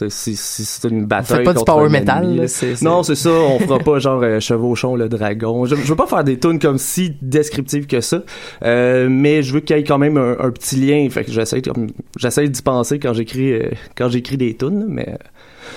si, 0.08 0.36
si 0.36 0.64
c'est 0.64 0.88
une 0.88 1.06
bataille. 1.06 1.38
faites 1.38 1.44
pas 1.46 1.54
du 1.54 1.64
power 1.64 1.88
metal, 1.88 2.46
Non, 2.82 3.02
c'est 3.02 3.14
ça. 3.14 3.30
On 3.30 3.58
fera 3.58 3.78
pas 3.78 3.98
genre 3.98 4.20
euh, 4.22 4.40
Chevauchon 4.40 4.96
le 4.96 5.08
dragon. 5.08 5.64
Je, 5.64 5.76
je 5.76 5.88
veux 5.88 5.96
pas 5.96 6.06
faire 6.06 6.24
des 6.24 6.38
tunes 6.38 6.58
comme 6.58 6.78
si 6.78 7.14
descriptives 7.22 7.86
que 7.86 8.00
ça, 8.00 8.22
euh, 8.64 9.08
mais 9.10 9.42
je 9.42 9.54
veux 9.54 9.60
qu'il 9.60 9.76
y 9.76 9.80
ait 9.80 9.84
quand 9.84 9.98
même 9.98 10.16
un, 10.16 10.36
un 10.38 10.50
petit 10.50 10.76
lien. 10.76 11.08
Fait 11.10 11.24
que 11.24 11.32
j'essaie 11.32 12.48
d'y 12.48 12.62
penser 12.62 12.98
quand 12.98 13.12
j'écris 13.14 13.52
euh, 13.52 13.70
quand 13.96 14.08
j'écris 14.08 14.36
des 14.36 14.54
tunes, 14.56 14.84
mais. 14.88 15.16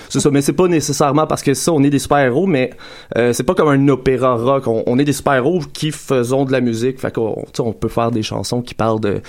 C'est 0.08 0.20
ça, 0.20 0.30
mais 0.30 0.42
c'est 0.42 0.52
pas 0.52 0.68
nécessairement 0.68 1.26
parce 1.26 1.42
que 1.42 1.54
ça, 1.54 1.72
on 1.72 1.82
est 1.82 1.90
des 1.90 1.98
super-héros, 1.98 2.46
mais 2.46 2.70
euh, 3.16 3.32
c'est 3.32 3.44
pas 3.44 3.54
comme 3.54 3.68
un 3.68 3.88
opéra 3.88 4.34
rock. 4.34 4.66
On, 4.66 4.82
on 4.86 4.98
est 4.98 5.04
des 5.04 5.12
super-héros 5.12 5.60
qui 5.72 5.90
faisons 5.90 6.44
de 6.44 6.52
la 6.52 6.60
musique. 6.60 7.00
Fait 7.00 7.12
qu'on 7.12 7.44
on 7.58 7.72
peut 7.72 7.88
faire 7.88 8.10
des 8.10 8.22
chansons 8.22 8.62
qui 8.62 8.74
parlent 8.74 9.00
de 9.00 9.20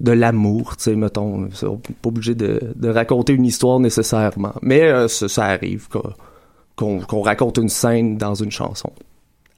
de 0.00 0.12
l'amour, 0.12 0.76
tu 0.76 0.84
sais, 0.84 0.96
mettons. 0.96 1.34
On 1.34 1.40
n'est 1.40 1.48
pas 2.02 2.08
obligé 2.08 2.34
de, 2.34 2.60
de 2.74 2.88
raconter 2.88 3.32
une 3.32 3.46
histoire 3.46 3.80
nécessairement. 3.80 4.52
Mais 4.62 4.82
euh, 4.82 5.08
ça, 5.08 5.28
ça 5.28 5.44
arrive 5.46 5.88
qu'on 6.76 7.20
raconte 7.22 7.58
une 7.58 7.68
scène 7.68 8.18
dans 8.18 8.34
une 8.34 8.50
chanson. 8.50 8.92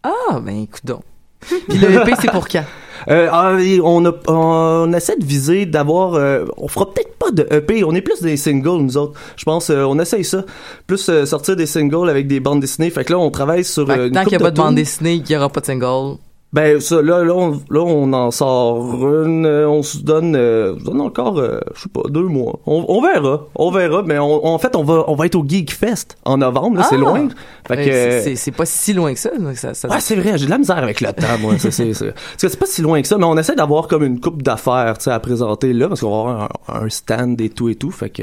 Ah 0.04 0.38
ben 0.40 0.62
écoute 0.62 0.84
donc. 0.86 1.02
Puis 1.40 1.78
le 1.78 2.02
EP 2.02 2.12
c'est 2.20 2.30
pour 2.30 2.48
quand? 2.48 2.64
Euh, 3.08 3.28
ah, 3.30 3.56
on, 3.84 4.04
a, 4.06 4.12
on 4.28 4.92
essaie 4.92 5.16
de 5.16 5.24
viser 5.24 5.66
d'avoir. 5.66 6.14
euh, 6.14 6.44
on 6.56 6.68
fera 6.68 6.92
peut-être 6.92 7.16
pas 7.18 7.30
de 7.30 7.46
EP. 7.50 7.84
On 7.84 7.94
est 7.94 8.00
plus 8.02 8.20
des 8.22 8.36
singles 8.36 8.80
nous 8.82 8.96
autres. 8.96 9.18
Je 9.36 9.44
pense. 9.44 9.70
euh, 9.70 9.84
on 9.84 9.98
essaye 9.98 10.24
ça. 10.24 10.44
Plus 10.86 11.08
euh, 11.08 11.26
sortir 11.26 11.56
des 11.56 11.66
singles 11.66 12.08
avec 12.08 12.26
des 12.26 12.40
bandes 12.40 12.60
dessinées. 12.60 12.90
Fait 12.90 13.04
que 13.04 13.12
là, 13.12 13.18
on 13.18 13.30
travaille 13.30 13.64
sur. 13.64 13.86
Fait 13.86 13.94
que 13.94 14.00
euh, 14.00 14.10
tant 14.10 14.24
qu'il 14.24 14.32
y 14.32 14.36
a 14.36 14.38
pas 14.38 14.50
de 14.50 14.56
bande 14.56 14.68
tunes. 14.68 14.74
dessinée, 14.76 15.14
il 15.14 15.30
y 15.30 15.36
aura 15.36 15.48
pas 15.48 15.60
de 15.60 15.66
single. 15.66 16.16
Ben 16.50 16.80
ça, 16.80 17.02
là, 17.02 17.22
là, 17.24 17.34
on, 17.34 17.60
là, 17.68 17.80
on 17.82 18.10
en 18.14 18.30
sort 18.30 18.82
une, 19.22 19.44
euh, 19.44 19.68
on 19.68 19.82
se 19.82 19.98
donne, 19.98 20.34
euh, 20.34 20.72
on 20.76 20.78
se 20.78 20.84
donne 20.86 21.00
encore, 21.02 21.38
euh, 21.38 21.60
je 21.74 21.82
sais 21.82 21.88
pas, 21.90 22.00
deux 22.08 22.22
mois. 22.26 22.58
On, 22.66 22.86
on 22.88 23.02
verra, 23.02 23.44
on 23.54 23.70
verra, 23.70 24.02
mais 24.02 24.18
on- 24.18 24.46
en 24.46 24.58
fait, 24.58 24.74
on 24.74 24.82
va, 24.82 25.04
on 25.08 25.14
va 25.14 25.26
être 25.26 25.34
au 25.34 25.44
Geek 25.46 25.70
Fest 25.74 26.16
en 26.24 26.38
novembre, 26.38 26.78
là, 26.78 26.84
c'est 26.88 26.94
Ah! 26.94 26.98
loin. 26.98 27.28
Fait 27.66 27.74
Euh, 27.74 27.84
que, 27.84 27.90
c'est- 27.92 28.20
c'est 28.22 28.36
c'est 28.36 28.50
pas 28.52 28.64
si 28.64 28.94
loin 28.94 29.12
que 29.12 29.18
ça. 29.20 29.28
donc 29.38 29.56
ça, 29.56 29.74
ça- 29.74 29.88
Ouais, 29.90 30.00
c'est 30.00 30.16
vrai, 30.16 30.38
j'ai 30.38 30.46
de 30.46 30.50
la 30.50 30.56
misère 30.56 30.78
avec 30.78 31.02
le 31.02 31.12
temps, 31.12 31.36
moi. 31.38 31.52
C'est, 31.58 31.70
c'est, 31.70 31.92
c'est, 31.92 32.12
parce 32.14 32.36
que 32.40 32.48
c'est 32.48 32.58
pas 32.58 32.64
si 32.66 32.80
loin 32.80 33.02
que 33.02 33.08
ça, 33.08 33.18
mais 33.18 33.26
on 33.26 33.36
essaie 33.36 33.54
d'avoir 33.54 33.86
comme 33.86 34.04
une 34.04 34.18
coupe 34.18 34.42
d'affaires, 34.42 34.96
tu 34.96 35.04
sais, 35.04 35.10
à 35.10 35.20
présenter 35.20 35.74
là, 35.74 35.88
parce 35.88 36.00
qu'on 36.00 36.10
va 36.24 36.30
avoir 36.30 36.48
un, 36.68 36.86
un 36.86 36.88
stand 36.88 37.38
et 37.42 37.50
tout 37.50 37.68
et 37.68 37.74
tout, 37.74 37.90
fait 37.90 38.08
que, 38.08 38.22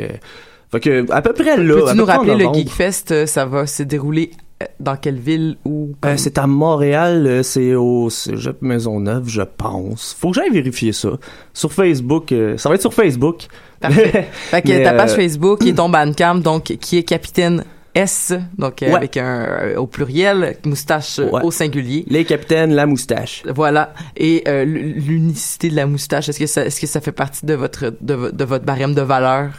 fait 0.71 0.79
que, 0.79 1.11
à 1.11 1.21
peu 1.21 1.33
près 1.33 1.57
là. 1.57 1.75
Peux-tu 1.75 1.85
peu 1.91 1.93
nous 1.93 2.05
rappeler 2.05 2.31
le 2.31 2.37
novembre. 2.39 2.57
Geekfest, 2.57 3.11
euh, 3.11 3.25
ça 3.27 3.45
va 3.45 3.67
se 3.67 3.83
dérouler 3.83 4.31
euh, 4.33 4.37
dans 4.79 4.95
quelle 4.95 5.19
ville 5.19 5.57
ou 5.65 5.93
Euh, 6.05 6.15
c'est 6.17 6.37
à 6.37 6.47
Montréal, 6.47 7.25
euh, 7.27 7.43
c'est 7.43 7.75
au 7.75 8.09
Cégep 8.09 8.61
Maisonneuve, 8.61 9.27
je 9.27 9.41
pense. 9.41 10.15
Faut 10.19 10.29
que 10.29 10.35
j'aille 10.35 10.49
vérifier 10.51 10.91
ça. 10.93 11.09
Sur 11.53 11.71
Facebook, 11.73 12.31
euh, 12.31 12.57
ça 12.57 12.69
va 12.69 12.75
être 12.75 12.81
sur 12.81 12.93
Facebook. 12.93 13.47
Parfait. 13.79 14.27
Fait 14.31 14.61
que 14.61 14.69
Mais, 14.69 14.83
ta 14.83 14.93
page 14.93 15.11
euh, 15.11 15.15
Facebook 15.15 15.65
et 15.65 15.73
ton 15.73 15.89
Bandcamp, 15.89 16.35
donc 16.35 16.63
qui 16.63 16.97
est 16.97 17.03
Capitaine 17.03 17.63
S, 17.93 18.33
donc 18.57 18.83
euh, 18.83 18.87
Ouais. 18.87 18.95
avec 18.95 19.15
un 19.15 19.45
euh, 19.45 19.75
au 19.77 19.87
pluriel, 19.87 20.57
moustache 20.65 21.19
euh, 21.19 21.29
Ouais. 21.29 21.41
au 21.43 21.51
singulier. 21.51 22.03
Les 22.09 22.25
capitaines, 22.25 22.73
la 22.73 22.85
moustache. 22.85 23.43
Voilà. 23.55 23.93
Et 24.17 24.43
euh, 24.49 24.65
l'unicité 24.65 25.69
de 25.69 25.75
la 25.75 25.85
moustache, 25.85 26.27
est-ce 26.29 26.39
que 26.39 26.45
ça, 26.47 26.65
est-ce 26.65 26.81
que 26.81 26.87
ça 26.87 26.99
fait 26.99 27.11
partie 27.13 27.45
de 27.45 27.53
votre 27.53 27.93
de, 28.01 28.31
de 28.31 28.43
votre 28.43 28.65
barème 28.65 28.93
de 28.93 29.01
valeur? 29.01 29.51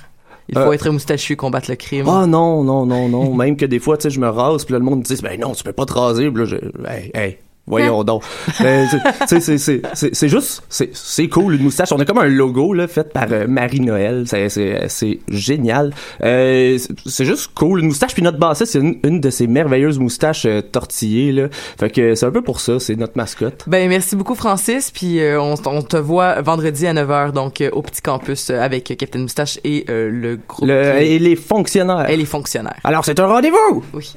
Il 0.48 0.54
faut 0.56 0.64
Euh, 0.64 0.72
être 0.72 0.88
moustachu 0.90 1.34
combattre 1.36 1.70
le 1.70 1.76
crime. 1.76 2.06
Ah 2.08 2.26
non, 2.26 2.62
non, 2.62 2.86
non, 2.86 3.08
non. 3.08 3.34
Même 3.34 3.56
que 3.56 3.66
des 3.66 3.78
fois, 3.80 3.96
tu 3.96 4.04
sais, 4.04 4.10
je 4.10 4.20
me 4.20 4.28
rase, 4.28 4.64
puis 4.64 4.72
là, 4.72 4.78
le 4.78 4.84
monde 4.84 4.98
me 5.00 5.04
dit, 5.04 5.20
ben 5.22 5.40
non, 5.40 5.52
tu 5.52 5.64
peux 5.64 5.72
pas 5.72 5.86
te 5.86 5.92
raser. 5.92 6.30
Puis 6.30 6.44
là, 6.44 6.44
je, 6.44 6.56
hey, 6.88 7.10
hey, 7.14 7.38
voyons 7.66 8.04
donc. 8.04 8.22
Ben, 8.60 8.86
c'est, 9.26 10.28
juste, 10.28 10.62
c'est, 10.68 11.28
cool, 11.28 11.54
une 11.56 11.62
moustache. 11.62 11.92
On 11.92 11.98
a 12.00 12.04
comme 12.04 12.18
un 12.18 12.28
logo, 12.28 12.72
là, 12.72 12.86
fait 12.88 13.12
par 13.12 13.26
euh, 13.30 13.46
Marie-Noël. 13.48 14.24
C'est, 14.26 14.48
c'est, 14.88 15.18
génial. 15.28 15.92
Euh, 16.22 16.78
c'est, 17.06 17.24
juste 17.24 17.50
cool. 17.54 17.80
Une 17.80 17.86
moustache, 17.86 18.14
puis 18.14 18.22
notre 18.22 18.38
bassiste, 18.38 18.72
c'est 18.72 18.78
une, 18.78 18.98
une 19.04 19.20
de 19.20 19.30
ces 19.30 19.46
merveilleuses 19.46 19.98
moustaches 19.98 20.46
euh, 20.46 20.60
tortillées, 20.62 21.32
là. 21.32 21.48
Fait 21.78 21.90
que 21.90 22.14
c'est 22.14 22.26
un 22.26 22.30
peu 22.30 22.42
pour 22.42 22.60
ça, 22.60 22.78
c'est 22.78 22.96
notre 22.96 23.16
mascotte. 23.16 23.64
Ben 23.66 23.88
merci 23.88 24.16
beaucoup 24.16 24.34
Francis, 24.34 24.90
puis 24.90 25.20
euh, 25.20 25.40
on, 25.40 25.54
on 25.66 25.82
te 25.82 25.96
voit 25.96 26.40
vendredi 26.42 26.86
à 26.86 26.94
9h 26.94 27.32
donc 27.32 27.62
au 27.72 27.82
petit 27.82 28.02
campus 28.02 28.50
avec 28.50 28.84
Captain 28.96 29.18
Moustache 29.20 29.58
et 29.64 29.84
le 29.88 30.38
groupe 30.48 30.68
Le, 30.68 30.98
qui- 30.98 31.04
et 31.06 31.18
les 31.18 31.36
fonctionnaires. 31.36 32.08
et 32.08 32.16
les 32.16 32.24
fonctionnaires. 32.26 32.76
Alors, 32.84 33.04
c'est 33.04 33.18
un 33.20 33.26
rendez-vous! 33.26 33.84
Oui. 33.92 34.14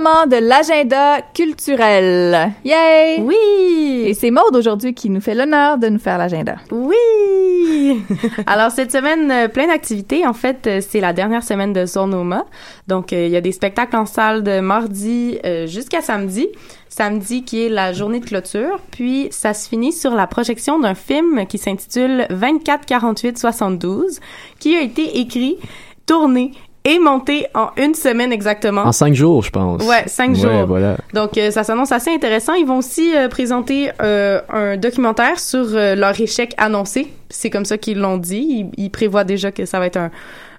Moment 0.00 0.26
de 0.26 0.36
l'agenda 0.36 1.20
culturel. 1.34 2.54
Yay! 2.64 3.20
Oui! 3.20 4.04
Et 4.06 4.14
c'est 4.14 4.30
Maude 4.30 4.56
aujourd'hui 4.56 4.94
qui 4.94 5.10
nous 5.10 5.20
fait 5.20 5.34
l'honneur 5.34 5.76
de 5.76 5.88
nous 5.88 5.98
faire 5.98 6.16
l'agenda. 6.16 6.56
Oui! 6.70 8.02
Alors, 8.46 8.70
cette 8.70 8.92
semaine, 8.92 9.30
euh, 9.30 9.48
plein 9.48 9.66
d'activités. 9.66 10.26
En 10.26 10.32
fait, 10.32 10.66
euh, 10.66 10.80
c'est 10.80 11.00
la 11.00 11.12
dernière 11.12 11.42
semaine 11.42 11.74
de 11.74 11.84
Zonoma. 11.84 12.46
Donc, 12.88 13.12
euh, 13.12 13.26
il 13.26 13.30
y 13.30 13.36
a 13.36 13.42
des 13.42 13.52
spectacles 13.52 13.94
en 13.94 14.06
salle 14.06 14.42
de 14.42 14.60
mardi 14.60 15.38
euh, 15.44 15.66
jusqu'à 15.66 16.00
samedi. 16.00 16.48
Samedi 16.88 17.44
qui 17.44 17.66
est 17.66 17.68
la 17.68 17.92
journée 17.92 18.20
de 18.20 18.26
clôture. 18.26 18.80
Puis, 18.90 19.28
ça 19.30 19.52
se 19.52 19.68
finit 19.68 19.92
sur 19.92 20.14
la 20.14 20.26
projection 20.26 20.80
d'un 20.80 20.94
film 20.94 21.46
qui 21.46 21.58
s'intitule 21.58 22.26
24 22.30 22.86
48 22.86 23.38
72, 23.38 24.20
qui 24.58 24.76
a 24.76 24.80
été 24.80 25.18
écrit, 25.18 25.58
tourné 26.06 26.52
et 26.84 26.98
monté 26.98 27.46
en 27.54 27.68
une 27.76 27.94
semaine 27.94 28.32
exactement. 28.32 28.82
En 28.82 28.92
cinq 28.92 29.14
jours, 29.14 29.42
je 29.42 29.50
pense. 29.50 29.82
Ouais, 29.86 30.04
cinq 30.06 30.30
Ouais, 30.30 30.36
jours. 30.36 30.66
voilà. 30.66 30.96
Donc, 31.14 31.36
euh, 31.36 31.50
ça 31.50 31.62
s'annonce 31.64 31.92
assez 31.92 32.10
intéressant. 32.10 32.54
Ils 32.54 32.66
vont 32.66 32.78
aussi 32.78 33.14
euh, 33.14 33.28
présenter 33.28 33.90
euh, 34.00 34.40
un 34.48 34.76
documentaire 34.76 35.38
sur 35.38 35.66
euh, 35.74 35.94
leur 35.94 36.18
échec 36.20 36.54
annoncé. 36.56 37.08
C'est 37.28 37.50
comme 37.50 37.64
ça 37.66 37.76
qu'ils 37.78 37.98
l'ont 37.98 38.16
dit. 38.18 38.70
Ils, 38.76 38.84
ils 38.84 38.90
prévoient 38.90 39.24
déjà 39.24 39.52
que 39.52 39.66
ça 39.66 39.78
va 39.78 39.86
être 39.86 39.98
un, 39.98 40.10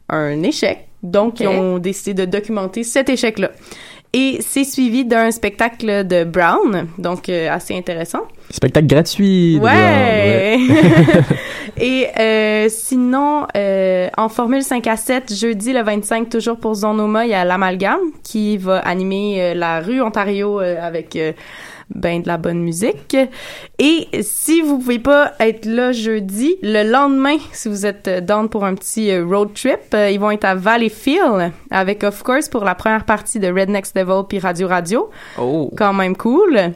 un 0.10 0.44
échec. 0.44 0.88
Donc, 1.04 1.40
ils 1.40 1.48
ont 1.48 1.80
décidé 1.80 2.14
de 2.26 2.30
documenter 2.32 2.84
cet 2.84 3.10
échec-là. 3.10 3.50
Et 4.14 4.40
c'est 4.42 4.66
suivi 4.66 5.06
d'un 5.06 5.32
spectacle 5.32 6.06
de 6.06 6.26
Brown, 6.26 6.88
donc 6.98 7.30
euh, 7.30 7.50
assez 7.50 7.74
intéressant. 7.78 8.24
Spectacle 8.50 8.88
gratuit. 8.88 9.58
Brown, 9.58 9.72
Ouais. 9.74 10.58
Et 11.78 12.08
euh, 12.20 12.68
sinon, 12.70 13.48
euh, 13.56 14.10
en 14.18 14.28
Formule 14.28 14.64
5 14.64 14.86
à 14.88 14.98
7, 14.98 15.34
jeudi 15.34 15.72
le 15.72 15.82
25, 15.82 16.30
toujours 16.30 16.58
pour 16.58 16.76
Zonoma, 16.76 17.26
il 17.26 17.32
y 17.32 17.34
a 17.34 17.46
l'Amalgame 17.46 18.00
qui 18.24 18.58
va 18.58 18.80
animer 18.80 19.42
euh, 19.42 19.54
la 19.54 19.80
rue 19.80 20.02
Ontario 20.02 20.60
euh, 20.60 20.76
avec 20.82 21.16
euh, 21.16 21.32
ben 21.96 22.22
de 22.22 22.28
la 22.28 22.38
bonne 22.38 22.62
musique. 22.62 23.16
Et 23.80 24.08
si 24.22 24.62
vous 24.62 24.80
pouvez 24.80 25.00
pas 25.00 25.34
être 25.40 25.66
là 25.66 25.92
jeudi, 25.92 26.56
le 26.62 26.90
lendemain, 26.90 27.38
si 27.52 27.70
vous 27.70 27.86
êtes 27.86 28.08
euh, 28.08 28.22
down 28.22 28.50
pour 28.50 28.66
un 28.66 28.76
petit 28.76 29.12
euh, 29.12 29.26
road 29.26 29.54
trip, 29.54 29.80
euh, 29.94 30.10
ils 30.10 30.20
vont 30.20 30.32
être 30.32 30.46
à 30.46 30.56
Valleyfield 30.56 31.52
avec 31.70 32.04
Of 32.04 32.24
Course 32.24 32.50
pour 32.50 32.64
la 32.64 32.76
première 32.76 33.06
partie 33.06 33.40
de 33.40 33.48
Rednext 33.48 33.96
Devil 33.96 34.24
puis 34.28 34.40
Radio 34.40 34.68
Radio. 34.68 35.10
Oh. 35.40 35.72
Quand 35.78 35.94
même 35.94 36.16
cool. 36.16 36.74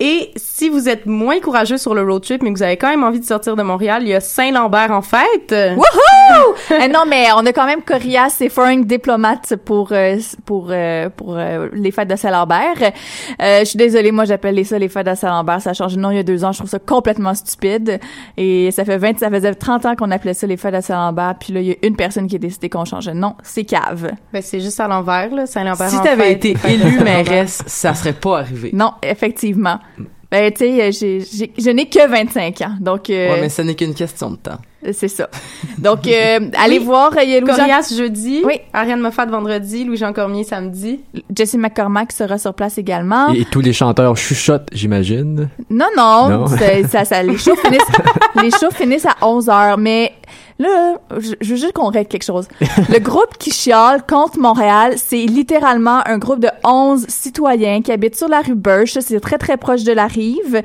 Et 0.00 0.32
si 0.34 0.68
vous 0.68 0.88
êtes 0.88 1.06
moins 1.06 1.38
courageux 1.38 1.76
sur 1.78 1.94
le 1.94 2.02
road 2.02 2.22
trip, 2.22 2.42
mais 2.42 2.52
que 2.52 2.56
vous 2.56 2.62
avez 2.64 2.76
quand 2.76 2.88
même 2.88 3.04
envie 3.04 3.20
de 3.20 3.24
sortir 3.24 3.54
de 3.54 3.62
Montréal, 3.62 4.02
il 4.02 4.08
y 4.08 4.14
a 4.14 4.20
Saint-Lambert 4.20 4.90
en 4.90 5.00
fête. 5.02 5.54
Wouhou! 5.76 6.54
Eh 6.82 6.88
non, 6.88 7.04
mais 7.06 7.26
on 7.36 7.46
a 7.46 7.52
quand 7.52 7.66
même 7.66 7.82
Corias 7.82 8.38
et 8.40 8.48
Foreign 8.48 8.84
Diplomate 8.84 9.54
pour 9.64 9.90
euh, 9.92 10.16
pour 10.44 10.68
euh, 10.70 11.08
pour 11.08 11.36
euh, 11.36 11.68
les 11.72 11.92
fêtes 11.92 12.08
de 12.08 12.16
Saint-Lambert. 12.16 12.92
Euh, 13.40 13.60
je 13.60 13.64
suis 13.64 13.76
désolée, 13.76 14.10
moi 14.10 14.24
j'appelle 14.24 14.64
ça 14.66 14.78
les 14.78 14.88
fêtes 14.88 15.06
de 15.06 15.14
Saint-Lambert. 15.14 15.60
Ça 15.60 15.70
a 15.70 15.72
changé 15.74 15.96
de 15.96 16.00
nom 16.00 16.10
il 16.10 16.16
y 16.16 16.20
a 16.20 16.24
deux 16.24 16.44
ans. 16.44 16.50
Je 16.50 16.58
trouve 16.58 16.70
ça 16.70 16.78
complètement 16.80 17.34
stupide. 17.34 18.00
Et 18.36 18.70
ça 18.72 18.84
fait 18.84 18.98
20, 18.98 19.18
ça 19.20 19.30
faisait 19.30 19.54
30 19.54 19.86
ans 19.86 19.94
qu'on 19.94 20.10
appelait 20.10 20.34
ça 20.34 20.46
les 20.48 20.56
fêtes 20.56 20.74
de 20.74 20.80
Saint-Lambert. 20.80 21.36
Puis 21.38 21.52
là, 21.52 21.60
il 21.60 21.66
y 21.68 21.72
a 21.72 21.76
une 21.82 21.96
personne 21.96 22.26
qui 22.26 22.36
a 22.36 22.38
décidé 22.38 22.68
qu'on 22.68 22.84
changeait 22.84 23.12
de 23.12 23.18
nom. 23.18 23.36
C'est 23.44 23.64
cave. 23.64 24.10
Ben, 24.32 24.42
c'est 24.42 24.60
juste 24.60 24.80
à 24.80 24.88
l'envers, 24.88 25.32
là. 25.32 25.46
Saint-Lambert 25.46 25.90
Si 25.90 26.00
t'avais 26.00 26.32
été 26.32 26.56
élue 26.66 26.80
Saint-Lambert. 26.82 27.04
mairesse, 27.04 27.62
ça 27.66 27.94
serait 27.94 28.14
pas 28.14 28.38
arrivé. 28.40 28.70
Non, 28.72 28.94
effectivement. 29.02 29.78
Ben, 30.30 30.50
tu 30.50 30.58
sais, 30.64 30.92
j'ai- 30.92 31.52
je 31.58 31.70
n'ai 31.70 31.88
que 31.88 32.08
25 32.08 32.60
ans. 32.62 32.76
Donc, 32.80 33.10
euh, 33.10 33.36
mais 33.40 33.48
ce 33.50 33.60
n'est 33.62 33.74
qu'une 33.74 33.94
question 33.94 34.30
de 34.30 34.36
temps. 34.36 34.58
C'est 34.92 35.08
ça. 35.08 35.28
Donc, 35.78 36.06
euh, 36.08 36.40
allez 36.58 36.78
Oui. 36.78 36.84
voir. 36.84 37.12
Il 37.22 37.30
y 37.30 37.36
a 37.36 37.40
Louis-Jean- 37.40 37.56
Corias 37.56 37.94
jeudi. 37.96 38.42
Oui. 38.44 38.54
Ariane 38.72 39.00
Moffat 39.00 39.26
vendredi. 39.26 39.84
Louis-Jean 39.84 40.12
Cormier 40.12 40.44
samedi. 40.44 41.00
Jesse 41.34 41.54
McCormack 41.54 42.10
sera 42.12 42.38
sur 42.38 42.54
place 42.54 42.78
également. 42.78 43.32
Et, 43.32 43.42
et 43.42 43.44
tous 43.44 43.60
les 43.60 43.72
chanteurs 43.72 44.16
chuchotent, 44.16 44.68
j'imagine. 44.72 45.48
Non, 45.70 45.86
non, 45.96 46.28
Non. 46.28 46.46
ça, 46.88 47.04
ça, 47.04 47.22
les 47.22 47.38
shows 47.38 47.54
finissent, 47.64 47.80
les 48.42 48.50
shows 48.50 48.70
finissent 48.72 49.06
à 49.06 49.16
11 49.24 49.48
heures, 49.48 49.78
mais 49.78 50.12
là, 50.58 50.94
je, 51.18 51.32
je 51.40 51.50
veux 51.50 51.56
juste 51.56 51.72
qu'on 51.72 51.88
règle 51.90 52.08
quelque 52.08 52.24
chose. 52.24 52.48
Le 52.60 52.98
groupe 52.98 53.38
qui 53.38 53.50
chiale 53.52 54.02
contre 54.08 54.38
Montréal, 54.38 54.94
c'est 54.96 55.24
littéralement 55.26 56.00
un 56.06 56.18
groupe 56.18 56.40
de 56.40 56.48
11 56.64 57.06
citoyens 57.08 57.82
qui 57.82 57.92
habitent 57.92 58.16
sur 58.16 58.28
la 58.28 58.40
rue 58.40 58.54
Birch, 58.54 58.98
c'est 59.00 59.20
très 59.20 59.38
très 59.38 59.56
proche 59.56 59.84
de 59.84 59.92
la 59.92 60.06
rive, 60.06 60.62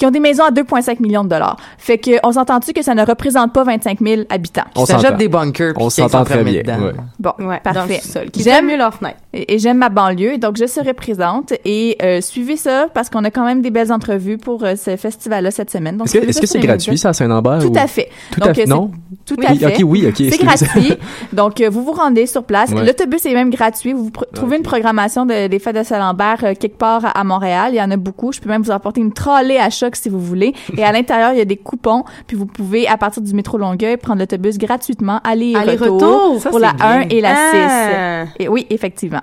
qui 0.00 0.06
ont 0.06 0.10
des 0.10 0.18
maisons 0.18 0.44
à 0.44 0.50
2,5 0.50 1.02
millions 1.02 1.24
de 1.24 1.28
dollars. 1.28 1.58
Fait 1.76 1.98
que, 1.98 2.12
on 2.26 2.32
s'entend-tu 2.32 2.72
que 2.72 2.80
ça 2.82 2.94
ne 2.94 3.04
représente 3.04 3.52
pas 3.52 3.64
25 3.64 3.98
000 4.00 4.22
habitants? 4.30 4.62
On 4.74 4.86
jette 4.86 5.18
des 5.18 5.28
bunkers. 5.28 5.74
On 5.76 5.90
s'entend 5.90 6.24
très 6.24 6.42
bien. 6.42 6.62
ouais. 6.62 6.92
Bon, 7.18 7.32
Ouais. 7.38 7.60
Parfait. 7.62 8.00
J'aime- 8.38 8.66
mieux 8.66 8.78
leur 8.78 8.94
fenêtre. 8.94 9.18
Et, 9.34 9.54
et 9.54 9.58
j'aime 9.58 9.76
ma 9.76 9.90
banlieue, 9.90 10.38
donc 10.38 10.56
je 10.56 10.66
serai 10.66 10.94
présente. 10.94 11.52
Et 11.66 11.98
euh, 12.02 12.22
suivez 12.22 12.56
ça 12.56 12.86
parce 12.94 13.10
qu'on 13.10 13.24
a 13.24 13.30
quand 13.30 13.44
même 13.44 13.60
des 13.60 13.70
belles 13.70 13.92
entrevues 13.92 14.38
pour 14.38 14.64
euh, 14.64 14.74
ce 14.74 14.96
festival-là 14.96 15.50
cette 15.50 15.70
semaine. 15.70 16.00
Est-ce 16.02 16.40
que 16.40 16.46
c'est 16.46 16.60
gratuit, 16.60 16.96
ça, 16.96 17.10
à 17.10 17.12
Saint-Lambert? 17.12 17.58
Tout 17.60 17.68
ou- 17.72 17.78
à 17.78 17.86
fait. 17.86 18.08
Tout 18.32 18.40
Donc, 18.40 18.48
à 18.50 18.54
fait. 18.54 18.62
euh, 18.62 18.66
Non? 18.74 18.90
Tout 19.26 19.36
Oui, 19.38 19.44
à 19.46 19.54
fait. 19.54 19.66
ok, 19.82 19.82
oui, 19.84 20.06
ok, 20.08 20.16
C'est 20.16 20.38
gratuit. 20.42 20.94
Donc, 21.34 21.60
euh, 21.60 21.68
vous 21.70 21.84
vous 21.84 21.92
rendez 21.92 22.26
sur 22.26 22.44
place. 22.44 22.70
Ouais. 22.70 22.84
L'autobus 22.86 23.24
est 23.26 23.34
même 23.34 23.50
gratuit. 23.50 23.92
Vous 23.92 24.08
pr- 24.08 24.24
trouvez 24.34 24.56
une 24.56 24.62
programmation 24.62 25.26
de, 25.26 25.46
des 25.48 25.58
fêtes 25.58 25.76
de 25.76 25.82
Saint-Lambert 25.82 26.38
euh, 26.44 26.54
quelque 26.58 26.78
part 26.78 27.04
à, 27.04 27.10
à 27.10 27.22
Montréal. 27.24 27.70
Il 27.72 27.76
y 27.76 27.82
en 27.82 27.90
a 27.90 27.96
beaucoup. 27.96 28.32
Je 28.32 28.40
peux 28.40 28.48
même 28.48 28.62
vous 28.62 28.70
apporter 28.72 29.00
une 29.02 29.12
trolley 29.12 29.58
à 29.58 29.68
si 29.96 30.08
vous 30.08 30.20
voulez. 30.20 30.54
Et 30.76 30.84
à 30.84 30.92
l'intérieur, 30.92 31.32
il 31.32 31.38
y 31.38 31.42
a 31.42 31.44
des 31.44 31.56
coupons. 31.56 32.04
Puis 32.26 32.36
vous 32.36 32.46
pouvez, 32.46 32.86
à 32.86 32.96
partir 32.96 33.22
du 33.22 33.34
métro 33.34 33.58
Longueuil, 33.58 33.96
prendre 33.96 34.20
l'autobus 34.20 34.58
gratuitement, 34.58 35.20
aller 35.24 35.52
et 35.52 35.76
retour 35.76 36.40
pour 36.50 36.58
la 36.58 36.74
1 36.80 37.08
et 37.10 37.20
la 37.20 37.34
6. 37.34 37.36
Ah. 37.54 38.24
Et 38.38 38.48
oui, 38.48 38.66
effectivement. 38.70 39.22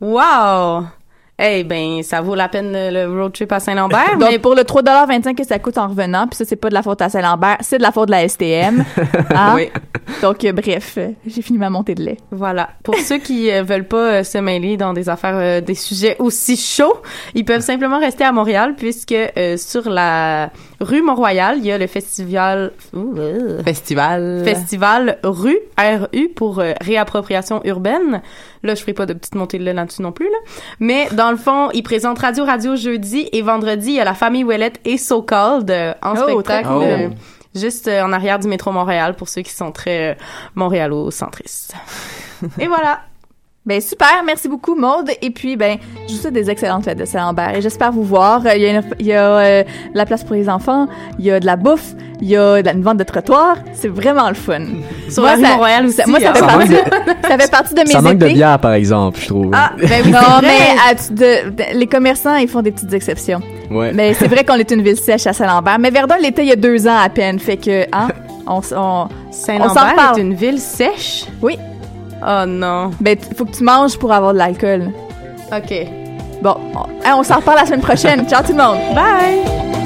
Wow! 0.00 0.84
Eh 1.40 1.62
ben, 1.62 2.02
ça 2.02 2.20
vaut 2.20 2.34
la 2.34 2.48
peine 2.48 2.72
le 2.72 2.90
le 3.06 3.22
road 3.22 3.32
trip 3.32 3.52
à 3.52 3.60
Saint-Lambert. 3.60 4.16
Donc, 4.18 4.28
mais 4.30 4.38
pour 4.40 4.54
le 4.56 4.62
3,25 4.62 5.36
que 5.36 5.44
ça 5.46 5.58
coûte 5.60 5.78
en 5.78 5.86
revenant, 5.88 6.26
puis 6.26 6.36
ça, 6.36 6.44
c'est 6.44 6.56
pas 6.56 6.68
de 6.68 6.74
la 6.74 6.82
faute 6.82 7.00
à 7.00 7.08
Saint-Lambert, 7.08 7.58
c'est 7.60 7.78
de 7.78 7.82
la 7.82 7.92
faute 7.92 8.06
de 8.08 8.12
la 8.12 8.28
STM. 8.28 8.84
Hein? 9.34 9.52
Oui. 9.54 9.70
Donc, 10.22 10.44
euh, 10.44 10.52
bref, 10.52 10.94
euh, 10.98 11.10
j'ai 11.26 11.42
fini 11.42 11.58
ma 11.58 11.70
montée 11.70 11.94
de 11.94 12.02
lait. 12.02 12.16
Voilà. 12.32 12.70
Pour 12.82 12.96
ceux 12.96 13.18
qui 13.18 13.50
euh, 13.52 13.62
veulent 13.62 13.86
pas 13.86 13.96
euh, 14.14 14.22
se 14.24 14.38
mêler 14.38 14.76
dans 14.76 14.92
des 14.92 15.08
affaires, 15.08 15.36
euh, 15.36 15.60
des 15.60 15.74
sujets 15.74 16.16
aussi 16.18 16.56
chauds, 16.56 16.96
ils 17.34 17.44
peuvent 17.44 17.60
simplement 17.60 17.98
rester 18.00 18.24
à 18.24 18.32
Montréal 18.32 18.74
puisque 18.76 19.12
euh, 19.12 19.56
sur 19.56 19.88
la 19.90 20.50
rue 20.80 21.02
Mont-Royal, 21.02 21.58
il 21.58 21.66
y 21.66 21.72
a 21.72 21.78
le 21.78 21.86
festival, 21.86 22.72
Ouh, 22.94 23.14
euh, 23.18 23.62
Festival. 23.64 24.42
festival 24.44 25.18
rue 25.22 25.58
RU 25.78 26.28
pour 26.34 26.58
euh, 26.60 26.72
réappropriation 26.80 27.60
urbaine. 27.64 28.22
Là, 28.62 28.74
je 28.74 28.80
ferai 28.80 28.92
pas 28.92 29.06
de 29.06 29.12
petite 29.14 29.34
montée 29.34 29.58
de 29.58 29.64
lait 29.64 29.72
là-dessus 29.74 30.02
non 30.02 30.12
plus 30.12 30.26
là. 30.26 30.38
Mais 30.80 31.08
dans 31.12 31.30
le 31.30 31.36
fond, 31.36 31.70
ils 31.72 31.82
présentent 31.82 32.18
Radio 32.18 32.44
Radio 32.44 32.76
jeudi 32.76 33.28
et 33.32 33.42
vendredi, 33.42 33.90
il 33.90 33.94
y 33.94 34.00
a 34.00 34.04
la 34.04 34.14
famille 34.14 34.44
Ouellette 34.44 34.80
et 34.84 34.96
So 34.98 35.22
Called 35.22 35.70
euh, 35.70 35.94
en 36.02 36.14
Oh, 36.16 36.22
spectacle. 36.30 36.68
euh, 36.72 37.08
Juste 37.54 37.88
euh, 37.88 38.02
en 38.02 38.12
arrière 38.12 38.38
du 38.38 38.46
métro 38.46 38.70
Montréal 38.72 39.14
pour 39.16 39.28
ceux 39.28 39.42
qui 39.42 39.50
sont 39.52 39.72
très 39.72 40.10
euh, 40.10 40.14
montréalo-centristes. 40.54 41.74
Et 42.60 42.66
voilà. 42.66 43.00
Ben 43.68 43.82
super, 43.82 44.22
merci 44.24 44.48
beaucoup 44.48 44.74
Maude. 44.74 45.10
Et 45.20 45.28
puis 45.30 45.54
ben, 45.56 45.76
je 46.08 46.14
vous 46.14 46.18
souhaite 46.18 46.32
des 46.32 46.48
excellentes 46.48 46.84
fêtes 46.84 46.98
de 46.98 47.04
Saint-Lambert 47.04 47.54
et 47.54 47.60
j'espère 47.60 47.92
vous 47.92 48.02
voir. 48.02 48.40
Euh, 48.46 48.54
Il 48.56 48.62
y 48.62 48.66
a, 48.66 48.70
une- 48.70 48.82
il 48.98 49.06
y 49.06 49.12
a 49.12 49.24
euh, 49.38 49.62
de 49.62 49.68
la 49.98 50.06
place 50.06 50.24
pour 50.24 50.34
les 50.34 50.48
enfants, 50.48 50.86
il 51.18 51.26
y 51.26 51.30
a 51.30 51.38
de 51.38 51.44
la 51.44 51.56
bouffe, 51.56 51.92
il 52.22 52.28
y 52.28 52.36
a 52.36 52.62
de 52.62 52.66
la, 52.66 52.72
une 52.72 52.82
vente 52.82 52.96
de 52.96 53.04
trottoir. 53.04 53.56
C'est 53.74 53.88
vraiment 53.88 54.28
le 54.28 54.34
fun. 54.34 54.60
Sur 55.10 55.22
Moi, 55.22 55.32
la 55.32 55.36
rue 55.36 55.42
ça- 55.42 55.48
Mont-Royal 55.50 55.84
aussi. 55.86 55.96
ça- 55.96 56.04
moi, 56.06 56.18
ça 56.18 56.30
hein. 56.30 56.32
fait, 56.34 56.40
Ça 56.40 56.46
partie, 56.46 56.70
manque 56.72 57.16
ça 57.28 57.38
fait 57.38 57.50
partie 57.50 57.74
de 57.74 57.80
mes 57.80 57.86
Ça 57.86 58.00
manque 58.00 58.16
de 58.18 58.28
bière, 58.28 58.58
par 58.58 58.72
exemple, 58.72 59.20
je 59.20 59.26
trouve. 59.26 59.50
Ah, 59.54 59.72
ben 59.78 60.02
oui, 60.02 60.10
Non, 60.12 60.18
mais 60.40 60.58
à- 60.90 60.94
de- 60.94 61.50
de- 61.50 61.78
les 61.78 61.86
commerçants, 61.86 62.36
ils 62.36 62.48
font 62.48 62.62
des 62.62 62.72
petites 62.72 62.92
exceptions. 62.94 63.40
Ouais. 63.70 63.92
Mais 63.92 64.14
c'est 64.14 64.28
vrai 64.28 64.44
qu'on 64.46 64.54
est 64.54 64.70
une 64.70 64.80
ville 64.82 64.96
sèche 64.96 65.26
à 65.26 65.34
Saint-Lambert. 65.34 65.78
Mais 65.78 65.90
Verdun 65.90 66.16
l'était 66.16 66.42
il 66.42 66.48
y 66.48 66.52
a 66.52 66.56
deux 66.56 66.88
ans 66.88 66.96
à 66.98 67.10
peine. 67.10 67.38
Fait 67.38 67.58
que, 67.58 67.82
hein, 67.92 68.08
on, 68.46 68.54
on, 68.54 68.60
On 68.60 69.08
s'en 69.30 69.30
Saint-Lambert 69.30 70.14
est 70.16 70.20
une 70.22 70.32
ville 70.32 70.58
sèche? 70.58 71.26
Oui. 71.42 71.58
Oh 72.26 72.44
non. 72.46 72.90
ben, 73.00 73.16
t- 73.16 73.34
faut 73.34 73.44
que 73.44 73.52
tu 73.56 73.62
manges 73.64 73.98
pour 73.98 74.12
avoir 74.12 74.32
de 74.32 74.38
l'alcool. 74.38 74.90
OK. 75.52 75.74
Bon, 76.42 76.56
on, 76.74 76.78
hein, 77.04 77.14
on 77.16 77.22
s'en 77.22 77.36
reparle 77.36 77.58
la 77.58 77.66
semaine 77.66 77.80
prochaine. 77.80 78.28
Ciao 78.28 78.42
tout 78.42 78.52
le 78.52 78.58
monde. 78.58 78.78
Bye! 78.94 79.77